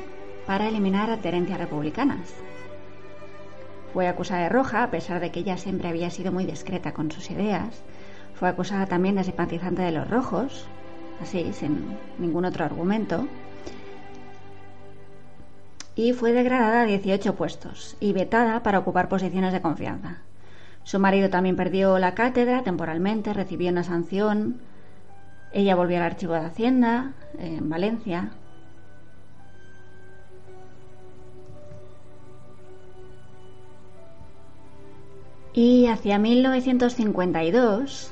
para 0.47 0.69
eliminar 0.69 1.11
adherencias 1.11 1.59
republicanas. 1.59 2.35
Fue 3.93 4.09
acusada 4.09 4.43
de 4.43 4.49
roja, 4.49 4.85
a 4.85 4.91
pesar 4.91 5.21
de 5.21 5.31
que 5.31 5.41
ella 5.41 5.57
siempre 5.57 5.89
había 5.89 6.11
sido 6.11 6.33
muy 6.33 6.47
discreta 6.47 6.93
con 6.93 7.11
sus 7.11 7.31
ideas. 7.31 7.83
Fue 8.35 8.49
acusada 8.49 8.87
también 8.87 9.17
de 9.17 9.25
simpatizante 9.25 9.83
de 9.83 9.93
los 9.93 10.09
rojos, 10.09 10.67
así, 11.21 11.53
sin 11.53 11.97
ningún 12.19 12.45
otro 12.45 12.65
argumento 12.65 13.29
y 15.95 16.13
fue 16.13 16.33
degradada 16.33 16.83
a 16.83 16.87
18 16.87 17.35
puestos 17.35 17.97
y 18.01 18.13
vetada 18.13 18.63
para 18.63 18.79
ocupar 18.79 19.09
posiciones 19.09 19.53
de 19.53 19.61
confianza. 19.61 20.19
Su 20.85 20.99
marido 20.99 21.31
también 21.31 21.57
perdió 21.57 21.99
la 21.99 22.15
cátedra 22.15 22.63
temporalmente, 22.63 23.33
recibió 23.33 23.71
una 23.71 23.85
sanción. 23.85 24.61
Ella 25.53 25.77
volvió 25.77 25.99
al 25.99 26.05
archivo 26.05 26.33
de 26.33 26.41
Hacienda 26.41 27.13
eh, 27.39 27.57
en 27.59 27.69
Valencia. 27.69 28.31
Y 35.55 35.87
hacia 35.87 36.19
1952, 36.19 38.11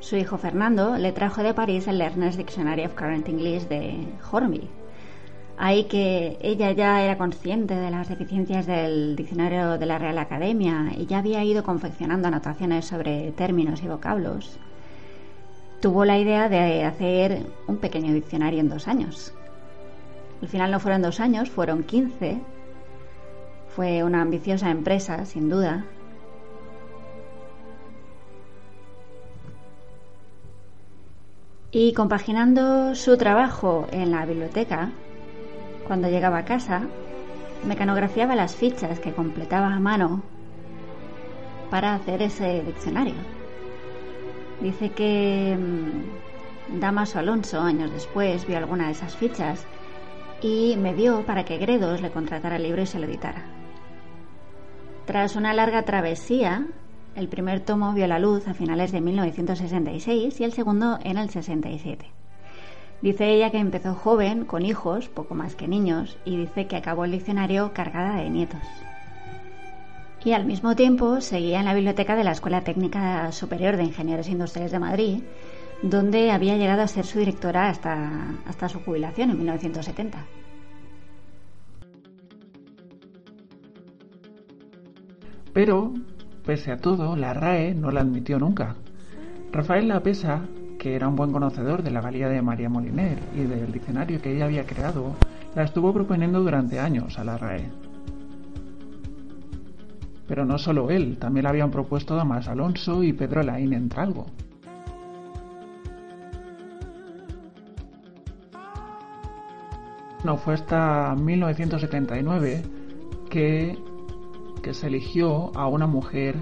su 0.00 0.16
hijo 0.16 0.38
Fernando 0.38 0.96
le 0.96 1.12
trajo 1.12 1.42
de 1.42 1.52
París 1.52 1.86
el 1.86 1.98
Learner's 1.98 2.38
Dictionary 2.38 2.86
of 2.86 2.94
Current 2.94 3.28
English 3.28 3.68
de 3.68 4.08
Hornby 4.32 4.70
Ahí 5.60 5.84
que 5.84 6.38
ella 6.40 6.70
ya 6.70 7.02
era 7.02 7.18
consciente 7.18 7.74
de 7.74 7.90
las 7.90 8.08
deficiencias 8.08 8.64
del 8.66 9.16
diccionario 9.16 9.76
de 9.76 9.86
la 9.86 9.98
Real 9.98 10.18
Academia 10.18 10.92
y 10.96 11.06
ya 11.06 11.18
había 11.18 11.42
ido 11.42 11.64
confeccionando 11.64 12.28
anotaciones 12.28 12.86
sobre 12.86 13.32
términos 13.32 13.82
y 13.82 13.88
vocablos. 13.88 14.56
Tuvo 15.80 16.04
la 16.04 16.16
idea 16.16 16.48
de 16.48 16.84
hacer 16.84 17.46
un 17.66 17.78
pequeño 17.78 18.14
diccionario 18.14 18.60
en 18.60 18.68
dos 18.68 18.86
años. 18.86 19.34
Al 20.40 20.48
final 20.48 20.70
no 20.70 20.78
fueron 20.78 21.02
dos 21.02 21.18
años, 21.18 21.50
fueron 21.50 21.82
15. 21.82 22.40
Fue 23.74 24.04
una 24.04 24.22
ambiciosa 24.22 24.70
empresa, 24.70 25.26
sin 25.26 25.50
duda, 25.50 25.84
Y 31.70 31.92
compaginando 31.92 32.94
su 32.94 33.18
trabajo 33.18 33.86
en 33.92 34.10
la 34.10 34.24
biblioteca, 34.24 34.90
cuando 35.88 36.08
llegaba 36.08 36.38
a 36.38 36.44
casa, 36.44 36.82
mecanografiaba 37.66 38.36
las 38.36 38.54
fichas 38.54 39.00
que 39.00 39.12
completaba 39.12 39.74
a 39.74 39.80
mano 39.80 40.22
para 41.70 41.94
hacer 41.94 42.22
ese 42.22 42.62
diccionario. 42.62 43.14
Dice 44.60 44.90
que 44.90 45.56
mm, 45.58 46.78
Damaso 46.80 47.18
Alonso, 47.18 47.60
años 47.60 47.90
después, 47.92 48.46
vio 48.46 48.58
alguna 48.58 48.86
de 48.86 48.92
esas 48.92 49.16
fichas 49.16 49.66
y 50.42 50.76
me 50.76 50.94
dio 50.94 51.24
para 51.24 51.44
que 51.44 51.58
Gredos 51.58 52.00
le 52.00 52.10
contratara 52.10 52.56
el 52.56 52.62
libro 52.62 52.82
y 52.82 52.86
se 52.86 52.98
lo 52.98 53.06
editara. 53.06 53.44
Tras 55.06 55.36
una 55.36 55.54
larga 55.54 55.82
travesía, 55.84 56.66
el 57.14 57.28
primer 57.28 57.60
tomo 57.60 57.94
vio 57.94 58.06
la 58.06 58.18
luz 58.18 58.46
a 58.46 58.54
finales 58.54 58.92
de 58.92 59.00
1966 59.00 60.40
y 60.40 60.44
el 60.44 60.52
segundo 60.52 60.98
en 61.02 61.16
el 61.16 61.30
67. 61.30 62.17
Dice 63.02 63.28
ella 63.30 63.50
que 63.50 63.58
empezó 63.58 63.94
joven, 63.94 64.44
con 64.44 64.64
hijos, 64.64 65.08
poco 65.08 65.34
más 65.34 65.54
que 65.54 65.68
niños, 65.68 66.18
y 66.24 66.36
dice 66.36 66.66
que 66.66 66.76
acabó 66.76 67.04
el 67.04 67.12
diccionario 67.12 67.72
cargada 67.72 68.16
de 68.16 68.30
nietos. 68.30 68.62
Y 70.24 70.32
al 70.32 70.46
mismo 70.46 70.74
tiempo 70.74 71.20
seguía 71.20 71.60
en 71.60 71.66
la 71.66 71.74
biblioteca 71.74 72.16
de 72.16 72.24
la 72.24 72.32
Escuela 72.32 72.62
Técnica 72.62 73.30
Superior 73.30 73.76
de 73.76 73.84
Ingenieros 73.84 74.28
Industriales 74.28 74.72
de 74.72 74.78
Madrid, 74.78 75.22
donde 75.82 76.32
había 76.32 76.56
llegado 76.56 76.82
a 76.82 76.88
ser 76.88 77.06
su 77.06 77.20
directora 77.20 77.68
hasta, 77.68 78.36
hasta 78.46 78.68
su 78.68 78.80
jubilación 78.80 79.30
en 79.30 79.38
1970. 79.38 80.26
Pero 85.52 85.92
Pese 86.48 86.72
a 86.72 86.78
todo, 86.78 87.14
la 87.14 87.34
RAE 87.34 87.74
no 87.74 87.90
la 87.90 88.00
admitió 88.00 88.38
nunca. 88.38 88.74
Rafael 89.52 89.86
Lapesa, 89.86 90.46
que 90.78 90.94
era 90.94 91.08
un 91.08 91.16
buen 91.16 91.32
conocedor 91.32 91.82
de 91.82 91.90
la 91.90 92.00
valía 92.00 92.28
de 92.28 92.40
María 92.40 92.68
Moliner 92.68 93.18
y 93.34 93.40
del 93.40 93.72
diccionario 93.72 94.20
que 94.20 94.34
ella 94.34 94.44
había 94.44 94.64
creado, 94.64 95.14
la 95.54 95.64
estuvo 95.64 95.92
proponiendo 95.92 96.40
durante 96.40 96.78
años 96.78 97.18
a 97.18 97.24
la 97.24 97.36
RAE. 97.36 97.70
Pero 100.26 100.44
no 100.44 100.58
solo 100.58 100.90
él, 100.90 101.18
también 101.18 101.44
la 101.44 101.50
habían 101.50 101.70
propuesto 101.70 102.14
Damas 102.14 102.48
Alonso 102.48 103.02
y 103.02 103.12
Pedro 103.12 103.42
Laín 103.42 103.72
Entralgo. 103.72 104.26
No 110.24 110.36
fue 110.36 110.54
hasta 110.54 111.14
1979 111.16 112.62
que 113.30 113.78
que 114.60 114.74
se 114.74 114.88
eligió 114.88 115.56
a 115.56 115.66
una 115.66 115.86
mujer 115.86 116.36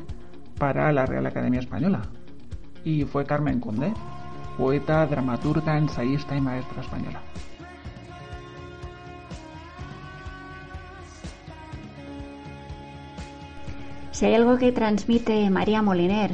para 0.58 0.92
la 0.92 1.06
Real 1.06 1.26
Academia 1.26 1.60
Española. 1.60 2.02
Y 2.84 3.04
fue 3.04 3.24
Carmen 3.24 3.60
Condé, 3.60 3.92
poeta, 4.56 5.06
dramaturga, 5.06 5.78
ensayista 5.78 6.36
y 6.36 6.40
maestra 6.40 6.82
española. 6.82 7.20
Si 14.12 14.24
hay 14.24 14.34
algo 14.34 14.56
que 14.56 14.72
transmite 14.72 15.50
María 15.50 15.82
Moliner, 15.82 16.30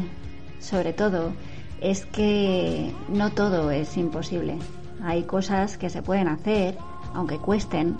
sobre 0.60 0.92
todo, 0.92 1.32
es 1.80 2.06
que 2.06 2.92
no 3.08 3.30
todo 3.30 3.72
es 3.72 3.96
imposible. 3.96 4.56
Hay 5.02 5.24
cosas 5.24 5.78
que 5.78 5.90
se 5.90 6.00
pueden 6.00 6.28
hacer, 6.28 6.78
aunque 7.12 7.38
cuesten, 7.38 7.96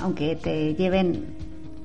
aunque 0.00 0.34
te 0.34 0.74
lleven 0.74 1.26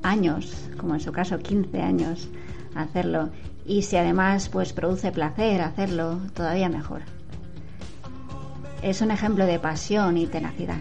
años, 0.02 0.68
como 0.78 0.96
en 0.96 1.00
su 1.00 1.12
caso 1.12 1.38
15 1.38 1.82
años, 1.82 2.30
hacerlo. 2.74 3.30
Y 3.64 3.84
si 3.84 3.98
además 3.98 4.50
pues 4.50 4.74
produce 4.74 5.12
placer 5.12 5.62
hacerlo, 5.62 6.20
todavía 6.34 6.68
mejor. 6.68 7.02
Es 8.86 9.02
un 9.02 9.10
ejemplo 9.10 9.48
de 9.48 9.58
pasión 9.58 10.16
y 10.16 10.28
tenacidad. 10.28 10.78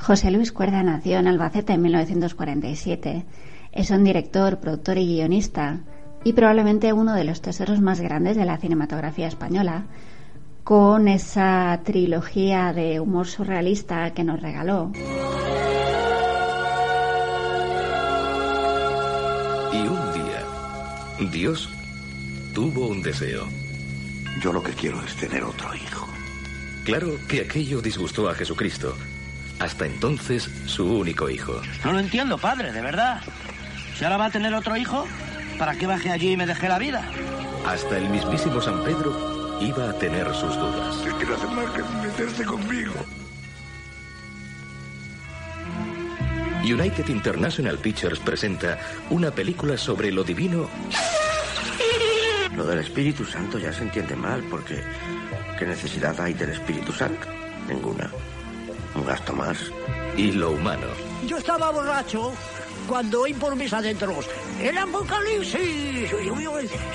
José 0.00 0.30
Luis 0.30 0.50
Cuerda 0.50 0.82
nació 0.82 1.18
en 1.18 1.28
Albacete 1.28 1.74
en 1.74 1.82
1947. 1.82 3.26
Es 3.72 3.90
un 3.90 4.02
director, 4.02 4.58
productor 4.58 4.96
y 4.96 5.06
guionista 5.06 5.80
y 6.24 6.32
probablemente 6.32 6.92
uno 6.92 7.14
de 7.14 7.24
los 7.24 7.42
tesoros 7.42 7.80
más 7.80 8.00
grandes 8.00 8.36
de 8.36 8.46
la 8.46 8.56
cinematografía 8.56 9.28
española, 9.28 9.84
con 10.64 11.06
esa 11.06 11.80
trilogía 11.84 12.72
de 12.72 12.98
humor 12.98 13.26
surrealista 13.26 14.12
que 14.14 14.24
nos 14.24 14.40
regaló. 14.40 14.90
Y 19.72 19.80
un 19.82 20.12
día, 20.14 21.30
Dios 21.30 21.68
tuvo 22.54 22.88
un 22.88 23.02
deseo. 23.02 23.46
Yo 24.42 24.52
lo 24.52 24.62
que 24.62 24.72
quiero 24.72 25.02
es 25.04 25.14
tener 25.16 25.44
otro 25.44 25.74
hijo. 25.74 26.08
Claro 26.84 27.18
que 27.28 27.42
aquello 27.42 27.82
disgustó 27.82 28.28
a 28.28 28.34
Jesucristo. 28.34 28.94
Hasta 29.60 29.84
entonces, 29.86 30.50
su 30.66 30.86
único 30.98 31.28
hijo. 31.28 31.60
No 31.84 31.92
lo 31.92 32.00
entiendo, 32.00 32.38
padre, 32.38 32.72
de 32.72 32.80
verdad. 32.80 33.20
Si 33.96 34.04
ahora 34.04 34.16
va 34.16 34.26
a 34.26 34.30
tener 34.30 34.54
otro 34.54 34.76
hijo, 34.76 35.06
¿para 35.58 35.74
qué 35.76 35.86
bajé 35.86 36.10
allí 36.10 36.32
y 36.32 36.36
me 36.36 36.46
dejé 36.46 36.68
la 36.68 36.78
vida? 36.78 37.04
Hasta 37.66 37.98
el 37.98 38.08
mismísimo 38.08 38.60
San 38.62 38.82
Pedro 38.82 39.58
iba 39.60 39.90
a 39.90 39.92
tener 39.92 40.26
sus 40.34 40.56
dudas. 40.56 40.96
¿Qué 41.04 41.10
quiere 41.12 41.34
hacer 41.34 41.48
más 41.50 41.70
que 41.72 41.82
meterse 41.82 42.44
conmigo? 42.44 42.94
United 46.62 47.08
International 47.08 47.78
Pictures 47.78 48.18
presenta 48.18 48.78
una 49.08 49.30
película 49.30 49.78
sobre 49.78 50.12
lo 50.12 50.22
divino 50.22 50.68
Lo 52.54 52.66
del 52.66 52.80
Espíritu 52.80 53.24
Santo 53.24 53.58
ya 53.58 53.72
se 53.72 53.82
entiende 53.82 54.14
mal, 54.16 54.42
porque 54.50 54.82
¿qué 55.58 55.66
necesidad 55.66 56.18
hay 56.20 56.34
del 56.34 56.50
Espíritu 56.50 56.92
Santo? 56.92 57.26
Ninguna. 57.68 58.10
Un 58.94 59.06
gasto 59.06 59.32
más. 59.32 59.58
y 60.16 60.32
lo 60.32 60.50
humano. 60.50 60.86
Yo 61.26 61.38
estaba 61.38 61.70
borracho 61.70 62.32
cuando 62.88 63.22
oí 63.22 63.32
por 63.32 63.54
mis 63.54 63.72
adentros. 63.72 64.26
¡El 64.60 64.76
apocalipsis! 64.76 66.10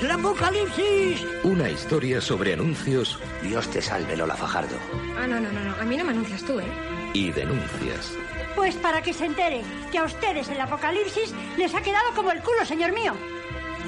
¡El 0.00 0.10
apocalipsis! 0.10 1.24
Una 1.42 1.70
historia 1.70 2.20
sobre 2.20 2.52
anuncios 2.52 3.18
Dios 3.42 3.68
te 3.70 3.80
salve, 3.80 4.16
Lola 4.16 4.36
Fajardo. 4.36 4.76
Ah, 5.18 5.26
no, 5.26 5.40
no, 5.40 5.50
no, 5.50 5.60
no. 5.60 5.74
A 5.80 5.84
mí 5.84 5.96
no 5.96 6.04
me 6.04 6.10
anuncias 6.10 6.42
tú, 6.42 6.60
¿eh? 6.60 6.66
y 7.14 7.30
denuncias. 7.32 8.12
Pues 8.54 8.74
para 8.76 9.00
que 9.02 9.12
se 9.14 9.24
entere 9.24 9.62
que 9.90 9.98
a 9.98 10.04
ustedes 10.04 10.48
el 10.48 10.60
apocalipsis 10.60 11.32
les 11.56 11.74
ha 11.74 11.80
quedado 11.80 12.12
como 12.14 12.30
el 12.30 12.42
culo, 12.42 12.64
señor 12.66 12.92
mío. 12.92 13.14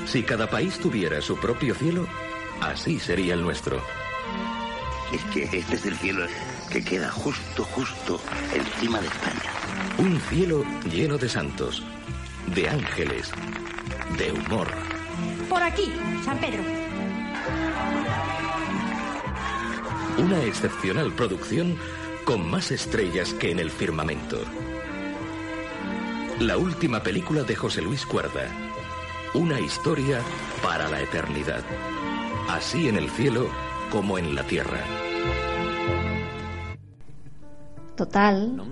Si 0.07 0.23
cada 0.23 0.49
país 0.49 0.79
tuviera 0.79 1.21
su 1.21 1.37
propio 1.37 1.75
cielo, 1.75 2.07
así 2.63 2.99
sería 2.99 3.35
el 3.35 3.43
nuestro. 3.43 3.83
Es 5.13 5.23
que 5.33 5.45
este 5.45 5.75
es 5.77 5.85
el 5.87 5.97
cielo 5.97 6.27
que 6.71 6.85
queda 6.85 7.11
justo, 7.11 7.65
justo 7.65 8.21
encima 8.55 9.01
de 9.01 9.07
España. 9.07 9.53
Un 9.99 10.21
cielo 10.29 10.65
lleno 10.91 11.19
de 11.19 11.29
santos, 11.29 11.83
de 12.55 12.69
ángeles, 12.69 13.31
de 14.19 14.33
humor. 14.33 14.69
Por 15.49 15.63
aquí, 15.63 15.93
San 16.25 16.39
Pedro. 16.39 16.63
Una 20.19 20.43
excepcional 20.43 21.13
producción 21.13 21.77
con 22.25 22.49
más 22.51 22.71
estrellas 22.71 23.33
que 23.35 23.51
en 23.51 23.61
el 23.61 23.71
firmamento. 23.71 24.43
La 26.41 26.57
última 26.57 27.03
película 27.03 27.43
de 27.43 27.57
José 27.57 27.83
Luis 27.83 28.05
Cuerda. 28.05 28.49
Una 29.35 29.61
historia 29.61 30.21
para 30.63 30.89
la 30.89 31.01
eternidad. 31.01 31.65
Así 32.49 32.89
en 32.89 32.97
el 32.97 33.11
cielo 33.11 33.49
como 33.91 34.19
en 34.19 34.35
la 34.35 34.43
tierra. 34.45 34.98
Total, 37.99 38.63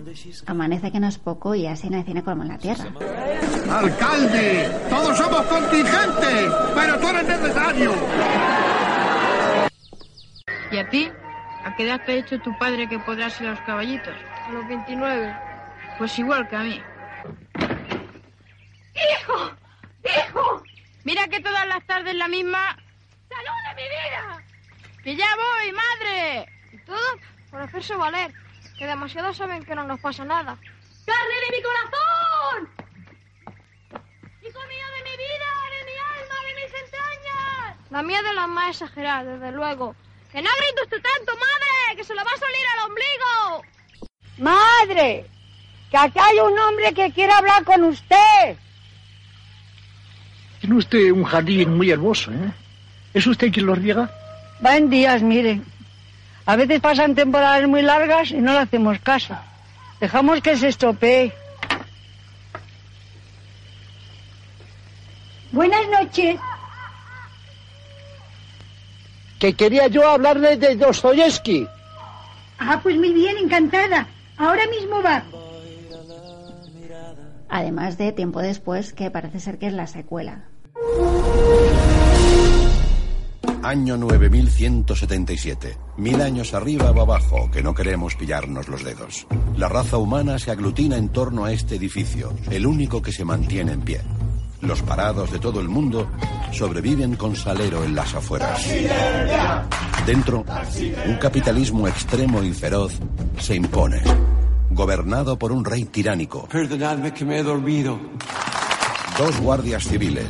amanece 0.47 0.93
que 0.93 1.01
no 1.01 1.09
es 1.09 1.18
poco 1.18 1.53
y 1.57 1.66
así 1.66 1.91
no 1.91 1.97
hay 1.97 2.05
cine 2.05 2.22
como 2.22 2.45
en 2.45 2.49
la 2.51 2.59
Tierra. 2.59 2.85
¡Alcalde! 3.68 4.70
¡Todos 4.89 5.18
somos 5.18 5.43
contingentes! 5.47 6.53
¡Pero 6.77 7.01
tú 7.01 7.09
eres 7.09 7.24
necesario! 7.24 7.93
¿Y 10.70 10.79
a 10.79 10.89
ti? 10.91 11.11
¿A 11.64 11.74
qué 11.74 11.89
edad 11.89 12.01
te 12.07 12.12
ha 12.12 12.14
dicho 12.14 12.39
tu 12.39 12.57
padre 12.57 12.89
que 12.89 13.01
podrás 13.01 13.41
ir 13.41 13.49
a 13.49 13.51
los 13.51 13.61
caballitos? 13.62 14.14
A 14.47 14.53
los 14.53 14.68
29. 14.68 15.37
Pues 15.99 16.16
igual 16.20 16.49
que 16.49 16.55
a 16.55 16.61
mí. 16.61 16.81
¡Hijo! 18.95 19.51
¡Hijo! 20.05 20.62
Mira 21.03 21.27
que 21.27 21.41
todas 21.41 21.66
las 21.66 21.85
tardes 21.85 22.14
la 22.14 22.29
misma... 22.29 22.77
¡Salud 23.29 23.59
de 23.68 23.74
mi 23.74 23.89
vida! 23.89 24.45
¡Que 25.03 25.16
ya 25.16 25.27
voy, 25.35 25.72
madre! 25.72 26.47
Y 26.72 26.79
todo 26.85 26.97
por 27.51 27.62
hacerse 27.62 27.97
valer, 27.97 28.33
que 28.79 28.87
demasiado 28.87 29.33
saben 29.33 29.64
que 29.64 29.74
no 29.74 29.85
nos 29.85 30.01
pasa 30.01 30.24
nada. 30.24 30.57
¡Carne 31.07 31.35
de 31.45 31.57
mi 31.57 31.62
corazón! 31.62 32.68
¡Hijo 34.43 34.61
mío 34.72 34.87
de 34.97 35.03
mi 35.05 35.16
vida, 35.16 35.51
de 35.74 35.81
mi 35.89 35.97
alma, 36.12 36.37
de 36.47 36.55
mis 36.55 36.72
entrañas! 36.83 37.91
La 37.91 38.03
mía 38.03 38.22
de 38.22 38.33
las 38.35 38.49
más 38.49 38.70
exageradas, 38.70 39.41
desde 39.41 39.53
luego. 39.53 39.95
¡Que 40.33 40.43
no 40.43 40.51
grites 40.59 40.83
usted 40.85 41.03
tanto, 41.03 41.33
madre! 41.33 41.97
¡Que 41.97 42.05
se 42.05 42.14
lo 42.14 42.24
va 42.24 42.31
a 42.35 42.39
salir 42.39 42.66
al 42.74 42.91
ombligo! 42.91 43.62
¡Madre! 44.39 45.27
¡Que 45.91 45.97
aquí 45.97 46.18
hay 46.18 46.39
un 46.41 46.59
hombre 46.59 46.93
que 46.93 47.12
quiere 47.12 47.33
hablar 47.33 47.64
con 47.64 47.85
usted! 47.85 48.59
Tiene 50.61 50.77
usted 50.77 51.11
un 51.12 51.24
jardín 51.24 51.77
muy 51.77 51.91
hermoso, 51.91 52.33
¿eh? 52.33 52.53
¿Es 53.14 53.27
usted 53.27 53.53
quien 53.53 53.66
lo 53.66 53.74
riega? 53.74 54.11
Va 54.64 54.77
en 54.77 54.91
días, 54.91 55.22
mire. 55.22 55.61
A 56.47 56.55
veces 56.55 56.80
pasan 56.80 57.16
temporadas 57.16 57.68
muy 57.68 57.82
largas 57.82 58.30
y 58.30 58.36
no 58.36 58.53
le 58.53 58.61
hacemos 58.61 59.01
caso. 59.01 59.36
Dejamos 60.01 60.40
que 60.40 60.57
se 60.57 60.68
estropee. 60.68 61.32
Buenas 65.51 65.88
noches. 65.88 66.38
Que 69.40 69.55
quería 69.55 69.88
yo 69.88 70.09
hablarle 70.09 70.57
de 70.57 70.76
Dostoyevsky. 70.76 71.66
Ah, 72.59 72.80
pues 72.82 72.97
muy 72.97 73.12
bien, 73.12 73.36
encantada. 73.38 74.07
Ahora 74.38 74.66
mismo 74.68 75.03
va. 75.03 75.24
Además 77.49 77.99
de 77.99 78.12
tiempo 78.12 78.40
después, 78.40 78.92
que 78.92 79.11
parece 79.11 79.40
ser 79.40 79.59
que 79.59 79.66
es 79.66 79.72
la 79.72 79.86
secuela. 79.86 80.44
Año 83.66 83.96
9177. 83.96 85.76
Mil 85.96 86.20
años 86.20 86.54
arriba 86.54 86.92
o 86.92 87.00
abajo, 87.00 87.50
que 87.50 87.64
no 87.64 87.74
queremos 87.74 88.14
pillarnos 88.14 88.68
los 88.68 88.84
dedos. 88.84 89.26
La 89.56 89.68
raza 89.68 89.96
humana 89.96 90.38
se 90.38 90.52
aglutina 90.52 90.96
en 90.96 91.08
torno 91.08 91.44
a 91.44 91.50
este 91.50 91.74
edificio, 91.74 92.32
el 92.48 92.64
único 92.64 93.02
que 93.02 93.10
se 93.10 93.24
mantiene 93.24 93.72
en 93.72 93.80
pie. 93.80 94.02
Los 94.60 94.82
parados 94.82 95.32
de 95.32 95.40
todo 95.40 95.58
el 95.58 95.68
mundo 95.68 96.08
sobreviven 96.52 97.16
con 97.16 97.34
salero 97.34 97.82
en 97.82 97.96
las 97.96 98.14
afueras. 98.14 98.64
Dentro, 100.06 100.44
un 101.08 101.16
capitalismo 101.16 101.88
extremo 101.88 102.44
y 102.44 102.52
feroz 102.52 102.92
se 103.40 103.56
impone, 103.56 104.00
gobernado 104.70 105.36
por 105.36 105.50
un 105.50 105.64
rey 105.64 105.86
tiránico. 105.86 106.46
Perdonadme 106.52 107.12
que 107.12 107.24
me 107.24 107.40
he 107.40 107.42
dormido. 107.42 107.98
Dos 109.18 109.40
guardias 109.40 109.82
civiles, 109.82 110.28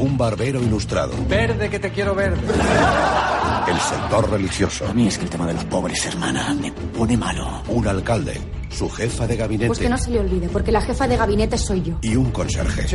un 0.00 0.16
barbero 0.18 0.60
ilustrado, 0.60 1.12
Verde 1.28 1.68
que 1.70 1.78
te 1.78 1.90
quiero 1.90 2.14
verde. 2.14 2.38
el 3.68 3.78
sector 3.80 4.30
religioso. 4.30 4.86
A 4.88 4.92
mí 4.94 5.06
es 5.06 5.18
que 5.18 5.24
el 5.24 5.30
tema 5.30 5.46
de 5.46 5.54
los 5.54 5.64
pobres, 5.66 6.04
hermana, 6.06 6.54
me 6.54 6.72
pone 6.72 7.16
malo. 7.16 7.62
Un 7.68 7.86
alcalde, 7.86 8.40
su 8.70 8.88
jefa 8.88 9.26
de 9.26 9.36
gabinete 9.36 9.66
Pues 9.68 9.78
que 9.78 9.88
no 9.88 9.98
se 9.98 10.10
le 10.10 10.20
olvide, 10.20 10.48
porque 10.48 10.72
la 10.72 10.80
jefa 10.80 11.06
de 11.06 11.16
gabinete 11.16 11.56
soy 11.58 11.82
yo. 11.82 11.94
y 12.02 12.16
un 12.16 12.30
conserje. 12.30 12.86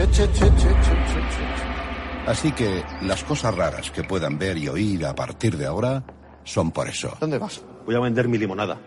Así 2.27 2.51
que 2.53 2.83
las 3.01 3.23
cosas 3.23 3.53
raras 3.55 3.91
que 3.91 4.03
puedan 4.03 4.37
ver 4.39 4.57
y 4.57 4.67
oír 4.67 5.05
a 5.05 5.13
partir 5.13 5.55
de 5.57 5.65
ahora 5.67 6.03
son 6.43 6.71
por 6.71 6.87
eso. 6.87 7.15
¿Dónde 7.19 7.37
vas? 7.37 7.61
Voy 7.85 7.95
a 7.95 7.99
vender 7.99 8.27
mi 8.27 8.37
limonada. 8.37 8.77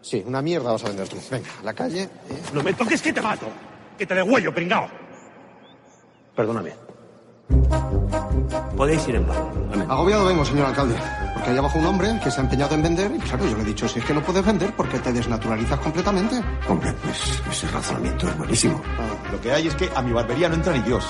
Sí, 0.00 0.22
una 0.26 0.40
mierda 0.42 0.72
vas 0.72 0.84
a 0.84 0.88
vender 0.88 1.08
tú. 1.08 1.16
Venga, 1.30 1.48
a 1.60 1.64
la 1.64 1.74
calle. 1.74 2.02
¿eh? 2.04 2.08
No 2.54 2.62
me 2.62 2.72
toques 2.72 3.00
que 3.02 3.12
te 3.12 3.20
mato. 3.20 3.46
Que 3.98 4.06
te 4.06 4.14
degüello, 4.14 4.52
pringao. 4.54 4.88
Perdóname. 6.34 6.72
Podéis 8.76 9.06
ir 9.08 9.16
en 9.16 9.24
paz. 9.24 9.36
Agobiado 9.88 10.24
vengo, 10.24 10.44
señor 10.44 10.66
alcalde. 10.66 10.94
Porque 11.34 11.50
hay 11.50 11.58
abajo 11.58 11.78
un 11.78 11.86
hombre 11.86 12.20
que 12.22 12.30
se 12.30 12.40
ha 12.40 12.44
empeñado 12.44 12.74
en 12.74 12.82
vender 12.82 13.10
y 13.14 13.18
claro, 13.18 13.46
yo 13.46 13.56
le 13.56 13.62
he 13.62 13.66
dicho, 13.66 13.88
si 13.88 13.98
es 13.98 14.04
que 14.04 14.14
no 14.14 14.22
puedes 14.22 14.44
vender 14.44 14.74
porque 14.76 14.98
te 14.98 15.12
desnaturalizas 15.12 15.78
completamente. 15.80 16.40
Hombre, 16.68 16.92
pues 17.02 17.42
ese 17.50 17.68
razonamiento 17.68 18.28
es 18.28 18.38
buenísimo. 18.38 18.80
Ah. 18.98 19.30
Lo 19.32 19.40
que 19.40 19.52
hay 19.52 19.66
es 19.66 19.74
que 19.74 19.90
a 19.94 20.02
mi 20.02 20.12
barbería 20.12 20.48
no 20.48 20.54
entra 20.54 20.72
ni 20.72 20.80
Dios. 20.80 21.04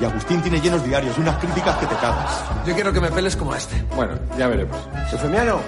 Y 0.00 0.04
Agustín 0.04 0.40
tiene 0.42 0.60
llenos 0.60 0.84
diarios 0.84 1.16
y 1.18 1.20
unas 1.20 1.36
críticas 1.38 1.76
que 1.76 1.86
te 1.86 1.94
cagas. 1.96 2.44
Yo 2.66 2.74
quiero 2.74 2.92
que 2.92 3.00
me 3.00 3.10
peles 3.10 3.36
como 3.36 3.52
a 3.52 3.58
este. 3.58 3.84
Bueno, 3.96 4.14
ya 4.38 4.46
veremos. 4.46 4.76
¿Eufemiano? 5.12 5.60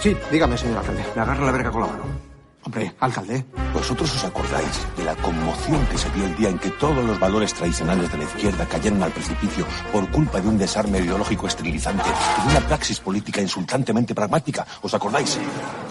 Sí, 0.00 0.16
dígame, 0.30 0.56
señor 0.56 0.78
alcalde. 0.78 1.04
Me 1.14 1.22
agarra 1.22 1.44
la 1.44 1.52
verga 1.52 1.70
con 1.70 1.80
la 1.82 1.86
mano. 1.88 2.23
Hombre, 2.64 2.94
alcalde. 2.98 3.44
Vosotros 3.74 4.14
os 4.14 4.24
acordáis 4.24 4.96
de 4.96 5.04
la 5.04 5.14
conmoción 5.16 5.84
que 5.86 5.98
se 5.98 6.08
dio 6.10 6.24
el 6.24 6.34
día 6.34 6.48
en 6.48 6.58
que 6.58 6.70
todos 6.70 7.04
los 7.04 7.20
valores 7.20 7.52
tradicionales 7.52 8.10
de 8.10 8.18
la 8.18 8.24
izquierda 8.24 8.66
cayeron 8.66 9.02
al 9.02 9.12
precipicio 9.12 9.66
por 9.92 10.10
culpa 10.10 10.40
de 10.40 10.48
un 10.48 10.56
desarme 10.56 10.98
ideológico 11.00 11.46
esterilizante 11.46 12.08
y 12.08 12.46
de 12.46 12.56
una 12.56 12.66
praxis 12.66 13.00
política 13.00 13.42
insultantemente 13.42 14.14
pragmática. 14.14 14.66
¿Os 14.80 14.94
acordáis? 14.94 15.38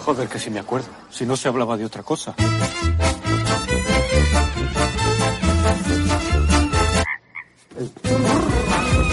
Joder, 0.04 0.28
que 0.28 0.38
sí 0.38 0.50
me 0.50 0.58
acuerdo. 0.58 0.88
Si 1.10 1.24
no 1.24 1.36
se 1.36 1.46
hablaba 1.48 1.76
de 1.76 1.84
otra 1.84 2.02
cosa. 2.02 2.34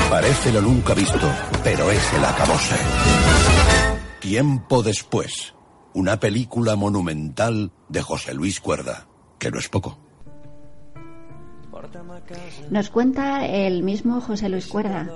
Parece 0.10 0.52
lo 0.52 0.62
nunca 0.62 0.94
visto, 0.96 1.28
pero 1.64 1.92
es 1.92 2.14
el 2.14 2.26
acabose. 2.26 2.76
Tiempo 4.20 4.82
después. 4.82 5.54
Una 5.94 6.20
película 6.20 6.76
monumental 6.76 7.72
de 7.90 8.02
José 8.02 8.34
Luis 8.34 8.60
Cuerda, 8.62 9.08
que 9.40 9.52
no 9.52 9.60
es 9.60 9.68
poco. 9.68 9.98
Nos 12.70 12.90
cuenta 12.90 13.46
el 13.46 13.84
mismo 13.84 14.22
José 14.22 14.50
Luis 14.50 14.68
Cuerda 14.68 15.10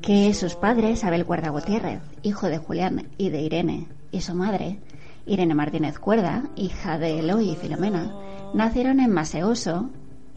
que 0.00 0.34
sus 0.34 0.54
padres, 0.54 1.02
Abel 1.02 1.24
Cuerda 1.24 1.48
Gutiérrez, 1.48 2.02
hijo 2.22 2.48
de 2.48 2.58
Julián 2.58 3.08
y 3.16 3.30
de 3.30 3.40
Irene, 3.40 3.88
y 4.12 4.20
su 4.20 4.34
madre, 4.34 4.78
Irene 5.24 5.54
Martínez 5.54 5.98
Cuerda, 5.98 6.44
hija 6.56 6.98
de 6.98 7.20
Eloy 7.20 7.50
y 7.50 7.56
Filomena, 7.56 8.14
nacieron 8.52 9.00
en 9.00 9.10
Maseoso 9.10 9.90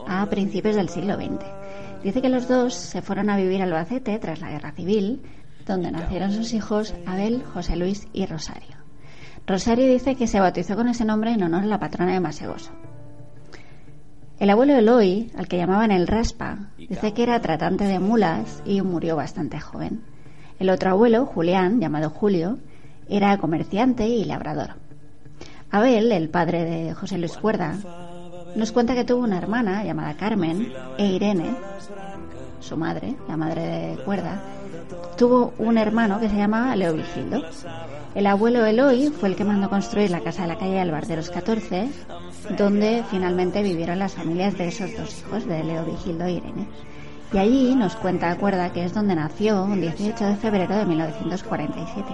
a 0.08 0.26
principios 0.28 0.78
del 0.78 0.88
siglo 0.88 1.16
XX. 1.16 1.46
Dice 2.02 2.22
que 2.22 2.30
los 2.30 2.48
dos 2.48 2.74
se 2.74 3.02
fueron 3.02 3.30
a 3.30 3.36
vivir 3.36 3.62
al 3.62 3.74
Albacete 3.74 4.18
tras 4.20 4.40
la 4.40 4.52
Guerra 4.52 4.72
Civil, 4.72 5.22
donde 5.66 5.92
nacieron 5.92 6.32
sus 6.32 6.54
hijos 6.54 6.96
Abel, 7.06 7.44
José 7.54 7.76
Luis 7.76 8.08
y 8.14 8.26
Rosario. 8.26 8.77
Rosario 9.48 9.88
dice 9.88 10.16
que 10.16 10.28
se 10.28 10.42
bautizó 10.42 10.76
con 10.76 10.90
ese 10.90 11.06
nombre 11.06 11.32
en 11.32 11.42
honor 11.42 11.64
a 11.64 11.68
la 11.68 11.80
patrona 11.80 12.12
de 12.12 12.20
Masegoso. 12.20 12.72
El 14.40 14.50
abuelo 14.50 14.76
Eloy, 14.76 15.32
al 15.38 15.48
que 15.48 15.56
llamaban 15.56 15.90
el 15.90 16.06
Raspa, 16.06 16.68
dice 16.78 17.14
que 17.14 17.24
era 17.24 17.40
tratante 17.40 17.86
de 17.86 18.00
mulas 18.00 18.62
y 18.66 18.82
murió 18.82 19.16
bastante 19.16 19.62
joven. 19.62 20.04
El 20.60 20.70
otro 20.70 20.90
abuelo, 20.90 21.26
Julián, 21.26 21.80
llamado 21.80 22.10
Julio, 22.10 22.58
era 23.08 23.38
comerciante 23.38 24.06
y 24.06 24.26
labrador. 24.26 24.72
Abel, 25.72 26.12
el 26.12 26.28
padre 26.28 26.66
de 26.66 26.94
José 26.94 27.18
Luis 27.18 27.38
Cuerda, 27.38 27.78
nos 28.58 28.74
cuenta 28.74 28.96
que 28.96 29.06
tuvo 29.06 29.24
una 29.24 29.38
hermana 29.38 29.82
llamada 29.86 30.18
Carmen 30.18 30.74
e 30.98 31.06
Irene, 31.06 31.56
su 32.60 32.76
madre, 32.76 33.16
la 33.30 33.38
madre 33.38 33.62
de 33.62 34.04
Cuerda, 34.04 34.42
tuvo 35.18 35.54
un 35.58 35.78
hermano 35.78 36.20
que 36.20 36.28
se 36.28 36.36
llamaba 36.36 36.76
Leo 36.76 36.94
Vigildo. 36.94 37.44
El 38.18 38.26
abuelo 38.26 38.66
Eloy 38.66 39.12
fue 39.12 39.30
el 39.30 39.36
que 39.36 39.44
mandó 39.44 39.70
construir 39.70 40.10
la 40.10 40.22
casa 40.22 40.42
de 40.42 40.48
la 40.48 40.58
calle 40.58 40.80
Albarderos 40.80 41.30
14, 41.30 41.88
donde 42.58 43.04
finalmente 43.12 43.62
vivieron 43.62 44.00
las 44.00 44.16
familias 44.16 44.58
de 44.58 44.70
esos 44.70 44.92
dos 44.98 45.20
hijos, 45.20 45.46
de 45.46 45.64
Leo 45.64 45.86
Vigildo 45.86 46.26
e 46.26 46.32
Irene. 46.32 46.68
Y 47.32 47.38
allí 47.38 47.76
nos 47.76 47.96
cuenta 47.96 48.36
Cuerda 48.38 48.74
que 48.74 48.86
es 48.86 48.96
donde 48.96 49.14
nació 49.14 49.62
un 49.62 49.82
18 49.82 50.26
de 50.26 50.36
febrero 50.36 50.76
de 50.76 50.86
1947 50.88 52.08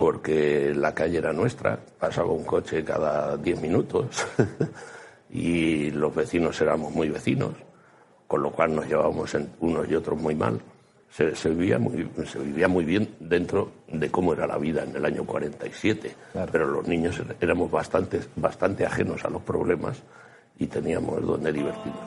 porque 0.00 0.74
la 0.74 0.92
calle 0.92 1.18
era 1.18 1.32
nuestra, 1.32 1.78
pasaba 2.00 2.32
un 2.32 2.42
coche 2.42 2.84
cada 2.84 3.36
10 3.36 3.60
minutos 3.62 4.26
y 5.30 5.92
los 5.92 6.12
vecinos 6.12 6.60
éramos 6.60 6.92
muy 6.92 7.08
vecinos, 7.08 7.52
con 8.26 8.42
lo 8.42 8.50
cual 8.50 8.74
nos 8.74 8.88
llevábamos 8.88 9.34
unos 9.60 9.88
y 9.88 9.94
otros 9.94 10.20
muy 10.20 10.34
mal. 10.34 10.60
Se, 11.10 11.48
vivía 11.48 11.78
muy, 11.78 12.08
se 12.26 12.38
vivía 12.38 12.68
muy 12.68 12.84
bien 12.84 13.08
dentro 13.20 13.72
de 13.88 14.10
cómo 14.10 14.34
era 14.34 14.46
la 14.46 14.58
vida 14.58 14.84
en 14.84 14.96
el 14.96 15.04
año 15.04 15.24
47, 15.24 16.14
pero 16.52 16.66
los 16.66 16.86
niños 16.86 17.22
éramos 17.40 17.70
bastante, 17.70 18.20
bastante 18.36 18.84
ajenos 18.84 19.24
a 19.24 19.30
los 19.30 19.40
problemas 19.40 20.02
y 20.58 20.66
teníamos 20.66 21.24
donde 21.24 21.52
divertirnos. 21.52 22.00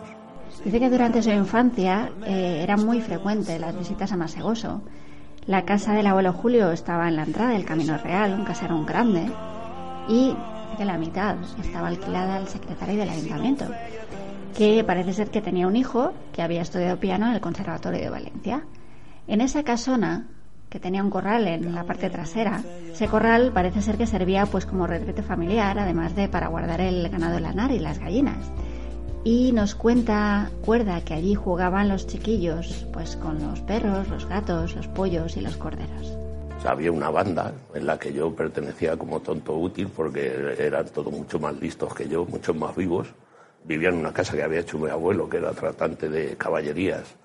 Dice 0.63 0.79
que 0.79 0.89
durante 0.89 1.23
su 1.23 1.31
infancia 1.31 2.11
eh, 2.27 2.59
era 2.61 2.77
muy 2.77 3.01
frecuente 3.01 3.57
las 3.57 3.75
visitas 3.75 4.11
a 4.11 4.17
Masegoso 4.17 4.83
la 5.49 5.65
casa 5.65 5.93
del 5.93 6.05
abuelo 6.05 6.31
Julio 6.31 6.71
estaba 6.71 7.07
en 7.07 7.15
la 7.15 7.23
entrada 7.23 7.53
del 7.53 7.65
Camino 7.65 7.97
Real, 7.97 8.33
un 8.33 8.45
caserón 8.45 8.85
grande, 8.85 9.25
y 10.07 10.35
de 10.77 10.85
la 10.85 10.95
mitad 10.99 11.37
estaba 11.59 11.87
alquilada 11.87 12.35
al 12.35 12.47
secretario 12.47 12.99
del 12.99 13.09
ayuntamiento, 13.09 13.65
que 14.55 14.83
parece 14.83 15.11
ser 15.13 15.31
que 15.31 15.41
tenía 15.41 15.65
un 15.65 15.75
hijo 15.75 16.13
que 16.33 16.43
había 16.43 16.61
estudiado 16.61 16.99
piano 16.99 17.25
en 17.25 17.33
el 17.33 17.41
Conservatorio 17.41 17.99
de 17.99 18.09
Valencia. 18.11 18.61
En 19.29 19.41
esa 19.41 19.63
casona, 19.63 20.27
que 20.69 20.79
tenía 20.79 21.03
un 21.03 21.09
corral 21.09 21.47
en 21.47 21.73
la 21.73 21.85
parte 21.85 22.09
trasera, 22.09 22.63
ese 22.91 23.07
corral 23.07 23.51
parece 23.53 23.81
ser 23.81 23.95
que 23.95 24.07
servía 24.07 24.45
pues 24.47 24.65
como 24.65 24.87
retrete 24.87 25.21
familiar, 25.23 25.79
además 25.79 26.15
de 26.15 26.27
para 26.27 26.47
guardar 26.47 26.81
el 26.81 27.07
ganado 27.09 27.39
lanar 27.39 27.71
y 27.71 27.79
las 27.79 27.99
gallinas 27.99 28.51
y 29.23 29.51
nos 29.51 29.75
cuenta, 29.75 30.49
cuerda, 30.65 31.01
que 31.01 31.13
allí 31.13 31.35
jugaban 31.35 31.89
los 31.89 32.07
chiquillos, 32.07 32.87
pues 32.93 33.15
con 33.17 33.39
los 33.39 33.59
perros, 33.61 34.07
los 34.07 34.25
gatos, 34.27 34.75
los 34.75 34.87
pollos 34.87 35.35
y 35.37 35.41
los 35.41 35.57
corderos. 35.57 36.17
había 36.65 36.91
una 36.91 37.09
banda 37.09 37.53
en 37.73 37.85
la 37.85 37.99
que 37.99 38.13
yo 38.13 38.33
pertenecía 38.33 38.97
como 38.97 39.19
tonto 39.19 39.57
útil 39.57 39.89
porque 39.95 40.55
eran 40.57 40.87
todos 40.87 41.13
mucho 41.13 41.39
más 41.39 41.59
listos 41.59 41.93
que 41.93 42.07
yo, 42.07 42.25
mucho 42.25 42.53
más 42.53 42.75
vivos. 42.75 43.07
Vivía 43.63 43.89
en 43.89 43.95
una 43.97 44.13
casa 44.13 44.35
que 44.35 44.43
había 44.43 44.61
hecho 44.61 44.77
mi 44.77 44.89
abuelo, 44.89 45.29
que 45.29 45.37
era 45.37 45.51
tratante 45.51 46.09
de 46.09 46.37
caballerías, 46.37 47.15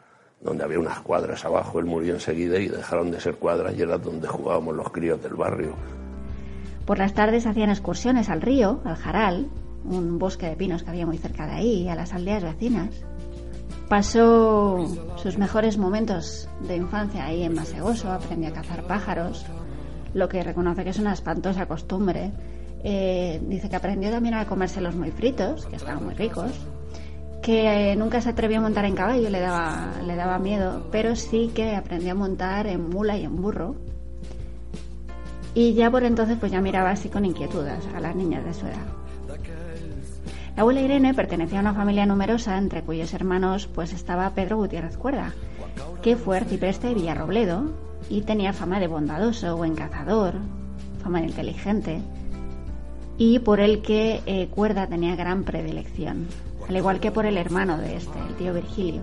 donde 0.45 0.63
había 0.63 0.79
unas 0.79 1.01
cuadras 1.01 1.45
abajo. 1.45 1.81
Él 1.81 1.87
murió 1.87 2.15
enseguida 2.15 2.61
y 2.61 2.69
dejaron 2.69 3.11
de 3.11 3.21
ser 3.21 3.37
cuadras 3.37 3.75
y 3.77 3.83
era 3.83 3.99
donde 3.99 4.29
jugábamos 4.29 4.77
los 4.77 4.93
críos 4.93 5.21
del 5.23 5.35
barrio. 5.35 5.75
Por 6.85 6.99
las 6.99 7.15
tardes 7.15 7.47
hacían 7.47 7.71
excursiones 7.71 8.29
al 8.29 8.43
río, 8.43 8.83
al 8.85 8.97
Jaral, 8.97 9.49
un 9.85 10.19
bosque 10.19 10.47
de 10.47 10.57
pinos 10.57 10.83
que 10.83 10.91
había 10.91 11.07
muy 11.07 11.17
cerca 11.17 11.47
de 11.47 11.53
ahí, 11.53 11.89
a 11.89 11.95
las 11.95 12.13
aldeas 12.13 12.43
vecinas. 12.43 12.91
Pasó 13.89 14.87
sus 15.17 15.39
mejores 15.39 15.79
momentos 15.79 16.49
de 16.67 16.77
infancia 16.77 17.25
ahí 17.25 17.43
en 17.43 17.55
Masegoso, 17.55 18.11
aprendió 18.11 18.51
a 18.51 18.53
cazar 18.53 18.87
pájaros, 18.87 19.47
lo 20.13 20.29
que 20.29 20.43
reconoce 20.43 20.85
que 20.85 20.91
es 20.91 20.99
una 20.99 21.15
espantosa 21.15 21.67
costumbre. 21.67 22.33
Eh, 22.83 23.41
dice 23.47 23.71
que 23.71 23.77
aprendió 23.77 24.11
también 24.11 24.35
a 24.35 24.47
comérselos 24.47 24.95
muy 24.95 25.11
fritos, 25.11 25.67
que 25.67 25.77
estaban 25.77 26.05
muy 26.05 26.15
ricos, 26.15 26.53
que 27.45 27.93
eh, 27.93 27.97
nunca 27.97 28.23
se 28.23 28.31
atrevió 28.31 28.57
a 28.57 28.63
montar 28.63 28.87
en 28.87 28.95
caballo, 28.95 29.29
le 29.29 29.39
daba, 29.39 29.93
le 30.07 30.17
daba 30.17 30.39
miedo, 30.39 30.89
pero 30.91 31.15
sí 31.15 31.51
que 31.55 31.77
aprendió 31.77 32.13
a 32.13 32.15
montar 32.15 32.67
en 32.67 32.89
mula 32.89 33.19
y 33.19 33.25
en 33.25 33.37
burro. 33.37 33.77
Y 35.53 35.75
ya 35.75 35.91
por 35.91 36.05
entonces 36.05 36.39
pues 36.41 36.51
ya 36.51 36.63
miraba 36.63 36.91
así 36.91 37.11
con 37.11 37.27
inquietudes 37.27 37.87
a 37.95 38.01
las 38.01 38.17
niñas 38.17 38.47
de 38.47 38.55
su 38.55 38.67
edad. 38.67 38.87
La 40.57 40.63
abuela 40.63 40.81
Irene 40.81 41.13
pertenecía 41.13 41.59
a 41.59 41.61
una 41.61 41.75
familia 41.75 42.07
numerosa, 42.07 42.57
entre 42.57 42.81
cuyos 42.81 43.13
hermanos 43.13 43.67
pues 43.67 43.93
estaba 43.93 44.31
Pedro 44.31 44.57
Gutiérrez 44.57 44.97
Cuerda, 44.97 45.35
que 46.01 46.17
fue 46.17 46.39
arcipreste 46.39 46.89
de 46.89 46.95
Villarrobledo 46.95 47.73
y 48.09 48.23
tenía 48.23 48.55
fama 48.55 48.81
de 48.81 48.87
bondadoso, 48.87 49.55
buen 49.59 49.75
cazador, 49.75 50.37
fama 51.03 51.21
de 51.21 51.27
inteligente, 51.27 52.01
y 53.19 53.39
por 53.41 53.61
el 53.61 53.83
que 53.83 54.23
eh, 54.25 54.49
Cuerda 54.49 54.87
tenía 54.87 55.15
gran 55.15 55.45
predilección, 55.45 56.27
al 56.69 56.77
igual 56.77 57.01
que 57.01 57.11
por 57.11 57.27
el 57.27 57.37
hermano 57.37 57.79
de 57.79 57.97
este, 57.97 58.19
el 58.19 58.35
tío 58.37 58.55
Virgilio. 58.55 59.03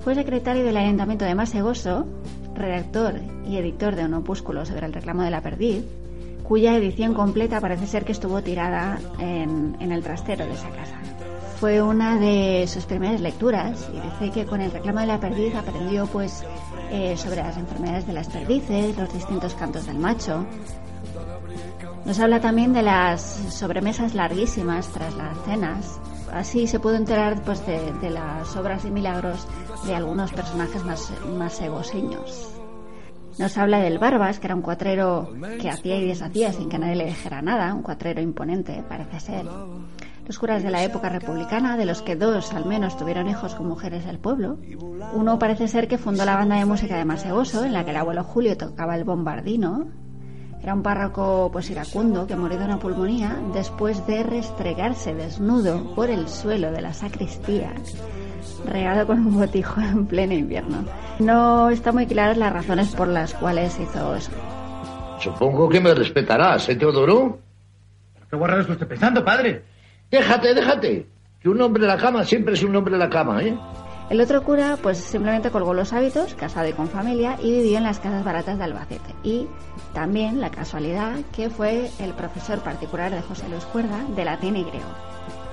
Fue 0.00 0.14
secretario 0.14 0.64
del 0.64 0.76
Ayuntamiento 0.76 1.24
de 1.24 1.34
Masegoso, 1.34 2.06
redactor 2.54 3.20
y 3.46 3.56
editor 3.56 3.96
de 3.96 4.04
un 4.04 4.14
opúsculo 4.14 4.64
sobre 4.64 4.86
el 4.86 4.92
reclamo 4.92 5.22
de 5.22 5.30
la 5.30 5.40
perdiz, 5.40 5.84
cuya 6.42 6.76
edición 6.76 7.12
completa 7.12 7.60
parece 7.60 7.86
ser 7.86 8.04
que 8.04 8.12
estuvo 8.12 8.40
tirada 8.42 9.00
en, 9.18 9.76
el 9.80 10.02
trastero 10.02 10.46
de 10.46 10.52
esa 10.52 10.68
casa. 10.70 10.96
Fue 11.58 11.82
una 11.82 12.18
de 12.18 12.66
sus 12.68 12.84
primeras 12.84 13.20
lecturas 13.20 13.88
y 13.92 14.00
dice 14.00 14.30
que 14.30 14.46
con 14.46 14.60
el 14.60 14.70
reclamo 14.70 15.00
de 15.00 15.06
la 15.06 15.18
perdiz 15.18 15.54
aprendió 15.54 16.06
pues 16.06 16.44
eh, 16.92 17.16
sobre 17.16 17.36
las 17.36 17.56
enfermedades 17.56 18.06
de 18.06 18.12
las 18.12 18.28
perdices, 18.28 18.96
los 18.96 19.12
distintos 19.12 19.54
cantos 19.54 19.86
del 19.86 19.98
macho. 19.98 20.46
Nos 22.04 22.20
habla 22.20 22.40
también 22.40 22.72
de 22.72 22.82
las 22.82 23.22
sobremesas 23.50 24.14
larguísimas 24.14 24.86
tras 24.88 25.14
las 25.16 25.36
cenas. 25.44 25.98
Así 26.36 26.66
se 26.66 26.78
pudo 26.78 26.96
enterar 26.96 27.42
pues 27.42 27.66
de, 27.66 28.10
las 28.10 28.54
obras 28.56 28.84
y 28.84 28.90
milagros 28.90 29.46
de 29.86 29.94
algunos 29.94 30.32
personajes 30.32 30.84
más, 30.84 31.10
más. 31.38 31.62
Nos 33.38 33.56
habla 33.56 33.78
del 33.80 33.98
Barbas, 33.98 34.38
que 34.38 34.46
era 34.46 34.54
un 34.54 34.60
cuatrero 34.60 35.30
que 35.60 35.70
hacía 35.70 35.96
y 35.96 36.06
deshacía 36.06 36.52
sin 36.52 36.68
que 36.68 36.78
nadie 36.78 36.96
le 36.96 37.06
dijera 37.06 37.40
nada, 37.40 37.72
un 37.72 37.82
cuatrero 37.82 38.20
imponente, 38.20 38.84
parece 38.86 39.20
ser. 39.20 39.46
Los 40.26 40.38
curas 40.38 40.62
de 40.62 40.70
la 40.70 40.84
época 40.84 41.08
republicana, 41.08 41.78
de 41.78 41.86
los 41.86 42.02
que 42.02 42.16
dos 42.16 42.52
al 42.52 42.66
menos 42.66 42.98
tuvieron 42.98 43.28
hijos 43.28 43.54
con 43.54 43.66
mujeres 43.66 44.04
del 44.04 44.18
pueblo. 44.18 44.58
Uno 45.14 45.38
parece 45.38 45.68
ser 45.68 45.88
que 45.88 45.98
fundó 45.98 46.26
la 46.26 46.36
banda 46.36 46.56
de 46.56 46.66
música 46.66 46.98
de 46.98 47.04
Masegoso, 47.06 47.64
en 47.64 47.72
la 47.72 47.84
que 47.84 47.92
el 47.92 47.96
abuelo 47.96 48.24
Julio 48.24 48.56
tocaba 48.58 48.94
el 48.94 49.04
bombardino. 49.04 49.86
Era 50.62 50.74
un 50.74 50.82
párroco 50.82 51.50
pues 51.52 51.70
iracundo 51.70 52.26
que 52.26 52.36
murió 52.36 52.58
de 52.58 52.64
una 52.64 52.78
pulmonía 52.78 53.36
después 53.52 54.06
de 54.06 54.22
restregarse 54.22 55.14
desnudo 55.14 55.94
por 55.94 56.10
el 56.10 56.28
suelo 56.28 56.72
de 56.72 56.82
la 56.82 56.92
sacristía 56.92 57.72
regado 58.64 59.06
con 59.06 59.26
un 59.26 59.34
botijo 59.34 59.80
en 59.80 60.06
pleno 60.06 60.34
invierno. 60.34 60.84
No 61.18 61.70
está 61.70 61.92
muy 61.92 62.06
claras 62.06 62.36
las 62.36 62.52
razones 62.52 62.94
por 62.94 63.08
las 63.08 63.34
cuales 63.34 63.78
hizo 63.78 64.14
eso. 64.14 64.30
Supongo 65.20 65.68
que 65.68 65.80
me 65.80 65.94
respetarás, 65.94 66.68
¿eh, 66.68 66.76
Teodoro? 66.76 67.38
¿Qué 68.28 68.36
guarrada 68.36 68.62
está 68.62 68.74
usted 68.74 68.88
pensando, 68.88 69.24
padre? 69.24 69.62
Déjate, 70.10 70.54
déjate. 70.54 71.06
Que 71.40 71.48
un 71.48 71.60
hombre 71.60 71.82
en 71.82 71.88
la 71.88 71.96
cama 71.96 72.24
siempre 72.24 72.54
es 72.54 72.62
un 72.62 72.74
hombre 72.76 72.94
en 72.94 73.00
la 73.00 73.10
cama, 73.10 73.42
¿eh? 73.42 73.56
El 74.08 74.20
otro 74.20 74.44
cura, 74.44 74.78
pues 74.80 74.98
simplemente 74.98 75.50
colgó 75.50 75.74
los 75.74 75.92
hábitos, 75.92 76.34
casado 76.34 76.68
y 76.68 76.72
con 76.72 76.88
familia, 76.88 77.36
y 77.42 77.50
vivió 77.50 77.78
en 77.78 77.84
las 77.84 77.98
casas 77.98 78.22
baratas 78.24 78.56
de 78.56 78.64
Albacete. 78.64 79.14
Y 79.24 79.48
también 79.94 80.40
la 80.40 80.50
casualidad 80.50 81.16
que 81.34 81.50
fue 81.50 81.90
el 81.98 82.12
profesor 82.12 82.60
particular 82.60 83.10
de 83.10 83.20
José 83.22 83.48
Luis 83.48 83.64
Cuerda 83.64 84.04
de 84.14 84.24
latín 84.24 84.56
y 84.56 84.62
griego. 84.62 84.86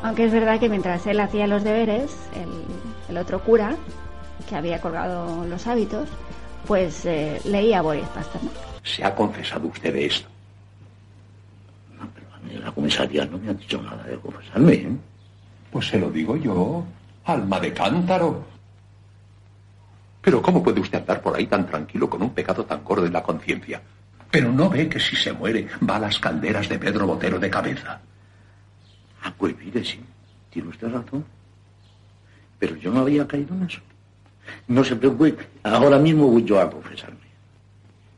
Aunque 0.04 0.26
es 0.26 0.32
verdad 0.32 0.60
que 0.60 0.70
mientras 0.70 1.08
él 1.08 1.20
hacía 1.20 1.48
los 1.48 1.64
deberes, 1.64 2.16
el, 2.36 2.50
el 3.10 3.18
otro 3.18 3.42
cura, 3.44 3.76
que 4.48 4.56
había 4.56 4.80
colgado 4.82 5.46
los 5.46 5.66
hábitos, 5.66 6.10
pues 6.68 7.06
eh, 7.06 7.42
leía 7.46 7.80
a 7.80 7.82
Boris 7.82 8.08
Pasternak. 8.10 8.54
¿Se 8.84 9.04
ha 9.04 9.16
confesado 9.16 9.68
usted 9.68 9.94
de 9.94 10.06
esto? 10.06 10.28
En 12.52 12.62
la 12.62 12.72
comisaría 12.72 13.26
no 13.26 13.38
me 13.40 13.50
han 13.50 13.58
dicho 13.58 13.82
nada 13.82 14.04
de 14.04 14.18
confesarme, 14.18 14.74
¿eh? 14.74 14.98
Pues 15.72 15.88
se 15.88 15.98
lo 15.98 16.12
digo 16.12 16.36
yo, 16.38 16.84
alma 17.26 17.60
de 17.60 17.74
cántaro. 17.74 18.46
Pero 20.22 20.42
¿cómo 20.42 20.64
puede 20.64 20.80
usted 20.80 21.00
andar 21.00 21.22
por 21.22 21.36
ahí 21.36 21.48
tan 21.48 21.66
tranquilo 21.66 22.10
con 22.10 22.22
un 22.22 22.30
pecado 22.32 22.66
tan 22.66 22.84
gordo 22.84 23.06
en 23.06 23.14
la 23.14 23.24
conciencia? 23.24 23.82
Pero 24.32 24.52
no 24.52 24.70
ve 24.70 24.88
que 24.90 25.00
si 25.00 25.16
se 25.16 25.34
muere 25.34 25.68
va 25.88 25.98
a 25.98 26.00
las 26.00 26.18
calderas 26.20 26.68
de 26.70 26.80
Pedro 26.80 27.06
Botero 27.06 27.40
de 27.40 27.50
cabeza. 27.50 28.00
Ah, 29.22 29.34
pues 29.38 29.56
mire, 29.58 29.84
sí, 29.84 30.00
tiene 30.50 30.70
usted 30.70 30.90
razón. 30.90 31.26
Pero 32.58 32.76
yo 32.78 32.92
no 32.92 33.02
había 33.02 33.28
caído 33.28 33.54
en 33.56 33.64
eso. 33.64 33.82
No 34.68 34.84
se 34.84 34.96
preocupe, 34.96 35.38
ahora 35.64 36.00
mismo 36.00 36.28
voy 36.28 36.44
yo 36.44 36.60
a 36.60 36.70
confesarme. 36.70 37.20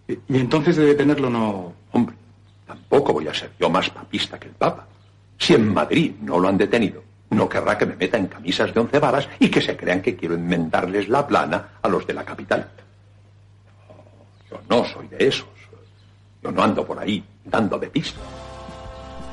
Y 0.07 0.37
entonces 0.37 0.75
de 0.75 0.85
detenerlo 0.85 1.29
no... 1.29 1.73
Hombre, 1.91 2.15
tampoco 2.67 3.13
voy 3.13 3.27
a 3.27 3.33
ser 3.33 3.51
yo 3.59 3.69
más 3.69 3.89
papista 3.89 4.39
que 4.39 4.47
el 4.47 4.53
Papa. 4.53 4.87
Si 5.37 5.53
en 5.53 5.73
Madrid 5.73 6.13
no 6.21 6.39
lo 6.39 6.47
han 6.47 6.57
detenido, 6.57 7.03
no 7.29 7.49
querrá 7.49 7.77
que 7.77 7.85
me 7.85 7.95
meta 7.95 8.17
en 8.17 8.27
camisas 8.27 8.73
de 8.73 8.79
once 8.79 8.99
varas 8.99 9.27
y 9.39 9.49
que 9.49 9.61
se 9.61 9.75
crean 9.75 10.01
que 10.01 10.15
quiero 10.15 10.35
enmendarles 10.35 11.09
la 11.09 11.25
plana 11.25 11.69
a 11.81 11.87
los 11.87 12.05
de 12.05 12.13
la 12.13 12.23
capital. 12.23 12.67
Yo 14.49 14.59
no 14.69 14.85
soy 14.85 15.07
de 15.07 15.27
esos. 15.27 15.47
Yo 16.43 16.51
no 16.51 16.63
ando 16.63 16.85
por 16.85 16.99
ahí 16.99 17.23
dando 17.43 17.79
de 17.79 17.87
pista. 17.87 18.21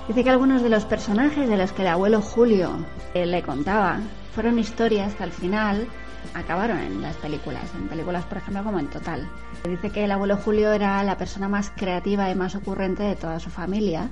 Dice 0.08 0.24
que 0.24 0.30
algunos 0.30 0.62
de 0.62 0.68
los 0.68 0.84
personajes 0.84 1.48
de 1.48 1.56
los 1.56 1.72
que 1.72 1.82
el 1.82 1.88
abuelo 1.88 2.20
Julio 2.20 2.70
eh, 3.14 3.26
le 3.26 3.42
contaba 3.42 4.00
fueron 4.34 4.58
historias 4.58 5.14
que 5.14 5.22
al 5.22 5.30
final 5.30 5.86
acabaron 6.34 6.78
en 6.78 7.02
las 7.02 7.16
películas, 7.16 7.70
en 7.76 7.88
películas 7.88 8.24
por 8.24 8.38
ejemplo 8.38 8.64
como 8.64 8.78
en 8.78 8.88
Total. 8.88 9.28
Dice 9.68 9.90
que 9.90 10.04
el 10.04 10.10
abuelo 10.10 10.36
Julio 10.36 10.72
era 10.72 11.02
la 11.04 11.18
persona 11.18 11.48
más 11.48 11.70
creativa 11.76 12.30
y 12.30 12.34
más 12.34 12.54
ocurrente 12.54 13.02
de 13.02 13.16
toda 13.16 13.38
su 13.38 13.50
familia, 13.50 14.10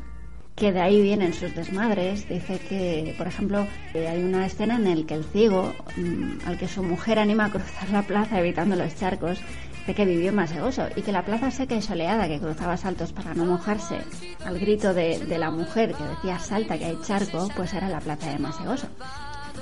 que 0.57 0.72
de 0.72 0.80
ahí 0.80 1.01
vienen 1.01 1.32
sus 1.32 1.55
desmadres. 1.55 2.28
Dice 2.28 2.59
que, 2.68 3.14
por 3.16 3.26
ejemplo, 3.26 3.66
hay 3.94 4.22
una 4.22 4.46
escena 4.46 4.76
en 4.76 5.01
la 5.01 5.07
que 5.07 5.14
el 5.14 5.24
ciego, 5.24 5.72
mm, 5.96 6.46
al 6.46 6.59
que 6.59 6.68
su 6.68 6.82
mujer 6.82 7.18
anima 7.18 7.46
a 7.46 7.51
cruzar 7.51 7.90
la 7.90 8.03
plaza 8.03 8.38
evitando 8.40 8.76
los 8.76 8.94
charcos, 8.96 9.38
dice 9.80 9.94
que 9.94 10.05
vivió 10.05 10.28
en 10.28 10.36
Masegoso 10.36 10.86
y 10.94 11.03
que 11.03 11.12
la 11.12 11.24
plaza 11.24 11.51
seca 11.51 11.74
y 11.74 11.82
soleada 11.82 12.28
que 12.28 12.38
cruzaba 12.38 12.76
saltos 12.76 13.12
para 13.12 13.34
no 13.34 13.46
mojarse, 13.46 13.98
al 14.44 14.59
grito 14.59 14.92
de, 14.92 15.18
de 15.18 15.38
la 15.38 15.51
mujer 15.51 15.94
que 15.94 16.05
decía 16.05 16.38
salta 16.38 16.78
que 16.78 16.84
hay 16.84 16.98
charco, 17.03 17.48
pues 17.57 17.72
era 17.72 17.88
la 17.88 18.01
plaza 18.01 18.30
de 18.30 18.38
Masegoso. 18.38 18.88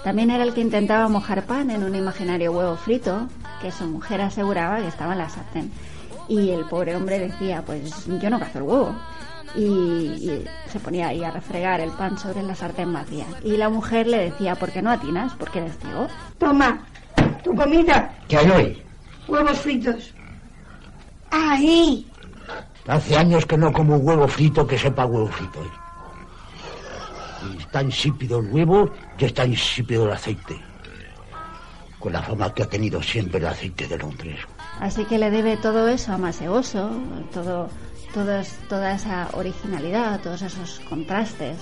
También 0.02 0.30
era 0.30 0.44
el 0.44 0.54
que 0.54 0.60
intentaba 0.60 1.08
mojar 1.08 1.44
pan 1.44 1.70
en 1.70 1.82
un 1.82 1.94
imaginario 1.94 2.52
huevo 2.52 2.76
frito 2.76 3.28
que 3.60 3.72
su 3.72 3.84
mujer 3.86 4.20
aseguraba 4.20 4.78
que 4.78 4.88
estaba 4.88 5.12
en 5.12 5.18
la 5.18 5.28
sartén. 5.28 5.70
Y 6.28 6.50
el 6.50 6.64
pobre 6.66 6.94
hombre 6.94 7.18
decía, 7.18 7.62
pues 7.62 8.06
yo 8.06 8.30
no 8.30 8.38
cazo 8.38 8.58
el 8.58 8.64
huevo. 8.64 8.94
Y, 9.54 9.60
y 9.60 10.44
se 10.68 10.78
ponía 10.80 11.08
ahí 11.08 11.24
a 11.24 11.30
refregar 11.30 11.80
el 11.80 11.90
pan 11.90 12.18
sobre 12.18 12.42
la 12.42 12.54
sartén 12.54 12.92
vacía. 12.92 13.26
Y 13.42 13.56
la 13.56 13.68
mujer 13.68 14.06
le 14.06 14.30
decía, 14.30 14.54
¿por 14.54 14.70
qué 14.70 14.82
no 14.82 14.90
atinas? 14.90 15.34
¿Por 15.34 15.50
qué 15.50 15.60
eres 15.60 15.78
ciego? 15.78 16.08
Toma, 16.38 16.86
tu 17.42 17.54
comida. 17.54 18.14
¿Qué 18.28 18.36
hay 18.36 18.50
hoy? 18.50 18.82
Huevos 19.26 19.58
fritos. 19.58 20.14
¡Ahí! 21.30 22.06
Hace 22.86 23.16
años 23.16 23.44
que 23.44 23.58
no 23.58 23.72
como 23.72 23.96
un 23.96 24.06
huevo 24.06 24.26
frito 24.26 24.66
que 24.66 24.78
sepa 24.78 25.04
huevo 25.04 25.26
frito. 25.28 25.62
¿eh? 25.62 25.68
Y 27.52 27.58
está 27.58 27.82
insípido 27.82 28.40
el 28.40 28.50
huevo 28.50 28.90
y 29.18 29.24
está 29.24 29.44
insípido 29.44 30.06
el 30.06 30.12
aceite. 30.12 30.58
Con 31.98 32.12
la 32.12 32.22
fama 32.22 32.52
que 32.54 32.62
ha 32.62 32.66
tenido 32.66 33.02
siempre 33.02 33.40
el 33.40 33.46
aceite 33.46 33.86
de 33.86 33.98
Londres. 33.98 34.38
Así 34.80 35.04
que 35.04 35.18
le 35.18 35.30
debe 35.30 35.56
todo 35.56 35.88
eso 35.88 36.12
a 36.12 36.18
Masegoso, 36.18 36.90
todo, 37.34 37.68
todos- 38.14 38.52
toda 38.68 38.92
esa 38.92 39.28
originalidad, 39.34 40.20
todos 40.20 40.42
esos 40.42 40.80
contrastes. 40.88 41.56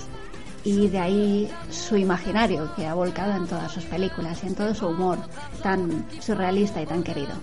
Y 0.63 0.89
de 0.89 0.99
ahí 0.99 1.51
su 1.69 1.95
imaginario 1.95 2.73
que 2.75 2.85
ha 2.87 2.93
volcado 2.93 3.33
en 3.37 3.47
todas 3.47 3.71
sus 3.71 3.85
películas 3.85 4.43
y 4.43 4.47
en 4.47 4.55
todo 4.55 4.73
su 4.75 4.87
humor 4.87 5.17
tan 5.63 6.05
surrealista 6.19 6.81
y 6.81 6.85
tan 6.85 7.03
querido. 7.03 7.33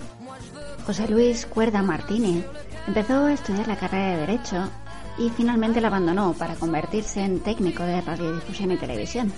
José 0.84 1.08
Luis 1.08 1.46
Cuerda 1.46 1.82
Martínez 1.82 2.44
empezó 2.86 3.24
a 3.24 3.32
estudiar 3.32 3.66
la 3.66 3.76
carrera 3.76 4.10
de 4.10 4.26
Derecho 4.26 4.68
y 5.16 5.30
finalmente 5.30 5.80
la 5.80 5.88
abandonó 5.88 6.34
para 6.34 6.54
convertirse 6.56 7.22
en 7.22 7.40
técnico 7.40 7.82
de 7.84 8.02
radiodifusión 8.02 8.72
y 8.72 8.76
televisión. 8.76 9.32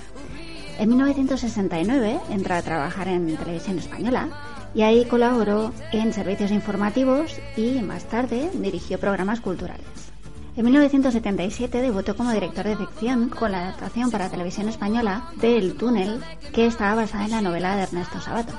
En 0.79 0.89
1969 0.89 2.19
entró 2.31 2.55
a 2.55 2.63
trabajar 2.63 3.07
en 3.09 3.37
Televisión 3.37 3.79
Española 3.79 4.29
y 4.77 4.83
ahí 4.83 5.07
colaboró 5.07 5.73
en 5.91 6.13
servicios 6.13 6.51
informativos 6.51 7.41
y 7.57 7.81
más 7.81 8.05
tarde 8.05 8.51
dirigió 8.53 9.01
programas 9.01 9.41
culturales. 9.41 9.87
En 10.55 10.67
1977 10.67 11.81
debutó 11.81 12.15
como 12.15 12.31
director 12.31 12.67
de 12.67 12.77
ficción 12.77 13.31
con 13.31 13.53
la 13.53 13.63
adaptación 13.63 14.11
para 14.11 14.29
Televisión 14.29 14.69
Española 14.69 15.31
de 15.37 15.57
El 15.57 15.77
túnel, 15.77 16.23
que 16.53 16.67
estaba 16.67 16.95
basada 16.95 17.25
en 17.25 17.31
la 17.31 17.41
novela 17.41 17.75
de 17.75 17.85
Ernesto 17.85 18.21
Sabato. 18.21 18.53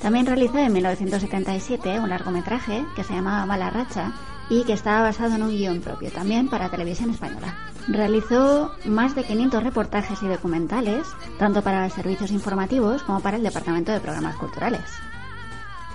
También 0.00 0.24
realizó 0.24 0.56
en 0.56 0.72
1977 0.72 2.00
un 2.00 2.08
largometraje 2.08 2.84
que 2.96 3.04
se 3.04 3.12
llamaba 3.12 3.44
Mala 3.44 3.68
Racha 3.68 4.14
y 4.48 4.64
que 4.64 4.72
estaba 4.72 5.02
basado 5.02 5.34
en 5.34 5.42
un 5.42 5.50
guion 5.50 5.82
propio 5.82 6.10
también 6.10 6.48
para 6.48 6.70
Televisión 6.70 7.10
Española. 7.10 7.54
Realizó 7.88 8.72
más 8.86 9.14
de 9.14 9.24
500 9.24 9.62
reportajes 9.62 10.22
y 10.22 10.28
documentales, 10.28 11.06
tanto 11.38 11.60
para 11.62 11.88
servicios 11.90 12.30
informativos 12.30 13.02
como 13.02 13.20
para 13.20 13.36
el 13.36 13.42
Departamento 13.42 13.92
de 13.92 14.00
Programas 14.00 14.36
Culturales. 14.36 14.80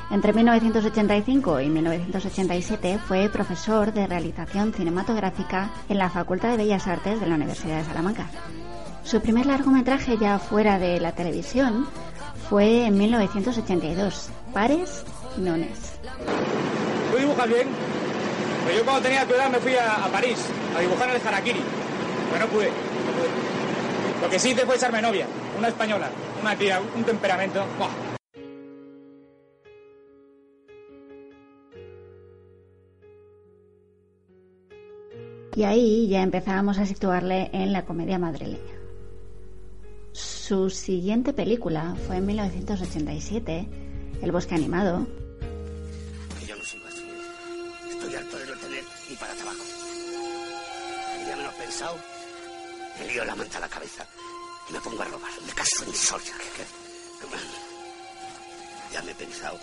Entre 0.10 0.32
1985 0.32 1.60
y 1.60 1.70
1987 1.70 2.98
fue 3.08 3.30
profesor 3.30 3.92
de 3.92 4.08
realización 4.08 4.74
cinematográfica 4.74 5.70
en 5.90 5.98
la 5.98 6.10
Facultad 6.10 6.52
de 6.52 6.58
Bellas 6.58 6.88
Artes 6.88 7.20
de 7.20 7.28
la 7.28 7.36
Universidad 7.36 7.80
de 7.80 7.84
Salamanca. 7.84 8.28
Su 9.04 9.20
primer 9.20 9.46
largometraje 9.46 10.18
ya 10.18 10.40
fuera 10.40 10.80
de 10.80 11.02
la 11.02 11.12
televisión 11.12 11.88
fue 12.50 12.86
en 12.86 12.98
1982, 12.98 14.30
Pares 14.54 15.04
Nones. 15.38 16.00
¿Tú 17.12 17.18
dibujas 17.18 17.48
bien? 17.48 17.68
Pues 18.64 18.78
yo 18.78 18.84
cuando 18.86 19.02
tenía 19.02 19.26
tu 19.26 19.34
edad 19.34 19.50
me 19.50 19.60
fui 19.60 19.76
a, 19.76 20.08
París 20.12 20.38
a 20.76 20.80
dibujar 20.80 21.10
el 21.10 21.26
harakiri. 21.26 21.62
Pero 22.32 22.46
no 22.46 22.52
pude, 22.52 22.68
no 22.68 23.12
pude. 23.12 24.22
Lo 24.22 24.30
que 24.30 24.40
sí 24.40 24.52
hice 24.52 24.66
fue 24.66 24.76
echarme 24.76 25.02
novia, 25.02 25.28
una 25.58 25.68
española, 25.68 26.10
una 26.42 26.56
tía, 26.56 26.82
un 26.96 27.04
temperamento. 27.04 27.66
¡buah! 27.78 28.17
Y 35.58 35.64
ahí 35.64 36.08
ya 36.08 36.22
empezábamos 36.22 36.78
a 36.78 36.86
situarle 36.86 37.50
en 37.52 37.74
la 37.74 37.84
comedia 37.84 38.20
madrileña. 38.20 38.76
Su 40.12 40.70
siguiente 40.70 41.34
película 41.34 41.96
fue 42.06 42.18
en 42.18 42.28
1987, 42.28 43.68
El 44.22 44.32
bosque 44.32 44.54
animado, 44.54 45.08
yo 46.48 46.56
no 46.56 46.64
sigo 46.64 46.86
así. 46.88 47.02
Estoy 47.90 48.14
harto 48.14 48.38
de 48.38 48.46
no 48.46 48.54
tener 48.60 48.84
ni 49.10 49.16
para 49.16 49.34
tabaco. 49.34 49.64
El 51.20 51.26
día 51.26 51.36
menos 51.38 51.54
pensado, 51.56 51.96
me 53.00 53.08
lío 53.12 53.26
la 53.26 53.36
manta 53.36 53.58
a 53.58 53.62
la 53.62 53.68
cabeza 53.70 54.06
y 54.70 54.74
me 54.74 54.80
pongo 54.82 55.02
a 55.02 55.06
robar. 55.06 55.32
Me 55.44 55.54
caso 55.54 55.84
en 55.86 55.92
que- 55.92 56.78
Ya 58.94 59.02
me 59.02 59.12
he 59.12 59.16
pensado 59.16 59.58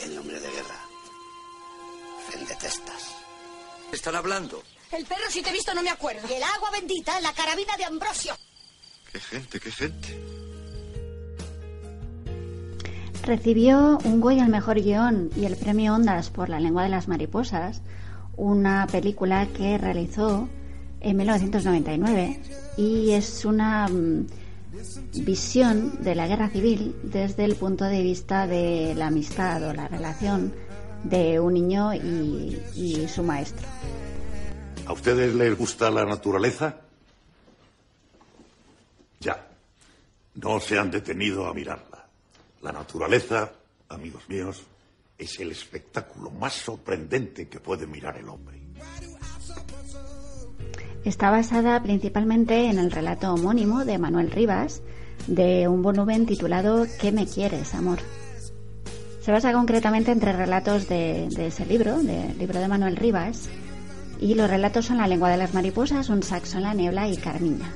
el 0.00 0.16
nombre 0.16 0.40
de 0.40 0.48
guerra. 0.50 0.80
Vendetestas. 2.34 3.14
¿Están 3.92 4.16
hablando? 4.16 4.62
El 4.92 5.06
perro, 5.06 5.22
si 5.30 5.42
te 5.42 5.48
he 5.48 5.52
visto, 5.52 5.72
no 5.74 5.82
me 5.82 5.88
acuerdo. 5.88 6.28
Y 6.28 6.34
el 6.34 6.42
agua 6.42 6.70
bendita, 6.70 7.18
la 7.20 7.32
carabina 7.32 7.76
de 7.78 7.84
Ambrosio. 7.84 8.34
¡Qué 9.10 9.20
gente, 9.20 9.58
qué 9.58 9.70
gente! 9.70 10.18
Recibió 13.22 13.98
un 14.04 14.20
Goya 14.20 14.44
al 14.44 14.50
mejor 14.50 14.82
guion 14.82 15.30
y 15.34 15.46
el 15.46 15.56
premio 15.56 15.94
Ondas 15.94 16.30
por 16.30 16.48
La 16.48 16.60
lengua 16.60 16.82
de 16.82 16.88
las 16.88 17.08
mariposas, 17.08 17.80
una 18.36 18.86
película 18.86 19.46
que 19.46 19.78
realizó 19.78 20.48
en 21.00 21.16
1999 21.16 22.40
y 22.76 23.12
es 23.12 23.44
una 23.44 23.88
mm, 23.88 24.26
visión 25.24 26.02
de 26.02 26.14
la 26.14 26.26
guerra 26.26 26.50
civil 26.50 26.96
desde 27.02 27.44
el 27.44 27.54
punto 27.54 27.84
de 27.84 28.02
vista 28.02 28.46
de 28.46 28.94
la 28.96 29.06
amistad 29.06 29.62
o 29.68 29.72
la 29.72 29.88
relación 29.88 30.52
de 31.04 31.40
un 31.40 31.54
niño 31.54 31.94
y, 31.94 32.60
y 32.74 33.08
su 33.08 33.22
maestro. 33.22 33.66
¿A 34.92 34.94
ustedes 34.94 35.34
les 35.34 35.56
gusta 35.56 35.90
la 35.90 36.04
naturaleza? 36.04 36.76
Ya. 39.20 39.48
No 40.34 40.60
se 40.60 40.78
han 40.78 40.90
detenido 40.90 41.46
a 41.46 41.54
mirarla. 41.54 42.04
La 42.60 42.72
naturaleza, 42.72 43.52
amigos 43.88 44.28
míos, 44.28 44.62
es 45.16 45.40
el 45.40 45.50
espectáculo 45.50 46.30
más 46.30 46.52
sorprendente 46.52 47.48
que 47.48 47.58
puede 47.58 47.86
mirar 47.86 48.18
el 48.18 48.28
hombre. 48.28 48.60
Está 51.06 51.30
basada 51.30 51.82
principalmente 51.82 52.66
en 52.66 52.78
el 52.78 52.90
relato 52.90 53.32
homónimo 53.32 53.86
de 53.86 53.96
Manuel 53.96 54.30
Rivas, 54.30 54.82
de 55.26 55.68
un 55.68 55.80
volumen 55.80 56.26
titulado 56.26 56.86
¿Qué 57.00 57.12
me 57.12 57.26
quieres, 57.26 57.74
amor? 57.74 57.98
Se 59.22 59.32
basa 59.32 59.54
concretamente 59.54 60.10
entre 60.10 60.34
relatos 60.34 60.86
de, 60.86 61.28
de 61.30 61.46
ese 61.46 61.64
libro, 61.64 62.02
del 62.02 62.36
libro 62.36 62.60
de 62.60 62.68
Manuel 62.68 62.96
Rivas, 62.96 63.48
y 64.22 64.34
los 64.34 64.48
relatos 64.48 64.86
son 64.86 64.98
La 64.98 65.08
lengua 65.08 65.30
de 65.30 65.36
las 65.36 65.52
mariposas, 65.52 66.08
Un 66.08 66.22
saxo 66.22 66.58
en 66.58 66.62
la 66.62 66.74
niebla 66.74 67.08
y 67.08 67.16
Carmiña. 67.16 67.72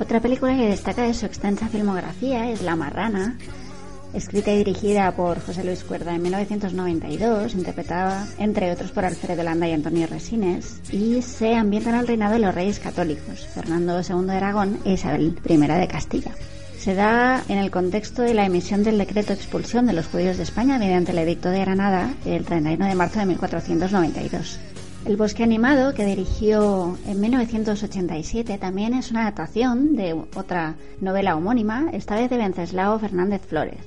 Otra 0.00 0.20
película 0.20 0.56
que 0.56 0.68
destaca 0.68 1.02
de 1.02 1.12
su 1.12 1.26
extensa 1.26 1.68
filmografía 1.68 2.50
es 2.50 2.62
La 2.62 2.74
Marrana, 2.74 3.36
escrita 4.14 4.50
y 4.50 4.58
dirigida 4.58 5.14
por 5.14 5.38
José 5.40 5.62
Luis 5.62 5.84
Cuerda 5.84 6.14
en 6.14 6.22
1992, 6.22 7.54
interpretada 7.54 8.26
entre 8.38 8.72
otros 8.72 8.90
por 8.90 9.04
Alfredo 9.04 9.42
Landa 9.42 9.68
y 9.68 9.72
Antonio 9.72 10.06
Resines, 10.06 10.80
y 10.90 11.20
se 11.20 11.54
ambienta 11.54 11.90
en 11.90 11.96
el 11.96 12.06
reinado 12.06 12.32
de 12.32 12.38
los 12.38 12.54
reyes 12.54 12.80
católicos, 12.80 13.46
Fernando 13.54 14.00
II 14.00 14.26
de 14.26 14.36
Aragón 14.36 14.78
e 14.86 14.94
Isabel 14.94 15.38
I 15.46 15.56
de 15.58 15.88
Castilla. 15.88 16.32
Se 16.80 16.94
da 16.94 17.44
en 17.50 17.58
el 17.58 17.70
contexto 17.70 18.22
de 18.22 18.32
la 18.32 18.46
emisión 18.46 18.82
del 18.82 18.96
decreto 18.96 19.28
de 19.28 19.34
expulsión 19.34 19.84
de 19.84 19.92
los 19.92 20.06
judíos 20.06 20.38
de 20.38 20.44
España 20.44 20.78
mediante 20.78 21.12
el 21.12 21.18
edicto 21.18 21.50
de 21.50 21.60
Granada 21.60 22.14
el 22.24 22.46
31 22.46 22.86
de 22.86 22.94
marzo 22.94 23.18
de 23.18 23.26
1492. 23.26 24.58
El 25.04 25.18
bosque 25.18 25.42
animado, 25.42 25.92
que 25.92 26.06
dirigió 26.06 26.96
en 27.06 27.20
1987, 27.20 28.56
también 28.56 28.94
es 28.94 29.10
una 29.10 29.24
adaptación 29.24 29.94
de 29.94 30.14
otra 30.34 30.76
novela 31.02 31.36
homónima, 31.36 31.90
esta 31.92 32.14
vez 32.14 32.30
de 32.30 32.38
Venceslao 32.38 32.98
Fernández 32.98 33.42
Flores. 33.46 33.82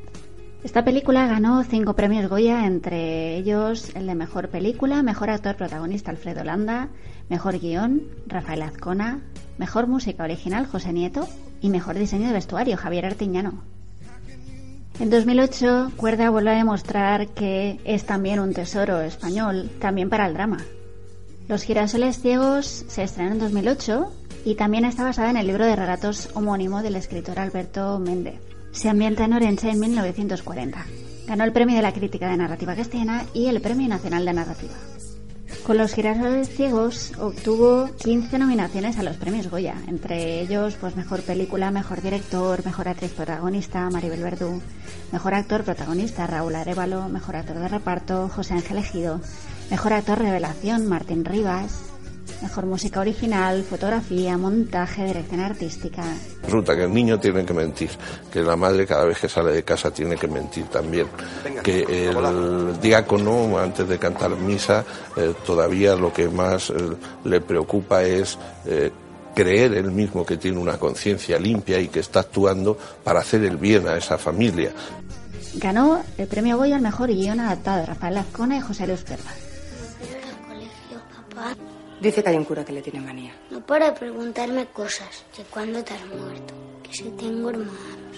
Esta 0.63 0.85
película 0.85 1.25
ganó 1.25 1.63
cinco 1.63 1.95
premios 1.95 2.29
Goya, 2.29 2.67
entre 2.67 3.37
ellos 3.37 3.89
el 3.95 4.05
de 4.05 4.13
Mejor 4.13 4.49
Película, 4.49 5.01
Mejor 5.01 5.31
Actor 5.31 5.55
Protagonista 5.55 6.11
Alfredo 6.11 6.43
Landa, 6.43 6.89
Mejor 7.27 7.57
Guión 7.57 8.03
Rafael 8.27 8.61
Azcona, 8.61 9.21
Mejor 9.57 9.87
Música 9.87 10.23
Original 10.23 10.67
José 10.67 10.93
Nieto 10.93 11.27
y 11.64 11.70
Mejor 11.70 11.97
Diseño 11.97 12.28
de 12.28 12.34
Vestuario 12.34 12.78
Javier 12.78 13.05
Artiñano. 13.05 13.64
En 14.99 15.09
2008, 15.09 15.93
Cuerda 15.95 16.30
vuelve 16.30 16.51
a 16.51 16.57
demostrar 16.57 17.30
que 17.30 17.80
es 17.86 18.05
también 18.05 18.39
un 18.39 18.53
tesoro 18.53 19.01
español, 19.01 19.72
también 19.80 20.09
para 20.09 20.28
el 20.28 20.34
drama. 20.34 20.57
Los 21.47 21.64
girasoles 21.64 22.22
ciegos 22.22 22.86
se 22.88 23.03
estrenó 23.03 23.32
en 23.32 23.39
2008 23.39 24.11
y 24.45 24.55
también 24.55 24.86
está 24.86 25.03
basada 25.03 25.32
en 25.32 25.38
el 25.38 25.47
libro 25.47 25.66
de 25.66 25.76
relatos 25.76 26.30
homónimo 26.36 26.84
del 26.84 26.97
escritor 26.97 27.39
Alberto 27.39 27.97
Méndez. 27.97 28.39
Se 28.72 28.89
ambienta 28.89 29.24
en 29.24 29.34
Orense 29.34 29.70
en 29.70 29.80
1940. 29.80 30.86
Ganó 31.28 31.43
el 31.45 31.53
premio 31.53 31.78
de 31.78 31.82
la 31.82 31.93
crítica 31.93 32.30
de 32.30 32.38
narrativa 32.38 32.76
cristiana 32.76 33.24
y 33.34 33.47
el 33.47 33.61
premio 33.61 33.88
nacional 33.88 34.26
de 34.26 34.34
narrativa. 34.34 34.74
Con 35.65 35.77
los 35.77 35.93
girasoles 35.93 36.49
ciegos 36.49 37.13
obtuvo 37.19 37.89
15 38.03 38.37
nominaciones 38.37 38.97
a 38.97 39.03
los 39.03 39.15
premios 39.17 39.49
Goya, 39.49 39.75
entre 39.87 40.41
ellos 40.41 40.75
pues 40.79 40.95
mejor 40.95 41.21
película, 41.21 41.71
mejor 41.71 42.01
director, 42.01 42.65
mejor 42.65 42.89
actriz 42.89 43.11
protagonista 43.11 43.89
Maribel 43.89 44.23
Verdú, 44.23 44.61
mejor 45.11 45.33
actor 45.35 45.63
protagonista 45.63 46.27
Raúl 46.27 46.55
Arevalo, 46.55 47.07
mejor 47.07 47.37
actor 47.37 47.59
de 47.59 47.67
reparto 47.69 48.27
José 48.27 48.55
Ángel 48.55 48.77
Ejido, 48.77 49.21
Mejor 49.69 49.93
actor 49.93 50.19
revelación 50.19 50.87
Martín 50.87 51.25
Rivas. 51.25 51.92
Mejor 52.41 52.65
música 52.65 52.99
original, 52.99 53.63
fotografía, 53.63 54.38
montaje, 54.38 55.05
dirección 55.05 55.39
artística. 55.39 56.03
Resulta 56.43 56.76
que 56.76 56.84
el 56.84 56.93
niño 56.93 57.19
tiene 57.19 57.45
que 57.45 57.53
mentir, 57.53 57.89
que 58.32 58.41
la 58.41 58.55
madre 58.55 58.86
cada 58.86 59.05
vez 59.05 59.19
que 59.19 59.30
sale 59.30 59.53
de 59.53 59.63
casa 59.63 59.91
tiene 59.91 60.17
que 60.17 60.28
mentir 60.28 60.65
también, 60.65 61.07
que 61.63 62.09
el 62.09 62.80
diácono 62.82 63.57
antes 63.57 63.88
de 63.88 63.97
cantar 63.97 64.32
misa 64.32 64.84
eh, 65.15 65.34
todavía 65.45 65.95
lo 65.95 66.11
que 66.11 66.28
más 66.28 66.69
eh, 66.69 66.74
le 67.24 67.41
preocupa 67.41 68.03
es 68.03 68.38
eh, 68.65 68.91
creer 69.34 69.74
él 69.74 69.91
mismo 69.91 70.26
que 70.26 70.38
tiene 70.38 70.59
una 70.59 70.78
conciencia 70.78 71.39
limpia 71.39 71.80
y 71.80 71.88
que 71.88 71.99
está 71.99 72.21
actuando 72.21 72.78
para 73.03 73.21
hacer 73.21 73.43
el 73.43 73.57
bien 73.57 73.88
a 73.88 73.97
esa 73.97 74.17
familia. 74.17 74.71
Ganó 75.55 76.03
el 76.17 76.28
premio 76.28 76.57
Goya 76.57 76.78
al 76.78 76.82
mejor 76.82 77.09
guion 77.09 77.39
adaptado 77.39 77.82
de 77.82 77.86
Rafael 77.86 78.17
Azcona 78.17 78.57
y 78.57 78.61
José 78.61 78.88
Luis 78.88 79.03
Perla. 79.03 79.32
Dice 82.03 82.21
que 82.21 82.31
hay 82.31 82.35
un 82.35 82.43
cura 82.43 82.65
que 82.65 82.73
le 82.73 82.81
tiene 82.81 82.99
manía. 82.99 83.31
No 83.49 83.65
para 83.65 83.85
de 83.85 83.93
preguntarme 83.93 84.65
cosas, 84.65 85.23
que 85.33 85.43
cuándo 85.43 85.81
te 85.85 85.93
has 85.93 86.05
muerto, 86.07 86.53
que 86.83 86.93
si 86.93 87.03
tengo 87.11 87.49
hermanos. 87.49 88.17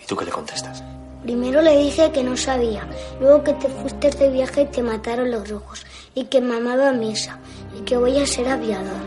¿Y 0.00 0.06
tú 0.06 0.14
qué 0.16 0.24
le 0.26 0.30
contestas? 0.30 0.84
Primero 1.24 1.60
le 1.60 1.76
dije 1.76 2.12
que 2.12 2.22
no 2.22 2.36
sabía, 2.36 2.86
luego 3.18 3.42
que 3.42 3.54
te 3.54 3.68
fuiste 3.68 4.10
de 4.10 4.30
viaje 4.30 4.62
y 4.62 4.66
te 4.66 4.80
mataron 4.80 5.32
los 5.32 5.48
rojos, 5.48 5.84
y 6.14 6.26
que 6.26 6.40
mamaba 6.40 6.92
misa, 6.92 7.40
y 7.76 7.82
que 7.82 7.96
voy 7.96 8.16
a 8.20 8.26
ser 8.28 8.46
aviador. 8.46 9.02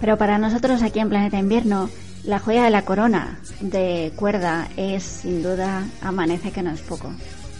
Pero 0.00 0.18
para 0.18 0.38
nosotros 0.38 0.82
aquí 0.82 0.98
en 0.98 1.08
Planeta 1.08 1.38
Invierno, 1.38 1.88
la 2.24 2.38
joya 2.38 2.64
de 2.64 2.70
la 2.70 2.82
corona 2.82 3.38
de 3.60 4.12
cuerda 4.16 4.68
es 4.76 5.02
sin 5.02 5.42
duda 5.42 5.86
Amanece 6.02 6.50
que 6.50 6.62
no 6.62 6.70
es 6.70 6.80
poco. 6.80 7.12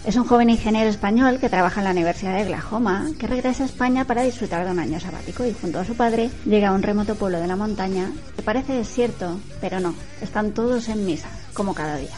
Es 0.07 0.17
un 0.17 0.25
joven 0.25 0.51
ingeniero 0.51 0.91
español 0.91 1.39
que 1.39 1.49
trabaja 1.49 1.81
en 1.81 1.85
la 1.85 1.93
Universidad 1.93 2.37
de 2.37 2.45
Oklahoma, 2.45 3.07
que 3.19 3.27
regresa 3.27 3.63
a 3.63 3.67
España 3.67 4.05
para 4.05 4.23
disfrutar 4.23 4.65
de 4.65 4.71
un 4.71 4.79
año 4.79 5.01
sabático 5.01 5.47
y 5.47 5.55
junto 5.55 5.81
a 5.81 5.85
su 5.85 5.95
padre 5.95 6.31
llega 6.45 6.69
a 6.69 6.73
un 6.73 6.83
remoto 6.83 7.15
pueblo 7.15 7.41
de 7.41 7.47
la 7.47 7.57
montaña 7.57 8.11
que 8.37 8.43
parece 8.43 8.75
desierto, 8.75 9.39
pero 9.63 9.81
no, 9.81 9.95
están 10.21 10.53
todos 10.53 10.89
en 10.89 11.07
misa, 11.07 11.29
como 11.55 11.75
cada 11.75 11.97
día. 11.97 12.17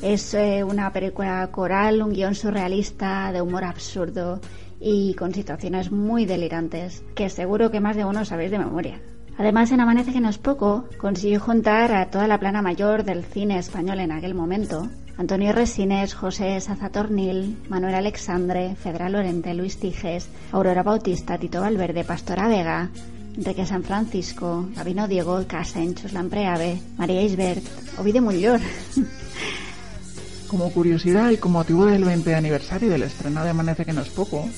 Es 0.00 0.32
eh, 0.32 0.64
una 0.64 0.90
película 0.92 1.46
coral, 1.50 2.00
un 2.02 2.14
guion 2.14 2.34
surrealista, 2.34 3.30
de 3.32 3.42
humor 3.42 3.64
absurdo 3.64 4.40
y 4.80 5.14
con 5.14 5.34
situaciones 5.34 5.90
muy 5.90 6.24
delirantes, 6.24 7.02
que 7.14 7.28
seguro 7.28 7.70
que 7.70 7.80
más 7.80 7.96
de 7.96 8.06
uno 8.06 8.24
sabéis 8.24 8.52
de 8.52 8.58
memoria. 8.58 9.00
Además, 9.38 9.70
en 9.70 9.80
Amanece 9.80 10.12
que 10.12 10.20
no 10.20 10.28
es 10.28 10.38
poco, 10.38 10.84
consiguió 10.98 11.38
juntar 11.38 11.94
a 11.94 12.10
toda 12.10 12.26
la 12.26 12.40
plana 12.40 12.60
mayor 12.60 13.04
del 13.04 13.24
cine 13.24 13.58
español 13.58 14.00
en 14.00 14.10
aquel 14.10 14.34
momento. 14.34 14.88
Antonio 15.16 15.52
Resines, 15.52 16.14
José 16.14 16.60
Sazatornil, 16.60 17.56
Manuel 17.68 17.94
Alexandre, 17.94 18.74
Fedra 18.74 19.08
Lorente, 19.08 19.54
Luis 19.54 19.78
Tijes, 19.78 20.28
Aurora 20.50 20.82
Bautista, 20.82 21.38
Tito 21.38 21.60
Valverde, 21.60 22.02
Pastora 22.02 22.48
Vega, 22.48 22.90
Enrique 23.36 23.64
San 23.64 23.84
Francisco, 23.84 24.68
Gabino 24.74 25.06
Diego, 25.06 25.44
Casen, 25.46 25.94
Chuslan 25.94 26.30
Preave, 26.30 26.80
María 26.96 27.22
Isbert, 27.22 27.62
Ovidio 27.98 28.22
Mullor. 28.22 28.60
Como 30.48 30.72
curiosidad 30.72 31.30
y 31.30 31.36
como 31.36 31.58
motivo 31.58 31.86
del 31.86 32.04
20 32.04 32.34
aniversario 32.34 32.88
del 32.88 33.02
estreno 33.02 33.44
de 33.44 33.50
Amanece 33.50 33.84
que 33.84 33.92
no 33.92 34.00
es 34.00 34.08
poco, 34.08 34.48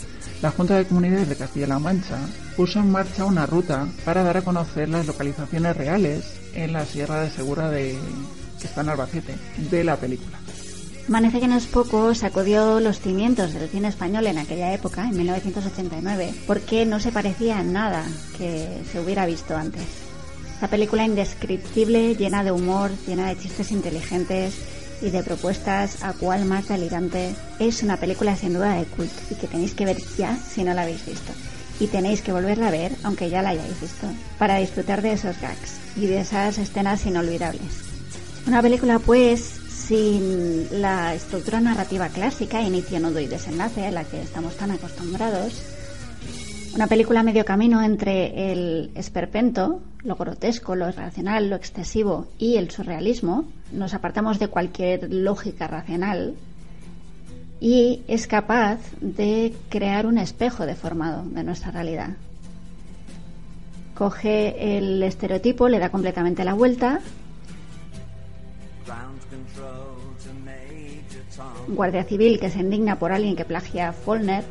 la 0.43 0.51
Junta 0.51 0.77
de 0.77 0.87
Comunidades 0.87 1.29
de 1.29 1.37
Castilla-La 1.37 1.79
Mancha 1.79 2.19
puso 2.57 2.81
en 2.81 2.91
marcha 2.91 3.25
una 3.25 3.47
ruta 3.47 3.87
para 4.05 4.23
dar 4.23 4.39
a 4.39 4.43
conocer 4.43 4.89
las 4.89 5.07
localizaciones 5.07 5.77
reales 5.77 6.41
en 6.55 6.73
la 6.73 6.87
Sierra 6.87 7.21
de 7.21 7.31
Segura 7.31 7.71
de 7.71 7.99
que 8.61 8.81
Albacete 8.81 9.35
de 9.71 9.85
la 9.85 9.97
película. 9.97 10.39
Amanece 11.09 11.41
que 11.41 11.49
no 11.49 11.57
es 11.57 11.67
poco 11.67 12.15
sacudió 12.15 12.79
los 12.79 13.01
cimientos 13.01 13.53
del 13.53 13.69
cine 13.69 13.89
español 13.89 14.27
en 14.27 14.39
aquella 14.39 14.73
época, 14.73 15.09
en 15.09 15.17
1989, 15.17 16.35
porque 16.47 16.87
no 16.87 17.01
se 17.01 17.11
parecía 17.11 17.59
a 17.59 17.63
nada 17.63 18.05
que 18.39 18.83
se 18.91 19.01
hubiera 19.01 19.27
visto 19.27 19.57
antes. 19.57 19.83
La 20.61 20.69
película 20.69 21.05
indescriptible, 21.05 22.15
llena 22.15 22.45
de 22.45 22.53
humor, 22.53 22.91
llena 23.07 23.29
de 23.29 23.39
chistes 23.39 23.73
inteligentes, 23.73 24.55
y 25.03 25.11
de 25.11 25.23
propuestas 25.23 26.03
a 26.03 26.13
cual 26.13 26.45
más 26.45 26.69
delirante. 26.69 27.35
Es 27.59 27.83
una 27.83 27.97
película 27.97 28.37
sin 28.37 28.55
duda 28.55 28.75
de 28.75 28.85
culto 28.85 29.21
y 29.31 29.35
que 29.35 29.47
tenéis 29.47 29.75
que 29.75 29.85
ver 29.85 29.99
ya 30.17 30.37
si 30.37 30.65
no 30.65 30.75
la 30.75 30.83
habéis 30.83 31.05
visto. 31.07 31.33
Y 31.79 31.87
tenéis 31.87 32.21
que 32.23 32.33
volverla 32.33 32.69
a 32.69 32.73
ver 32.73 32.93
aunque 33.05 33.31
ya 33.31 33.43
la 33.43 33.51
hayáis 33.51 33.81
visto, 33.81 34.07
para 34.39 34.57
disfrutar 34.57 35.03
de 35.03 35.13
esos 35.13 35.41
gags 35.41 35.75
y 35.97 36.07
de 36.07 36.21
esas 36.21 36.59
escenas 36.59 37.07
inolvidables. 37.07 37.85
Una 38.47 38.63
película 38.63 38.99
pues 38.99 39.61
sin 39.91 40.81
la 40.81 41.15
estructura 41.15 41.61
narrativa 41.61 42.09
clásica, 42.11 42.63
inicio, 42.63 43.01
nudo 43.01 43.19
y 43.19 43.27
desenlace 43.27 43.87
a 43.87 43.91
la 43.91 44.05
que 44.05 44.23
estamos 44.23 44.57
tan 44.57 44.71
acostumbrados, 44.71 45.55
una 46.75 46.87
película 46.87 47.23
medio 47.23 47.45
camino 47.45 47.83
entre 47.83 48.53
el 48.53 48.91
esperpento, 48.95 49.81
lo 50.03 50.17
grotesco, 50.17 50.77
lo 50.77 50.89
irracional, 50.89 51.51
lo 51.51 51.57
excesivo 51.57 52.29
y 52.39 52.57
el 52.57 52.71
surrealismo. 52.71 53.45
Nos 53.73 53.95
apartamos 53.95 54.39
de 54.39 54.49
cualquier 54.49 55.13
lógica 55.13 55.67
racional 55.67 56.35
y 57.61 58.03
es 58.09 58.27
capaz 58.27 58.79
de 59.01 59.55
crear 59.69 60.07
un 60.07 60.19
espejo 60.19 60.65
deformado 60.65 61.25
de 61.25 61.45
nuestra 61.45 61.71
realidad. 61.71 62.11
Coge 63.95 64.79
el 64.79 65.03
estereotipo, 65.03 65.69
le 65.69 65.79
da 65.79 65.91
completamente 65.91 66.45
la 66.45 66.55
vuelta 66.55 67.01
un 71.69 71.75
guardia 71.75 72.05
civil 72.05 72.39
que 72.41 72.51
se 72.51 72.61
indigna 72.61 72.99
por 72.99 73.13
alguien 73.13 73.37
que 73.37 73.45
plagia 73.45 73.91
a 73.91 73.93
Follner, 73.93 74.45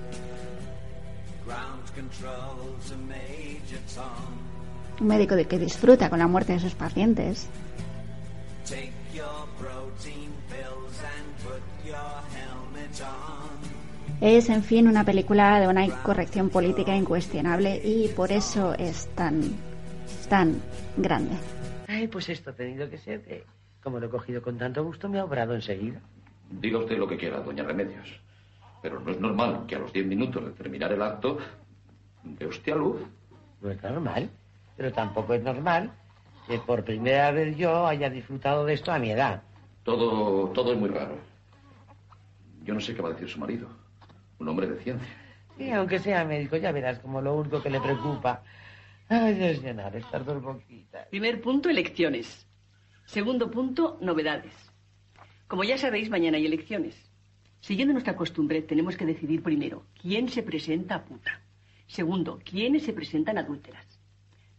un 5.01 5.07
médico 5.07 5.35
de 5.35 5.45
que 5.45 5.57
disfruta 5.57 6.09
con 6.09 6.19
la 6.19 6.27
muerte 6.27 6.53
de 6.53 6.59
sus 6.59 6.75
pacientes, 6.75 7.49
Es, 14.21 14.49
en 14.49 14.63
fin, 14.63 14.87
una 14.89 15.05
película 15.05 15.61
de 15.61 15.67
una 15.69 15.87
corrección 16.03 16.49
política 16.49 16.93
incuestionable 16.93 17.81
y 17.81 18.09
por 18.09 18.33
eso 18.33 18.73
es 18.73 19.07
tan, 19.15 19.41
tan 20.27 20.61
grande. 20.97 21.35
Ay, 21.87 22.09
pues 22.09 22.27
esto 22.27 22.49
ha 22.49 22.53
tenido 22.53 22.89
que 22.89 22.97
ser 22.97 23.21
que, 23.21 23.45
como 23.81 23.97
lo 23.97 24.07
he 24.07 24.09
cogido 24.09 24.41
con 24.41 24.57
tanto 24.57 24.83
gusto, 24.83 25.07
me 25.07 25.19
ha 25.19 25.23
obrado 25.23 25.55
enseguida. 25.55 26.01
Diga 26.51 26.79
usted 26.79 26.97
lo 26.97 27.07
que 27.07 27.15
quiera, 27.15 27.39
doña 27.39 27.63
Remedios. 27.63 28.19
Pero 28.81 28.99
no 28.99 29.09
es 29.09 29.19
normal 29.21 29.63
que 29.67 29.75
a 29.75 29.79
los 29.79 29.93
diez 29.93 30.05
minutos 30.05 30.43
de 30.43 30.51
terminar 30.51 30.91
el 30.91 31.01
acto 31.01 31.37
dé 32.24 32.45
usted 32.47 32.74
a 32.74 32.76
luz. 32.76 33.01
No 33.61 33.72
es 33.72 33.82
normal, 33.84 34.30
pero 34.78 34.91
tampoco 34.91 35.34
es 35.34 35.43
normal 35.43 35.91
que 36.47 36.57
por 36.59 36.84
primera 36.84 37.32
vez 37.32 37.55
yo 37.57 37.86
haya 37.86 38.09
disfrutado 38.09 38.65
de 38.65 38.74
esto 38.74 38.91
a 38.91 38.99
mi 38.99 39.11
edad. 39.11 39.43
Todo, 39.84 40.49
todo 40.49 40.74
es 40.74 40.80
muy 40.80 40.89
raro. 40.89 41.15
Yo 42.63 42.74
no 42.74 42.80
sé 42.80 42.95
qué 42.95 43.01
va 43.01 43.09
a 43.09 43.13
decir 43.13 43.30
su 43.30 43.39
marido. 43.39 43.67
Un 44.39 44.47
hombre 44.49 44.67
de 44.67 44.82
ciencia. 44.82 45.07
Sí, 45.57 45.70
aunque 45.72 45.99
sea 45.99 46.24
médico, 46.24 46.55
ya 46.57 46.72
verás 46.72 46.99
como 46.99 47.22
lo 47.22 47.36
único 47.36 47.61
que 47.61 47.70
le 47.70 47.82
preocupa. 47.82 48.43
Ay, 49.09 49.43
es 49.43 49.61
llenar 49.61 49.95
estas 49.95 50.26
dos 50.26 50.41
boquitas. 50.41 51.07
Primer 51.07 51.41
punto, 51.41 51.70
elecciones. 51.70 52.47
Segundo 53.05 53.49
punto, 53.51 53.97
novedades. 54.01 54.53
Como 55.47 55.63
ya 55.63 55.78
sabéis, 55.78 56.09
mañana 56.09 56.38
hay 56.38 56.45
elecciones. 56.45 56.95
Siguiendo 57.59 57.93
nuestra 57.93 58.15
costumbre, 58.15 58.61
tenemos 58.61 58.95
que 58.95 59.05
decidir 59.05 59.43
primero 59.43 59.84
quién 59.99 60.30
se 60.30 60.43
presenta 60.43 60.95
a 60.95 61.03
puta. 61.03 61.41
Segundo, 61.89 62.39
quiénes 62.45 62.83
se 62.83 62.93
presentan 62.93 63.39
adúlteras. 63.39 63.87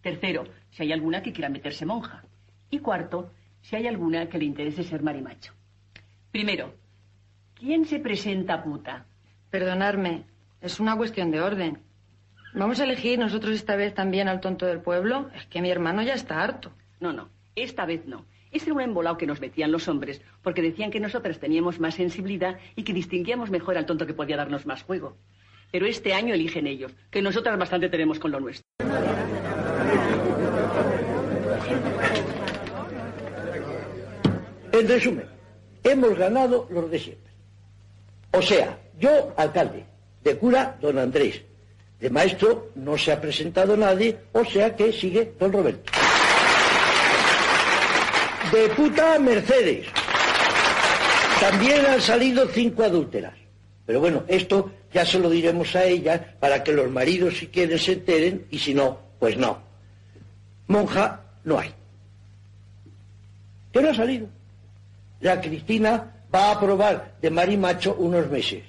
Tercero, 0.03 0.49
si 0.71 0.83
hay 0.83 0.93
alguna 0.93 1.23
que 1.23 1.33
quiera 1.33 1.49
meterse 1.49 1.87
monja. 1.87 2.25
Y 2.71 2.81
cuarto, 2.81 3.31
si 3.63 3.77
hay 3.77 3.87
alguna 3.87 4.29
que 4.29 4.39
le 4.39 4.47
interese 4.47 4.83
ser 4.83 5.03
marimacho. 5.03 5.53
Primero, 6.33 6.75
¿quién 7.55 7.85
se 7.85 8.01
presenta 8.01 8.65
puta? 8.65 9.07
Perdonadme, 9.49 10.25
es 10.61 10.81
una 10.81 10.97
cuestión 10.97 11.31
de 11.31 11.41
orden. 11.41 11.79
¿Vamos 12.53 12.81
a 12.81 12.85
elegir 12.85 13.17
nosotros 13.17 13.55
esta 13.55 13.77
vez 13.77 13.95
también 13.95 14.27
al 14.27 14.41
tonto 14.41 14.67
del 14.67 14.81
pueblo? 14.81 15.31
Es 15.37 15.47
que 15.47 15.63
mi 15.63 15.71
hermano 15.71 16.03
ya 16.03 16.15
está 16.15 16.43
harto. 16.43 16.73
No, 16.99 17.13
no, 17.13 17.31
esta 17.55 17.87
vez 17.87 18.07
no. 18.07 18.27
Ese 18.51 18.67
era 18.67 18.75
un 18.75 18.81
embolado 18.81 19.17
que 19.17 19.27
nos 19.27 19.41
metían 19.41 19.71
los 19.71 19.87
hombres, 19.87 20.21
porque 20.43 20.63
decían 20.63 20.91
que 20.91 20.99
nosotras 20.99 21.39
teníamos 21.39 21.79
más 21.79 21.95
sensibilidad 21.95 22.59
y 22.75 22.83
que 22.83 22.93
distinguíamos 22.93 23.51
mejor 23.51 23.79
al 23.79 23.87
tonto 23.87 24.05
que 24.05 24.15
podía 24.15 24.37
darnos 24.37 24.67
más 24.67 24.83
juego. 24.83 25.17
Pero 25.71 25.87
este 25.87 26.13
año 26.13 26.35
eligen 26.35 26.67
ellos, 26.67 26.93
que 27.11 27.23
nosotras 27.23 27.59
bastante 27.59 27.89
tenemos 27.89 28.19
con 28.19 28.31
lo 28.31 28.41
nuestro. 28.41 28.65
En 34.73 34.89
resumen, 34.89 35.27
hemos 35.83 36.17
ganado 36.17 36.67
los 36.71 36.91
de 36.91 36.99
siempre. 36.99 37.33
O 38.33 38.43
sea, 38.43 38.79
yo, 38.99 39.35
alcalde, 39.37 39.85
de 40.23 40.37
cura, 40.37 40.77
don 40.81 40.99
Andrés, 40.99 41.43
de 42.01 42.11
maestro 42.11 42.71
no 42.77 42.97
se 42.97 43.13
ha 43.13 43.21
presentado 43.21 43.77
nadie, 43.77 44.17
o 44.33 44.45
sea 44.45 44.75
que 44.75 44.93
sigue 44.93 45.35
don 45.39 45.53
Roberto. 45.53 45.93
De 48.53 48.69
puta, 48.71 49.19
Mercedes. 49.19 49.87
También 51.41 51.87
han 51.87 52.01
salido 52.01 52.47
cinco 52.49 52.83
adúlteras. 52.83 53.40
Pero 53.91 53.99
bueno, 53.99 54.23
esto 54.29 54.71
ya 54.93 55.05
se 55.05 55.19
lo 55.19 55.29
diremos 55.29 55.75
a 55.75 55.83
ellas 55.83 56.21
para 56.39 56.63
que 56.63 56.71
los 56.71 56.89
maridos 56.93 57.39
si 57.39 57.49
quieren 57.49 57.77
se 57.77 57.95
enteren 57.95 58.47
y 58.49 58.61
si 58.61 58.73
no, 58.73 59.01
pues 59.19 59.37
no. 59.37 59.59
Monja 60.69 61.23
no 61.43 61.59
hay. 61.59 61.75
¿Qué 63.73 63.83
no 63.83 63.91
ha 63.91 63.95
salido? 63.95 64.29
La 65.19 65.41
Cristina 65.41 66.09
va 66.33 66.53
a 66.53 66.61
probar 66.61 67.17
de 67.21 67.31
marimacho 67.31 67.97
unos 67.99 68.31
meses 68.31 68.63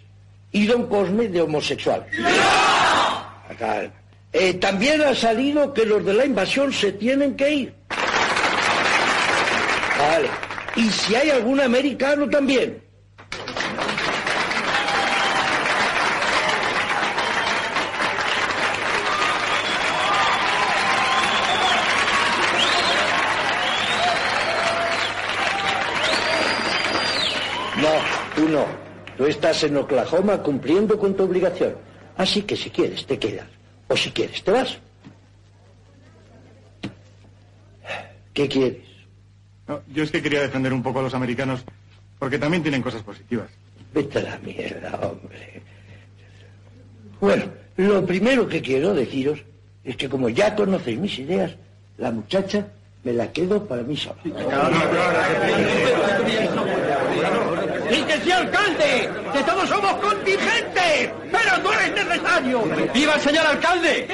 y 0.51 0.65
don 0.65 0.88
Cosme 0.88 1.28
de 1.28 1.41
homosexual. 1.43 2.03
Eh, 4.34 4.55
también 4.55 5.03
ha 5.03 5.13
salido 5.13 5.72
que 5.72 5.86
los 5.86 6.03
de 6.03 6.15
la 6.15 6.26
invasión 6.26 6.74
se 6.74 6.93
tienen 6.93 7.36
que 7.36 7.53
ir. 7.53 7.76
Vale. 9.99 10.30
Y 10.78 10.89
si 10.89 11.13
hay 11.13 11.30
algún 11.30 11.59
americano 11.59 12.28
también. 12.28 12.89
No, 27.82 27.89
tú 28.36 28.41
no. 28.52 28.66
Tú 29.18 29.26
estás 29.26 29.64
en 29.64 29.78
Oklahoma 29.78 30.41
cumpliendo 30.41 30.97
con 30.97 31.16
tu 31.16 31.24
obligación. 31.24 31.76
Así 32.18 32.44
que 32.44 32.56
si 32.56 32.69
quieres 32.69 33.06
te 33.06 33.18
quedas. 33.18 33.48
O 33.88 33.98
si 33.98 34.11
quieres 34.11 34.44
te 34.44 34.52
vas. 34.52 34.78
¿Qué 38.34 38.48
quieres? 38.48 38.88
No, 39.68 39.82
yo 39.94 40.03
es 40.03 40.11
que 40.11 40.22
quería 40.22 40.41
defender 40.41 40.73
un 40.73 40.84
poco 40.84 40.99
a 40.99 41.03
los 41.03 41.14
americanos 41.14 41.64
porque 42.19 42.38
también 42.38 42.64
tienen 42.64 42.82
cosas 42.82 43.02
positivas. 43.03 43.49
Vete 43.94 44.19
a 44.19 44.22
la 44.22 44.38
mierda, 44.40 44.99
hombre. 45.02 45.61
Bueno, 47.19 47.45
lo 47.78 48.06
primero 48.06 48.48
que 48.48 48.61
quiero 48.61 48.94
deciros 48.94 49.40
es 49.84 49.95
que 49.95 50.10
como 50.10 50.30
ya 50.30 50.56
conocéis 50.56 50.99
mis 50.99 51.19
ideas, 51.19 51.56
la 51.98 52.11
muchacha 52.11 52.68
me 53.03 53.14
la 53.14 53.32
quedo 53.32 53.65
para 53.68 53.84
mí 53.84 53.98
sola. 53.98 54.18
¡Y 57.91 58.01
que 58.03 58.22
sí, 58.22 58.31
alcalde! 58.31 59.09
¡Que 59.34 59.43
todos 59.43 59.68
somos 59.68 59.93
contingentes! 59.95 61.11
¡Pero 61.30 61.57
no 61.61 61.73
es 61.73 61.91
necesario! 61.93 62.63
¡Viva 62.93 63.15
el 63.15 63.22
señor 63.22 63.45
alcalde! 63.45 64.07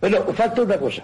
Bueno, 0.00 0.22
falta 0.34 0.62
una 0.62 0.78
cosa. 0.78 1.02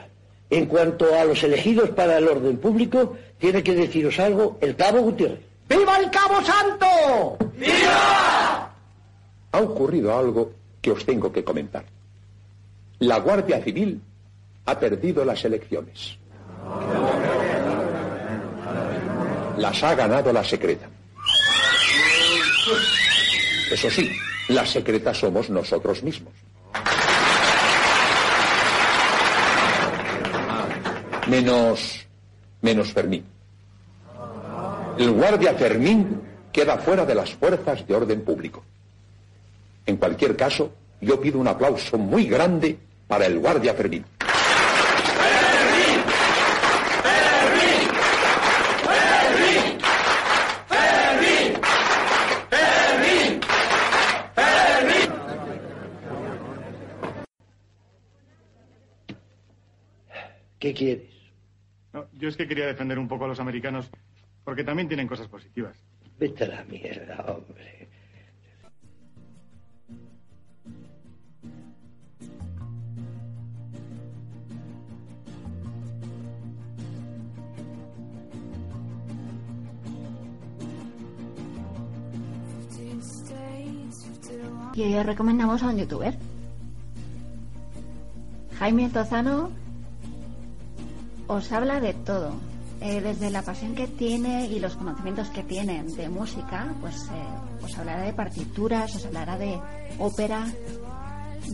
En 0.48 0.66
cuanto 0.66 1.12
a 1.14 1.24
los 1.24 1.42
elegidos 1.42 1.90
para 1.90 2.18
el 2.18 2.28
orden 2.28 2.58
público, 2.58 3.16
tiene 3.38 3.62
que 3.62 3.74
deciros 3.74 4.20
algo 4.20 4.58
el 4.60 4.76
cabo 4.76 5.00
Gutiérrez. 5.00 5.40
¡Viva 5.68 5.96
el 5.96 6.10
Cabo 6.10 6.42
Santo! 6.42 7.38
Ha 9.52 9.60
ocurrido 9.60 10.16
algo 10.16 10.52
que 10.80 10.90
os 10.90 11.04
tengo 11.04 11.32
que 11.32 11.42
comentar. 11.42 11.84
La 12.98 13.18
Guardia 13.18 13.62
Civil 13.62 14.00
ha 14.66 14.78
perdido 14.78 15.24
las 15.24 15.44
elecciones. 15.44 16.18
Las 19.62 19.80
ha 19.84 19.94
ganado 19.94 20.32
la 20.32 20.42
secreta. 20.42 20.88
Eso 23.70 23.88
sí, 23.90 24.10
la 24.48 24.66
secreta 24.66 25.14
somos 25.14 25.48
nosotros 25.50 26.02
mismos. 26.02 26.32
Menos. 31.28 32.04
menos 32.60 32.92
Fermín. 32.92 33.24
El 34.98 35.12
guardia 35.12 35.54
Fermín 35.54 36.20
queda 36.52 36.78
fuera 36.78 37.06
de 37.06 37.14
las 37.14 37.30
fuerzas 37.30 37.86
de 37.86 37.94
orden 37.94 38.22
público. 38.22 38.64
En 39.86 39.96
cualquier 39.96 40.34
caso, 40.34 40.72
yo 41.00 41.20
pido 41.20 41.38
un 41.38 41.46
aplauso 41.46 41.96
muy 41.98 42.26
grande 42.26 42.76
para 43.06 43.26
el 43.26 43.38
guardia 43.38 43.74
Fermín. 43.74 44.04
¿Qué 60.62 60.72
quieres? 60.72 61.10
No, 61.92 62.06
yo 62.12 62.28
es 62.28 62.36
que 62.36 62.46
quería 62.46 62.66
defender 62.66 62.96
un 62.96 63.08
poco 63.08 63.24
a 63.24 63.26
los 63.26 63.40
americanos 63.40 63.90
porque 64.44 64.62
también 64.62 64.86
tienen 64.86 65.08
cosas 65.08 65.26
positivas. 65.26 65.76
Vete 66.20 66.44
a 66.44 66.46
la 66.46 66.64
mierda, 66.66 67.16
hombre. 67.26 67.88
Y 84.74 84.82
hoy 84.84 84.94
os 84.94 85.06
recomendamos 85.06 85.60
a 85.64 85.70
un 85.70 85.78
youtuber. 85.78 86.16
Jaime 88.60 88.88
Tozano 88.90 89.61
os 91.26 91.52
habla 91.52 91.80
de 91.80 91.94
todo. 91.94 92.32
eh, 92.82 93.00
desde 93.00 93.30
la 93.30 93.42
pasión 93.42 93.74
que 93.76 93.86
tiene 93.86 94.46
y 94.46 94.58
los 94.58 94.74
conocimientos 94.74 95.28
que 95.28 95.44
tiene 95.44 95.84
de 95.84 96.08
música, 96.08 96.74
pues 96.80 96.96
eh, 97.12 97.64
os 97.64 97.78
hablará 97.78 98.02
de 98.02 98.12
partituras, 98.12 98.96
os 98.96 99.06
hablará 99.06 99.38
de 99.38 99.60
ópera, 100.00 100.44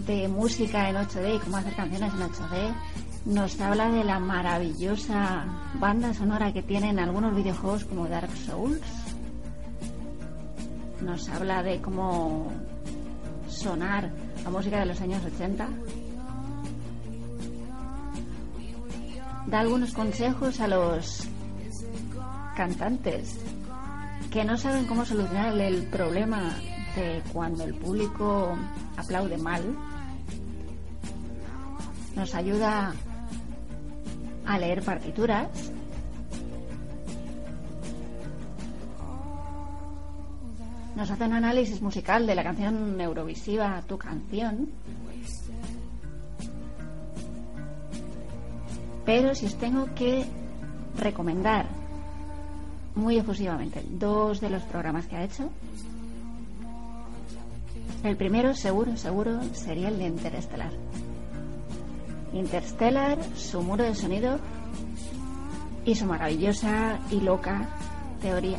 de 0.07 0.27
música 0.28 0.89
en 0.89 0.97
8D 0.97 1.36
y 1.36 1.39
cómo 1.40 1.59
hacer 1.59 1.74
canciones 1.74 2.15
en 2.15 2.20
8D. 2.20 2.74
Nos 3.27 3.61
habla 3.61 3.90
de 3.90 4.05
la 4.05 4.19
maravillosa 4.19 5.45
banda 5.74 6.15
sonora 6.15 6.53
que 6.53 6.62
tienen 6.62 6.99
algunos 6.99 7.36
videojuegos 7.36 7.85
como 7.85 8.09
Dark 8.09 8.35
Souls. 8.35 8.81
Nos 11.03 11.28
habla 11.28 11.62
de 11.62 11.81
cómo 11.82 12.51
sonar 13.49 14.11
la 14.43 14.51
música 14.51 14.81
de 14.81 14.86
los 14.86 15.01
años 15.03 15.23
80. 15.27 15.69
Da 19.49 19.61
algunos 19.61 19.95
consejos 19.95 20.61
a 20.61 20.69
los 20.69 21.27
cantantes 22.55 23.41
que 24.31 24.45
no 24.45 24.59
saben 24.59 24.85
cómo 24.85 25.07
solucionar 25.07 25.59
el 25.59 25.87
problema 25.87 26.55
de 26.95 27.23
cuando 27.33 27.65
el 27.65 27.73
público 27.73 28.59
aplaude 28.99 29.39
mal. 29.39 29.62
Nos 32.15 32.35
ayuda 32.35 32.93
a 34.45 34.59
leer 34.59 34.83
partituras. 34.83 35.49
Nos 40.95 41.11
hace 41.11 41.25
un 41.25 41.33
análisis 41.33 41.81
musical 41.81 42.27
de 42.27 42.35
la 42.35 42.43
canción 42.43 43.01
Eurovisiva 43.01 43.83
Tu 43.87 43.97
canción. 43.97 44.69
Pero 49.09 49.35
si 49.35 49.47
os 49.47 49.56
tengo 49.56 49.89
que 49.94 50.26
recomendar 50.98 51.64
muy 52.94 53.16
efusivamente 53.16 53.82
dos 53.89 54.39
de 54.39 54.51
los 54.51 54.62
programas 54.64 55.06
que 55.06 55.16
ha 55.16 55.24
hecho, 55.24 55.48
el 58.05 58.18
primero, 58.18 58.55
seguro, 58.55 58.98
seguro, 58.98 59.40
sería 59.55 59.89
el 59.89 59.97
de 59.97 60.09
Interestelar. 60.09 60.72
Interstellar, 62.35 63.16
su 63.35 63.62
muro 63.62 63.85
de 63.85 63.94
sonido 63.94 64.40
y 65.86 65.94
su 65.94 66.05
maravillosa 66.05 66.98
y 67.10 67.22
loca 67.22 67.66
teoría. 68.20 68.59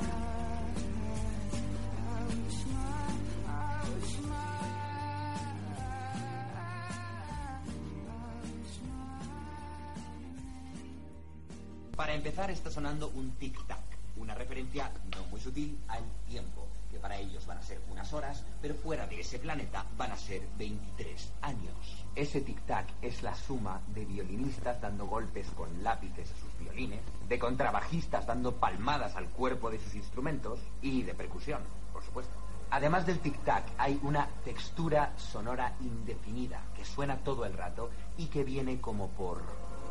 Tic-tac, 13.40 13.80
una 14.18 14.36
referencia 14.36 14.92
no 15.16 15.24
muy 15.32 15.40
sutil 15.40 15.80
al 15.88 16.04
tiempo, 16.28 16.68
que 16.92 17.00
para 17.00 17.18
ellos 17.18 17.46
van 17.46 17.58
a 17.58 17.64
ser 17.64 17.80
unas 17.90 18.12
horas, 18.14 18.44
pero 18.62 18.76
fuera 18.76 19.08
de 19.08 19.22
ese 19.22 19.40
planeta 19.40 19.86
van 19.98 20.12
a 20.12 20.18
ser 20.18 20.42
23 20.58 21.32
años. 21.42 22.06
Ese 22.16 22.46
tic-tac 22.46 22.86
es 23.02 23.24
la 23.24 23.34
suma 23.34 23.82
de 23.94 24.04
violinistas 24.06 24.82
dando 24.82 25.08
golpes 25.08 25.48
con 25.52 25.84
lápices 25.84 26.32
a 26.32 26.36
sus 26.36 26.60
violines, 26.60 27.02
de 27.28 27.40
contrabajistas 27.40 28.26
dando 28.26 28.56
palmadas 28.56 29.16
al 29.16 29.30
cuerpo 29.30 29.70
de 29.70 29.80
sus 29.80 29.96
instrumentos 29.96 30.60
y 30.82 31.04
de 31.04 31.14
percusión, 31.14 31.62
por 31.94 32.04
supuesto. 32.04 32.34
Además 32.72 33.06
del 33.06 33.22
tic-tac, 33.22 33.64
hay 33.78 34.00
una 34.04 34.28
textura 34.44 35.14
sonora 35.18 35.74
indefinida 35.80 36.62
que 36.76 36.86
suena 36.86 37.18
todo 37.18 37.46
el 37.46 37.54
rato 37.54 37.90
y 38.18 38.28
que 38.28 38.44
viene 38.44 38.80
como 38.80 39.08
por 39.10 39.42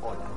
olas. 0.03 0.29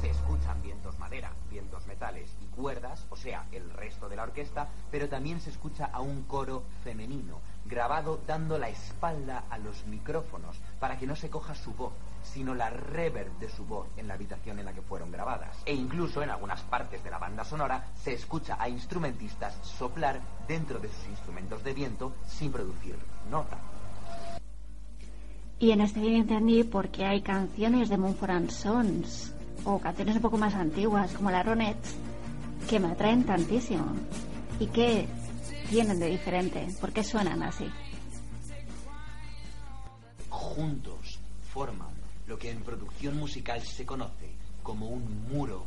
Se 0.00 0.10
escuchan 0.10 0.62
vientos 0.62 0.98
madera, 0.98 1.32
vientos 1.50 1.86
metales 1.86 2.34
y 2.42 2.46
cuerdas, 2.46 3.06
o 3.10 3.16
sea, 3.16 3.46
el 3.52 3.70
resto 3.70 4.08
de 4.08 4.16
la 4.16 4.24
orquesta, 4.24 4.68
pero 4.90 5.08
también 5.08 5.40
se 5.40 5.50
escucha 5.50 5.86
a 5.86 6.00
un 6.00 6.22
coro 6.22 6.64
femenino, 6.82 7.40
grabado 7.64 8.20
dando 8.26 8.58
la 8.58 8.68
espalda 8.68 9.44
a 9.50 9.58
los 9.58 9.86
micrófonos 9.86 10.56
para 10.80 10.98
que 10.98 11.06
no 11.06 11.16
se 11.16 11.30
coja 11.30 11.54
su 11.54 11.72
voz, 11.74 11.92
sino 12.24 12.54
la 12.54 12.70
reverb 12.70 13.38
de 13.38 13.48
su 13.48 13.64
voz 13.64 13.88
en 13.96 14.08
la 14.08 14.14
habitación 14.14 14.58
en 14.58 14.66
la 14.66 14.72
que 14.72 14.82
fueron 14.82 15.12
grabadas. 15.12 15.56
E 15.64 15.74
incluso 15.74 16.22
en 16.22 16.30
algunas 16.30 16.62
partes 16.62 17.04
de 17.04 17.10
la 17.10 17.18
banda 17.18 17.44
sonora 17.44 17.84
se 17.94 18.14
escucha 18.14 18.56
a 18.58 18.68
instrumentistas 18.68 19.54
soplar 19.62 20.20
dentro 20.48 20.78
de 20.78 20.88
sus 20.88 21.08
instrumentos 21.08 21.62
de 21.62 21.74
viento 21.74 22.14
sin 22.26 22.50
producir 22.50 22.96
nota. 23.30 23.58
Y 25.58 25.70
en 25.70 25.80
este 25.80 26.00
vídeo 26.00 26.18
entendí 26.18 26.64
por 26.64 26.88
qué 26.88 27.06
hay 27.06 27.22
canciones 27.22 27.88
de 27.88 27.96
Mumford 27.96 28.30
and 28.30 28.50
Sons 28.50 29.32
o 29.64 29.78
canciones 29.78 30.16
un 30.16 30.22
poco 30.22 30.36
más 30.36 30.54
antiguas 30.54 31.12
como 31.12 31.30
la 31.30 31.42
Ronettes 31.42 31.94
que 32.68 32.80
me 32.80 32.88
atraen 32.88 33.24
tantísimo 33.24 33.84
y 34.58 34.66
que 34.66 35.06
tienen 35.70 35.98
de 35.98 36.06
diferente, 36.06 36.68
por 36.80 36.92
qué 36.92 37.04
suenan 37.04 37.42
así. 37.42 37.70
Juntos 40.28 41.20
forman 41.52 41.93
lo 42.26 42.38
que 42.38 42.50
en 42.50 42.62
producción 42.62 43.16
musical 43.16 43.62
se 43.62 43.84
conoce 43.84 44.30
como 44.62 44.88
un 44.88 45.28
muro 45.28 45.64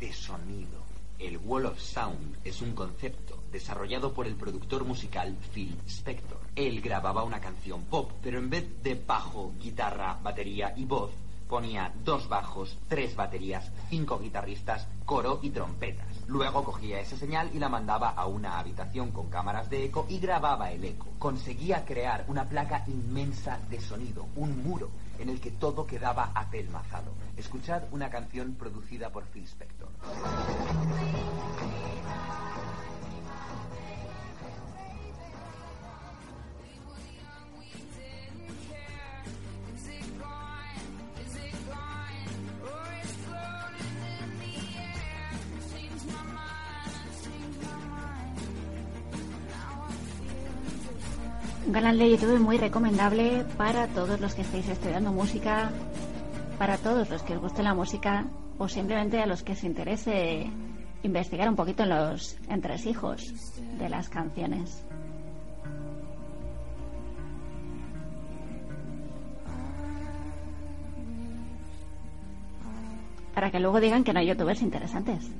de 0.00 0.12
sonido. 0.12 0.84
El 1.18 1.38
Wall 1.38 1.66
of 1.66 1.80
Sound 1.80 2.38
es 2.44 2.60
un 2.60 2.74
concepto 2.74 3.42
desarrollado 3.52 4.12
por 4.12 4.26
el 4.26 4.34
productor 4.34 4.84
musical 4.84 5.36
Phil 5.54 5.76
Spector. 5.86 6.40
Él 6.56 6.80
grababa 6.80 7.22
una 7.22 7.40
canción 7.40 7.84
pop, 7.84 8.10
pero 8.22 8.38
en 8.38 8.50
vez 8.50 8.82
de 8.82 8.94
bajo, 8.94 9.52
guitarra, 9.60 10.18
batería 10.22 10.74
y 10.76 10.84
voz, 10.84 11.12
ponía 11.48 11.92
dos 12.04 12.28
bajos, 12.28 12.76
tres 12.88 13.14
baterías, 13.14 13.70
cinco 13.88 14.18
guitarristas, 14.18 14.88
coro 15.04 15.38
y 15.42 15.50
trompetas. 15.50 16.13
Luego 16.26 16.64
cogía 16.64 17.00
esa 17.00 17.16
señal 17.16 17.50
y 17.52 17.58
la 17.58 17.68
mandaba 17.68 18.10
a 18.10 18.26
una 18.26 18.58
habitación 18.58 19.10
con 19.10 19.28
cámaras 19.28 19.68
de 19.68 19.84
eco 19.84 20.06
y 20.08 20.18
grababa 20.18 20.70
el 20.70 20.84
eco. 20.84 21.06
Conseguía 21.18 21.84
crear 21.84 22.24
una 22.28 22.48
placa 22.48 22.84
inmensa 22.86 23.58
de 23.68 23.80
sonido, 23.80 24.26
un 24.36 24.62
muro, 24.62 24.90
en 25.18 25.28
el 25.28 25.40
que 25.40 25.50
todo 25.50 25.86
quedaba 25.86 26.32
apelmazado. 26.34 27.12
Escuchad 27.36 27.82
una 27.92 28.08
canción 28.10 28.54
producida 28.54 29.10
por 29.10 29.24
Phil 29.24 29.44
Spector. 29.44 29.88
Canal 51.94 52.10
de 52.10 52.16
YouTube 52.16 52.40
muy 52.40 52.58
recomendable 52.58 53.44
para 53.56 53.86
todos 53.86 54.20
los 54.20 54.34
que 54.34 54.42
estéis 54.42 54.68
estudiando 54.68 55.12
música, 55.12 55.70
para 56.58 56.76
todos 56.76 57.08
los 57.08 57.22
que 57.22 57.34
os 57.34 57.40
guste 57.40 57.62
la 57.62 57.72
música 57.72 58.26
o 58.58 58.68
simplemente 58.68 59.20
a 59.20 59.26
los 59.26 59.44
que 59.44 59.52
os 59.52 59.62
interese 59.62 60.50
investigar 61.04 61.48
un 61.48 61.54
poquito 61.54 61.84
en 61.84 61.90
los 61.90 62.36
entresijos 62.48 63.32
de 63.78 63.88
las 63.88 64.08
canciones. 64.08 64.84
Para 73.34 73.52
que 73.52 73.60
luego 73.60 73.78
digan 73.78 74.02
que 74.02 74.12
no 74.12 74.18
hay 74.18 74.26
youtubers 74.26 74.62
interesantes. 74.62 75.30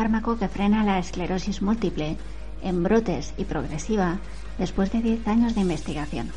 Fármaco 0.00 0.38
que 0.38 0.48
frena 0.48 0.82
la 0.82 0.98
esclerosis 0.98 1.60
múltiple 1.60 2.16
en 2.62 2.82
brotes 2.82 3.34
y 3.36 3.44
progresiva 3.44 4.16
después 4.56 4.90
de 4.92 5.02
10 5.02 5.28
años 5.28 5.54
de 5.54 5.60
investigación. 5.60 6.30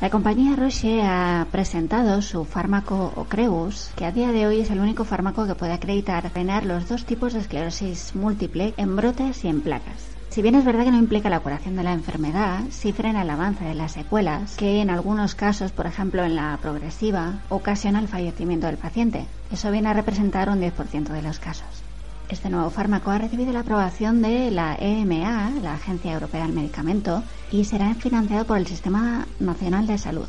La 0.00 0.08
compañía 0.08 0.54
Roche 0.54 1.02
ha 1.02 1.44
presentado 1.50 2.22
su 2.22 2.44
fármaco 2.44 3.12
Ocrevus, 3.16 3.90
que 3.96 4.04
a 4.04 4.12
día 4.12 4.30
de 4.30 4.46
hoy 4.46 4.60
es 4.60 4.70
el 4.70 4.78
único 4.78 5.04
fármaco 5.04 5.48
que 5.48 5.56
puede 5.56 5.72
acreditar 5.72 6.30
frenar 6.30 6.64
los 6.64 6.88
dos 6.88 7.06
tipos 7.06 7.32
de 7.32 7.40
esclerosis 7.40 8.14
múltiple 8.14 8.72
en 8.76 8.94
brotes 8.94 9.44
y 9.44 9.48
en 9.48 9.62
placas. 9.62 10.06
Si 10.28 10.40
bien 10.40 10.54
es 10.54 10.64
verdad 10.64 10.84
que 10.84 10.92
no 10.92 10.98
implica 10.98 11.28
la 11.28 11.40
curación 11.40 11.74
de 11.74 11.82
la 11.82 11.94
enfermedad, 11.94 12.60
sí 12.70 12.92
frena 12.92 13.22
el 13.22 13.30
avance 13.30 13.64
de 13.64 13.74
las 13.74 13.90
secuelas, 13.90 14.54
que 14.54 14.80
en 14.80 14.90
algunos 14.90 15.34
casos, 15.34 15.72
por 15.72 15.86
ejemplo 15.86 16.22
en 16.22 16.36
la 16.36 16.56
progresiva, 16.62 17.40
ocasiona 17.48 17.98
el 17.98 18.06
fallecimiento 18.06 18.68
del 18.68 18.76
paciente. 18.76 19.26
Eso 19.50 19.72
viene 19.72 19.88
a 19.88 19.94
representar 19.94 20.48
un 20.50 20.60
10% 20.60 21.08
de 21.08 21.22
los 21.22 21.40
casos. 21.40 21.87
Este 22.30 22.50
nuevo 22.50 22.68
fármaco 22.68 23.10
ha 23.10 23.16
recibido 23.16 23.52
la 23.54 23.60
aprobación 23.60 24.20
de 24.20 24.50
la 24.50 24.76
EMA, 24.78 25.50
la 25.62 25.74
Agencia 25.74 26.12
Europea 26.12 26.42
del 26.42 26.52
Medicamento, 26.52 27.22
y 27.50 27.64
será 27.64 27.94
financiado 27.94 28.44
por 28.44 28.58
el 28.58 28.66
Sistema 28.66 29.26
Nacional 29.40 29.86
de 29.86 29.96
Salud. 29.96 30.26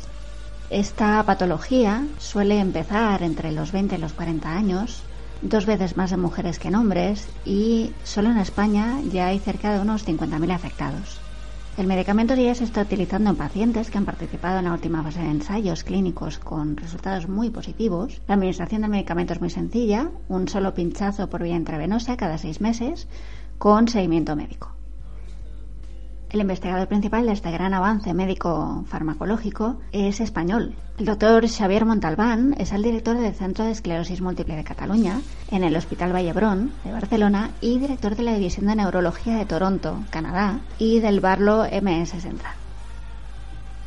Esta 0.70 1.22
patología 1.24 2.02
suele 2.18 2.58
empezar 2.58 3.22
entre 3.22 3.52
los 3.52 3.70
20 3.72 3.96
y 3.96 3.98
los 3.98 4.14
40 4.14 4.50
años, 4.50 5.02
dos 5.42 5.66
veces 5.66 5.98
más 5.98 6.12
en 6.12 6.20
mujeres 6.20 6.58
que 6.58 6.68
en 6.68 6.76
hombres, 6.76 7.28
y 7.44 7.92
solo 8.02 8.30
en 8.30 8.38
España 8.38 8.98
ya 9.12 9.26
hay 9.26 9.38
cerca 9.38 9.74
de 9.74 9.80
unos 9.80 10.06
50.000 10.06 10.54
afectados. 10.54 11.20
El 11.80 11.86
medicamento 11.86 12.34
ya 12.34 12.54
se 12.54 12.64
está 12.64 12.82
utilizando 12.82 13.30
en 13.30 13.36
pacientes 13.36 13.90
que 13.90 13.96
han 13.96 14.04
participado 14.04 14.58
en 14.58 14.66
la 14.66 14.74
última 14.74 15.02
fase 15.02 15.20
de 15.20 15.30
ensayos 15.30 15.82
clínicos 15.82 16.38
con 16.38 16.76
resultados 16.76 17.26
muy 17.26 17.48
positivos. 17.48 18.20
La 18.28 18.34
administración 18.34 18.82
del 18.82 18.90
medicamento 18.90 19.32
es 19.32 19.40
muy 19.40 19.48
sencilla, 19.48 20.10
un 20.28 20.46
solo 20.46 20.74
pinchazo 20.74 21.30
por 21.30 21.42
vía 21.42 21.56
intravenosa 21.56 22.18
cada 22.18 22.36
seis 22.36 22.60
meses 22.60 23.08
con 23.56 23.88
seguimiento 23.88 24.36
médico. 24.36 24.79
El 26.30 26.40
investigador 26.40 26.86
principal 26.86 27.26
de 27.26 27.32
este 27.32 27.50
gran 27.50 27.74
avance 27.74 28.14
médico 28.14 28.84
farmacológico 28.86 29.80
es 29.90 30.20
español. 30.20 30.76
El 30.96 31.06
doctor 31.06 31.48
Xavier 31.48 31.84
Montalbán 31.84 32.54
es 32.56 32.70
el 32.70 32.84
director 32.84 33.18
del 33.18 33.34
Centro 33.34 33.64
de 33.64 33.72
Esclerosis 33.72 34.20
Múltiple 34.20 34.54
de 34.54 34.62
Cataluña 34.62 35.20
en 35.50 35.64
el 35.64 35.74
Hospital 35.74 36.14
Vallebrón 36.14 36.70
de 36.84 36.92
Barcelona 36.92 37.50
y 37.60 37.80
director 37.80 38.14
de 38.14 38.22
la 38.22 38.34
División 38.34 38.66
de 38.66 38.76
Neurología 38.76 39.38
de 39.38 39.44
Toronto, 39.44 40.04
Canadá, 40.10 40.60
y 40.78 41.00
del 41.00 41.18
Barlow 41.18 41.64
MS 41.64 42.10
Central. 42.10 42.54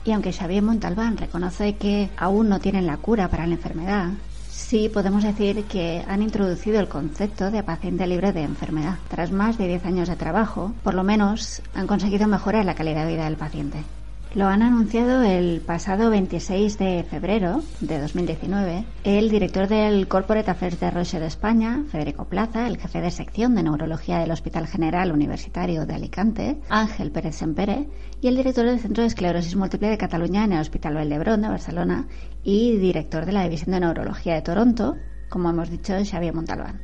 Y 0.04 0.12
aunque 0.12 0.34
Xavier 0.34 0.64
Montalbán 0.64 1.16
reconoce 1.16 1.78
que 1.78 2.10
aún 2.18 2.50
no 2.50 2.60
tienen 2.60 2.88
la 2.88 2.98
cura 2.98 3.30
para 3.30 3.48
la 3.48 3.56
enfermedad, 3.56 4.10
sí 4.54 4.90
podemos 4.90 5.24
decir 5.24 5.66
que 5.66 6.04
han 6.08 6.22
introducido 6.22 6.80
el 6.80 6.88
concepto 6.88 7.52
de 7.52 7.64
paciente 7.64 8.08
libre 8.08 8.32
de 8.32 8.44
enfermedad. 8.44 8.98
Tras 9.10 9.32
más 9.32 9.58
de 9.58 9.68
10 9.68 9.86
años 9.86 10.10
de 10.10 10.16
trabajo, 10.16 10.74
por 10.84 10.94
lo 10.94 11.04
menos 11.04 11.62
han 11.74 11.88
conseguido 11.88 12.28
mejorar 12.28 12.66
la 12.66 12.76
calidad 12.76 13.06
de 13.06 13.14
vida 13.14 13.26
del 13.26 13.38
paciente. 13.38 13.84
Lo 14.36 14.48
han 14.48 14.64
anunciado 14.64 15.22
el 15.22 15.62
pasado 15.62 16.10
26 16.10 16.80
de 16.80 17.04
febrero 17.04 17.62
de 17.82 18.02
2019 18.02 18.84
el 19.04 19.30
director 19.30 19.68
del 19.68 20.08
Corporate 20.08 20.50
Affairs 20.50 20.80
de 20.80 20.90
Roche 20.90 21.20
de 21.20 21.28
España, 21.28 21.84
Federico 21.92 22.26
Plaza, 22.26 22.66
el 22.66 22.80
jefe 22.80 23.00
de 23.00 23.12
sección 23.12 23.54
de 23.54 23.62
neurología 23.62 24.18
del 24.18 24.32
Hospital 24.32 24.66
General 24.66 25.12
Universitario 25.12 25.86
de 25.86 25.94
Alicante, 25.94 26.60
Ángel 26.68 27.12
Pérez 27.12 27.36
Sempere, 27.36 27.90
y 28.22 28.28
el 28.28 28.36
director 28.36 28.66
del 28.66 28.80
Centro 28.80 29.04
de 29.04 29.10
Esclerosis 29.10 29.56
Múltiple 29.56 29.90
de 29.90 30.00
Cataluña 30.00 30.46
en 30.46 30.54
el 30.54 30.62
Hospital 30.62 30.96
Valdebrón 30.96 31.44
de 31.44 31.50
Barcelona 31.50 32.08
y 32.44 32.78
director 32.78 33.28
de 33.28 33.34
la 33.34 33.44
División 33.44 33.74
de 33.74 33.82
Neurología 33.82 34.34
de 34.34 34.42
Toronto, 34.42 34.96
como 35.30 35.52
hemos 35.52 35.70
dicho, 35.70 35.94
Xavier 36.04 36.34
Montalbán. 36.34 36.82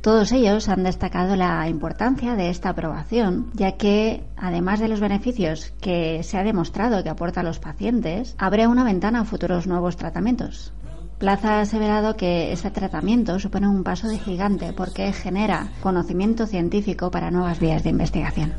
Todos 0.00 0.32
ellos 0.32 0.70
han 0.70 0.82
destacado 0.82 1.36
la 1.36 1.68
importancia 1.68 2.34
de 2.34 2.48
esta 2.48 2.70
aprobación, 2.70 3.50
ya 3.52 3.72
que, 3.72 4.24
además 4.34 4.80
de 4.80 4.88
los 4.88 4.98
beneficios 4.98 5.74
que 5.82 6.22
se 6.22 6.38
ha 6.38 6.42
demostrado 6.42 7.02
que 7.02 7.10
aporta 7.10 7.40
a 7.40 7.44
los 7.44 7.58
pacientes, 7.58 8.34
abre 8.38 8.66
una 8.66 8.82
ventana 8.82 9.20
a 9.20 9.24
futuros 9.26 9.66
nuevos 9.66 9.98
tratamientos. 9.98 10.72
Plaza 11.18 11.58
ha 11.58 11.60
aseverado 11.60 12.16
que 12.16 12.50
este 12.50 12.70
tratamiento 12.70 13.38
supone 13.38 13.68
un 13.68 13.84
paso 13.84 14.08
de 14.08 14.18
gigante 14.18 14.72
porque 14.72 15.12
genera 15.12 15.68
conocimiento 15.82 16.46
científico 16.46 17.10
para 17.10 17.30
nuevas 17.30 17.60
vías 17.60 17.82
de 17.82 17.90
investigación. 17.90 18.54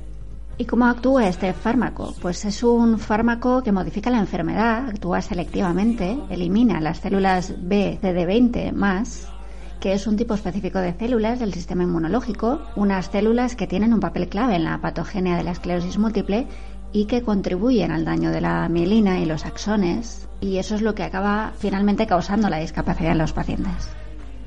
¿Y 0.60 0.66
cómo 0.66 0.86
actúa 0.86 1.28
este 1.28 1.54
fármaco? 1.54 2.14
Pues 2.22 2.46
es 2.46 2.62
un 2.62 3.00
fármaco 3.00 3.64
que 3.64 3.72
modifica 3.72 4.12
la 4.12 4.20
enfermedad, 4.20 4.90
actúa 4.90 5.24
selectivamente, 5.24 6.20
elimina 6.30 6.80
las 6.80 7.00
células 7.00 7.52
B, 7.58 7.98
CD20 8.00 8.74
más 8.74 9.28
que 9.82 9.94
es 9.94 10.06
un 10.06 10.16
tipo 10.16 10.36
específico 10.36 10.80
de 10.80 10.94
células 10.94 11.40
del 11.40 11.54
sistema 11.54 11.84
inmunológico, 11.84 12.62
unas 12.76 13.08
células 13.08 13.56
que 13.56 13.66
tienen 13.66 13.94
un 13.94 14.00
papel 14.00 14.30
clave 14.30 14.56
en 14.56 14.64
la 14.64 14.80
patogenia 14.80 15.36
de 15.36 15.44
la 15.44 15.52
esclerosis 15.52 15.98
múltiple 15.98 16.48
y 16.94 17.06
que 17.06 17.24
contribuyen 17.24 17.92
al 17.92 18.06
daño 18.06 18.30
de 18.30 18.42
la 18.42 18.70
mielina 18.70 19.20
y 19.20 19.26
los 19.26 19.46
axones, 19.46 20.30
y 20.40 20.58
eso 20.58 20.76
es 20.76 20.82
lo 20.82 20.94
que 20.94 21.04
acaba 21.04 21.54
finalmente 21.58 22.06
causando 22.06 22.48
la 22.48 22.60
discapacidad 22.60 23.14
en 23.14 23.18
los 23.18 23.34
pacientes. 23.34 23.90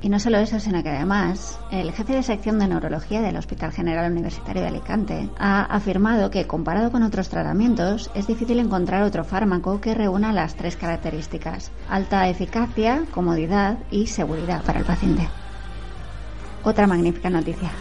Y 0.05 0.09
no 0.09 0.19
solo 0.19 0.37
eso, 0.37 0.59
sino 0.59 0.83
que 0.83 0.89
además 0.89 1.59
el 1.71 1.91
jefe 1.91 2.13
de 2.13 2.21
sección 2.21 2.59
de 2.59 2.67
neurología 2.67 3.23
del 3.23 3.37
Hospital 3.37 3.71
General 3.71 4.11
Universitario 4.11 4.61
de 4.61 4.67
Alicante 4.67 5.29
ha 5.39 5.63
afirmado 5.63 6.29
que 6.29 6.45
comparado 6.45 6.91
con 6.91 7.01
otros 7.01 7.27
tratamientos 7.29 8.11
es 8.13 8.27
difícil 8.27 8.59
encontrar 8.59 9.01
otro 9.01 9.23
fármaco 9.23 9.81
que 9.81 9.95
reúna 9.95 10.31
las 10.31 10.53
tres 10.53 10.75
características, 10.75 11.71
alta 11.89 12.29
eficacia, 12.29 13.03
comodidad 13.09 13.79
y 13.89 14.05
seguridad 14.05 14.63
para 14.63 14.77
el 14.77 14.85
paciente. 14.85 15.27
Otra 16.63 16.85
magnífica 16.85 17.31
noticia. 17.31 17.71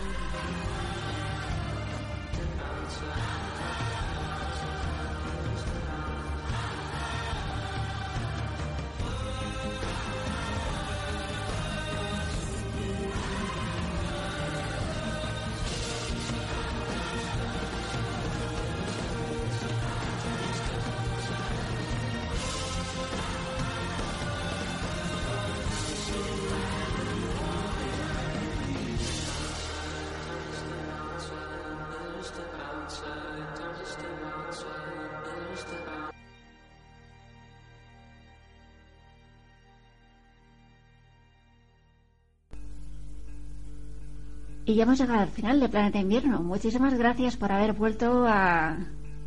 Y 44.66 44.74
ya 44.74 44.85
hemos 44.85 44.99
llegado 44.99 45.20
al 45.20 45.28
final 45.28 45.61
de 45.61 45.69
Planeta 45.69 45.99
Invierno. 45.99 46.43
Muchísimas 46.43 46.95
gracias 46.95 47.36
por 47.36 47.53
haber 47.53 47.74
vuelto 47.74 48.24
a 48.27 48.78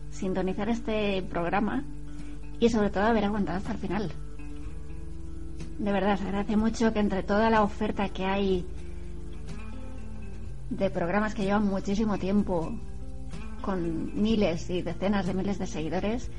sintonizar 0.10 0.68
este 0.68 1.22
programa 1.22 1.84
y 2.60 2.70
sobre 2.70 2.90
todo 2.90 3.04
haber 3.04 3.26
aguantado 3.26 3.60
hasta 3.60 3.74
el 3.74 3.78
final. 3.78 4.12
De 5.78 5.92
verdad, 5.92 6.20
agradece 6.20 6.58
mucho 6.58 6.92
que 6.92 7.00
entre 7.00 7.22
toda 7.22 7.52
la 7.52 7.62
oferta 7.62 8.10
que 8.10 8.26
hay 8.26 8.66
de 10.72 10.90
programas 10.90 11.36
que 11.36 11.44
llevan 11.44 11.68
muchísimo 11.68 12.18
tiempo, 12.18 12.72
con 13.62 14.20
miles 14.20 14.68
y 14.72 14.82
decenas 14.82 15.28
de 15.28 15.36
miles 15.36 15.60
de 15.60 15.68
seguidores, 15.68 16.32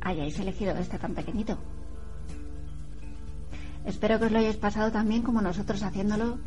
hayáis 0.00 0.38
elegido 0.38 0.76
este 0.76 0.98
tan 0.98 1.14
pequeñito. 1.14 1.58
Espero 3.84 4.20
que 4.20 4.26
os 4.26 4.32
lo 4.32 4.38
hayáis 4.38 4.56
pasado 4.58 4.92
tan 4.92 5.08
bien 5.08 5.22
como 5.22 5.42
nosotros 5.42 5.82
haciéndolo 5.82 6.38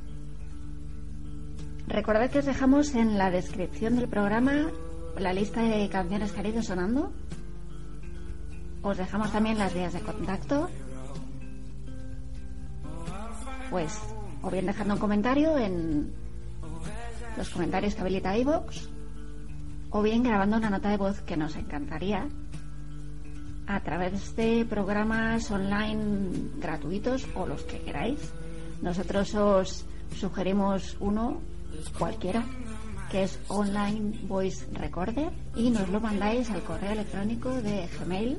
Recordad 1.88 2.30
que 2.30 2.40
os 2.40 2.46
dejamos 2.46 2.96
en 2.96 3.18
la 3.18 3.32
descripción 3.32 3.96
del 3.96 4.10
programa 4.10 4.70
la 5.18 5.32
lista 5.32 5.62
de 5.62 5.88
canciones 5.88 6.34
que 6.34 6.42
ha 6.42 6.48
ido 6.48 6.62
sonando. 6.62 7.14
Os 8.82 8.98
dejamos 8.98 9.32
también 9.32 9.58
las 9.58 9.74
vías 9.74 9.94
de 9.94 10.02
contacto. 10.02 10.70
Pues, 13.70 14.00
o 14.42 14.52
bien 14.52 14.66
dejando 14.66 14.96
un 14.96 15.00
comentario 15.00 15.58
en 15.58 16.14
los 17.38 17.50
comentarios 17.50 17.96
que 17.96 18.02
habilita 18.02 18.38
iVoox, 18.38 18.90
o 19.90 20.02
bien 20.02 20.24
grabando 20.24 20.58
una 20.58 20.70
nota 20.70 20.90
de 20.90 20.98
voz 20.98 21.22
que 21.22 21.38
nos 21.38 21.56
encantaría 21.56 22.28
a 23.66 23.80
través 23.80 24.36
de 24.36 24.66
programas 24.70 25.50
online 25.52 26.32
gratuitos 26.60 27.28
o 27.34 27.46
los 27.46 27.64
que 27.64 27.80
queráis. 27.80 28.20
Nosotros 28.82 29.34
os 29.36 29.86
sugerimos 30.16 30.98
uno 31.00 31.42
cualquiera, 31.98 32.46
que 33.12 33.24
es 33.24 33.40
Online 33.48 34.20
Voice 34.24 34.66
Recorder, 34.74 35.32
y 35.56 35.70
nos 35.70 35.90
lo 35.90 36.00
mandáis 36.00 36.50
al 36.50 36.64
correo 36.64 36.92
electrónico 36.92 37.50
de 37.62 37.88
Gmail, 38.00 38.38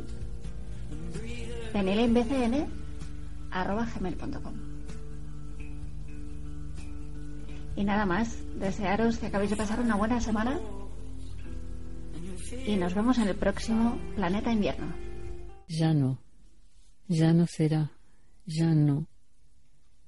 gmail.com 1.73 2.69
Y 7.77 7.85
nada 7.85 8.07
más, 8.07 8.37
desearos 8.59 9.19
que 9.19 9.27
acabéis 9.27 9.51
de 9.51 9.57
pasar 9.57 9.81
una 9.81 9.95
buena 9.97 10.21
semana 10.21 10.59
y 12.67 12.77
nos 12.77 12.95
vemos 12.95 13.19
en 13.19 13.29
el 13.29 13.37
próximo 13.37 13.99
Planeta 14.17 14.53
Invierno. 14.53 14.93
Ya 15.69 15.93
no. 15.95 16.19
Ya 17.07 17.33
no 17.33 17.47
será, 17.47 17.93
ya 18.47 18.75
no. 18.75 19.07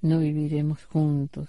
No 0.02 0.18
viviremos 0.18 0.84
juntos, 0.86 1.48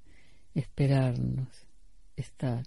esperarnos, 0.53 1.47
estar. 2.15 2.65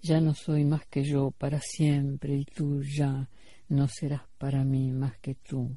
Ya 0.00 0.20
no 0.20 0.34
soy 0.34 0.64
más 0.64 0.86
que 0.86 1.02
yo 1.02 1.30
para 1.32 1.60
siempre 1.60 2.36
y 2.36 2.44
tú 2.44 2.82
ya 2.82 3.28
no 3.68 3.88
serás 3.88 4.22
para 4.38 4.64
mí 4.64 4.92
más 4.92 5.18
que 5.18 5.34
tú. 5.34 5.76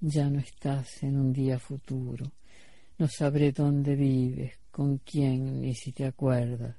Ya 0.00 0.28
no 0.28 0.38
estás 0.38 1.02
en 1.02 1.18
un 1.18 1.32
día 1.32 1.58
futuro. 1.58 2.32
No 2.98 3.08
sabré 3.08 3.52
dónde 3.52 3.94
vives, 3.94 4.54
con 4.70 4.98
quién, 4.98 5.60
ni 5.60 5.74
si 5.74 5.92
te 5.92 6.04
acuerdas. 6.04 6.76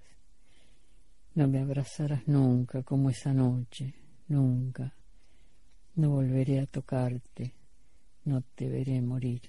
No 1.36 1.48
me 1.48 1.60
abrazarás 1.60 2.28
nunca 2.28 2.84
como 2.84 3.10
esa 3.10 3.34
noche, 3.34 3.94
nunca. 4.28 4.94
No 5.96 6.12
volveré 6.12 6.60
a 6.60 6.66
tocarte, 6.66 7.54
no 8.26 8.41
te 8.56 8.68
veré 8.68 9.02
morir. 9.02 9.41